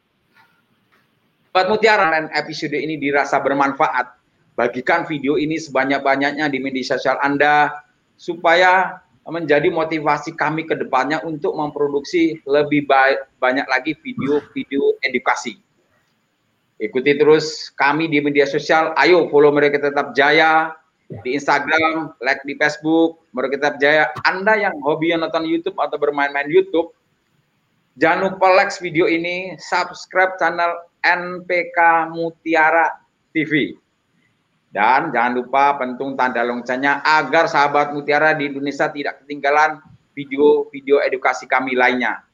Mutiara 1.67 2.15
dan 2.15 2.31
episode 2.31 2.79
ini 2.79 2.95
dirasa 2.95 3.43
bermanfaat 3.43 4.14
Bagikan 4.55 5.03
video 5.03 5.35
ini 5.35 5.59
sebanyak-banyaknya 5.59 6.47
di 6.47 6.63
media 6.63 6.95
sosial 6.95 7.19
Anda 7.19 7.75
supaya 8.15 9.03
menjadi 9.27 9.67
motivasi 9.67 10.39
kami 10.39 10.63
ke 10.63 10.79
depannya 10.79 11.19
untuk 11.27 11.59
memproduksi 11.59 12.39
lebih 12.47 12.87
baik, 12.87 13.27
banyak 13.43 13.67
lagi 13.67 13.91
video-video 13.99 14.95
edukasi. 15.03 15.59
Ikuti 16.79 17.19
terus 17.19 17.67
kami 17.75 18.07
di 18.07 18.23
media 18.23 18.47
sosial. 18.47 18.95
Ayo 18.95 19.27
follow 19.27 19.51
mereka 19.51 19.79
tetap 19.79 20.15
jaya 20.15 20.71
di 21.23 21.35
Instagram, 21.35 22.15
like 22.23 22.39
di 22.47 22.55
Facebook, 22.55 23.27
mereka 23.35 23.59
tetap 23.59 23.75
jaya. 23.83 24.15
Anda 24.23 24.55
yang 24.55 24.75
hobi 24.87 25.11
nonton 25.19 25.43
YouTube 25.43 25.75
atau 25.83 25.99
bermain-main 25.99 26.47
YouTube, 26.47 26.95
jangan 27.99 28.31
lupa 28.31 28.55
like 28.55 28.71
video 28.79 29.07
ini, 29.11 29.59
subscribe 29.59 30.39
channel 30.39 30.79
NPK 31.03 32.09
Mutiara 32.15 33.03
TV. 33.35 33.75
Dan 34.75 35.15
jangan 35.15 35.39
lupa 35.39 35.79
pentung 35.79 36.19
tanda 36.19 36.43
loncengnya 36.43 36.99
agar 36.99 37.47
sahabat 37.47 37.95
Mutiara 37.95 38.35
di 38.35 38.51
Indonesia 38.51 38.91
tidak 38.91 39.23
ketinggalan 39.23 39.79
video-video 40.11 40.99
edukasi 40.99 41.47
kami 41.47 41.79
lainnya. 41.79 42.27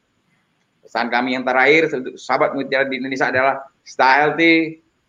Pesan 0.82 1.06
kami 1.06 1.38
yang 1.38 1.46
terakhir, 1.46 1.94
sahabat 2.18 2.58
Mutiara 2.58 2.90
di 2.90 2.98
Indonesia 2.98 3.30
adalah 3.30 3.62
stay 3.86 4.26
healthy, 4.26 4.54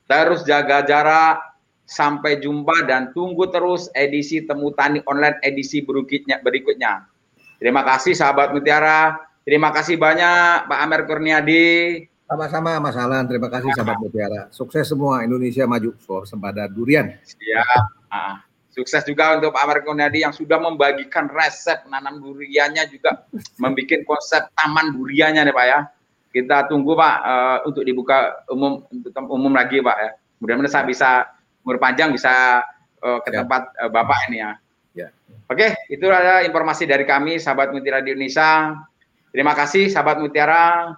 terus 0.06 0.46
jaga 0.46 0.86
jarak, 0.86 1.42
sampai 1.90 2.38
jumpa 2.38 2.86
dan 2.86 3.10
tunggu 3.18 3.50
terus 3.50 3.90
edisi 3.98 4.46
Temu 4.46 4.70
Tani 4.78 5.02
Online 5.10 5.42
edisi 5.42 5.82
berikutnya. 5.82 6.38
berikutnya. 6.46 7.10
Terima 7.58 7.82
kasih 7.82 8.14
sahabat 8.14 8.54
Mutiara, 8.54 9.18
terima 9.42 9.74
kasih 9.74 9.98
banyak 9.98 10.70
Pak 10.70 10.80
Amer 10.86 11.02
Kurniadi. 11.10 12.06
Sama-sama 12.24 12.80
Mas 12.80 12.96
Alan, 12.96 13.28
terima 13.28 13.52
kasih 13.52 13.70
sahabat 13.76 14.00
Mutiara. 14.00 14.48
Sukses 14.50 14.88
semua 14.88 15.28
Indonesia 15.28 15.68
maju 15.68 15.92
sembada 16.24 16.66
durian. 16.72 17.12
Siap. 17.20 17.84
Ah, 18.08 18.42
sukses 18.74 19.04
juga 19.06 19.38
untuk 19.38 19.54
Pak 19.54 19.62
Amar 19.62 19.80
Konadi 19.84 20.24
yang 20.24 20.34
sudah 20.34 20.58
membagikan 20.58 21.30
resep 21.30 21.84
nanam 21.92 22.24
duriannya 22.24 22.90
juga 22.90 23.28
membuat 23.62 24.02
konsep 24.08 24.50
taman 24.56 24.96
duriannya 24.96 25.46
nih 25.46 25.54
Pak 25.54 25.66
ya. 25.68 25.80
Kita 26.34 26.66
tunggu 26.66 26.98
Pak 26.98 27.16
uh, 27.22 27.58
untuk 27.70 27.86
dibuka 27.86 28.42
umum 28.50 28.82
untuk 28.90 29.14
umum 29.30 29.54
lagi 29.54 29.84
Pak 29.84 29.98
ya. 30.02 30.12
Mudah-mudahan 30.42 30.74
saya 30.74 30.86
bisa 30.90 31.10
umur 31.62 31.78
panjang 31.78 32.10
bisa 32.10 32.66
uh, 33.04 33.20
ke 33.22 33.30
ya. 33.30 33.46
tempat 33.46 33.62
uh, 33.78 33.92
Bapak 33.92 34.32
ini 34.32 34.42
ya. 34.42 34.52
ya. 34.96 35.08
Oke, 35.52 35.76
itu 35.92 36.08
adalah 36.10 36.42
informasi 36.42 36.90
dari 36.90 37.04
kami 37.06 37.38
sahabat 37.38 37.76
Mutiara 37.76 38.00
di 38.00 38.16
Indonesia. 38.16 38.80
Terima 39.30 39.54
kasih 39.54 39.92
sahabat 39.92 40.18
Mutiara. 40.18 40.98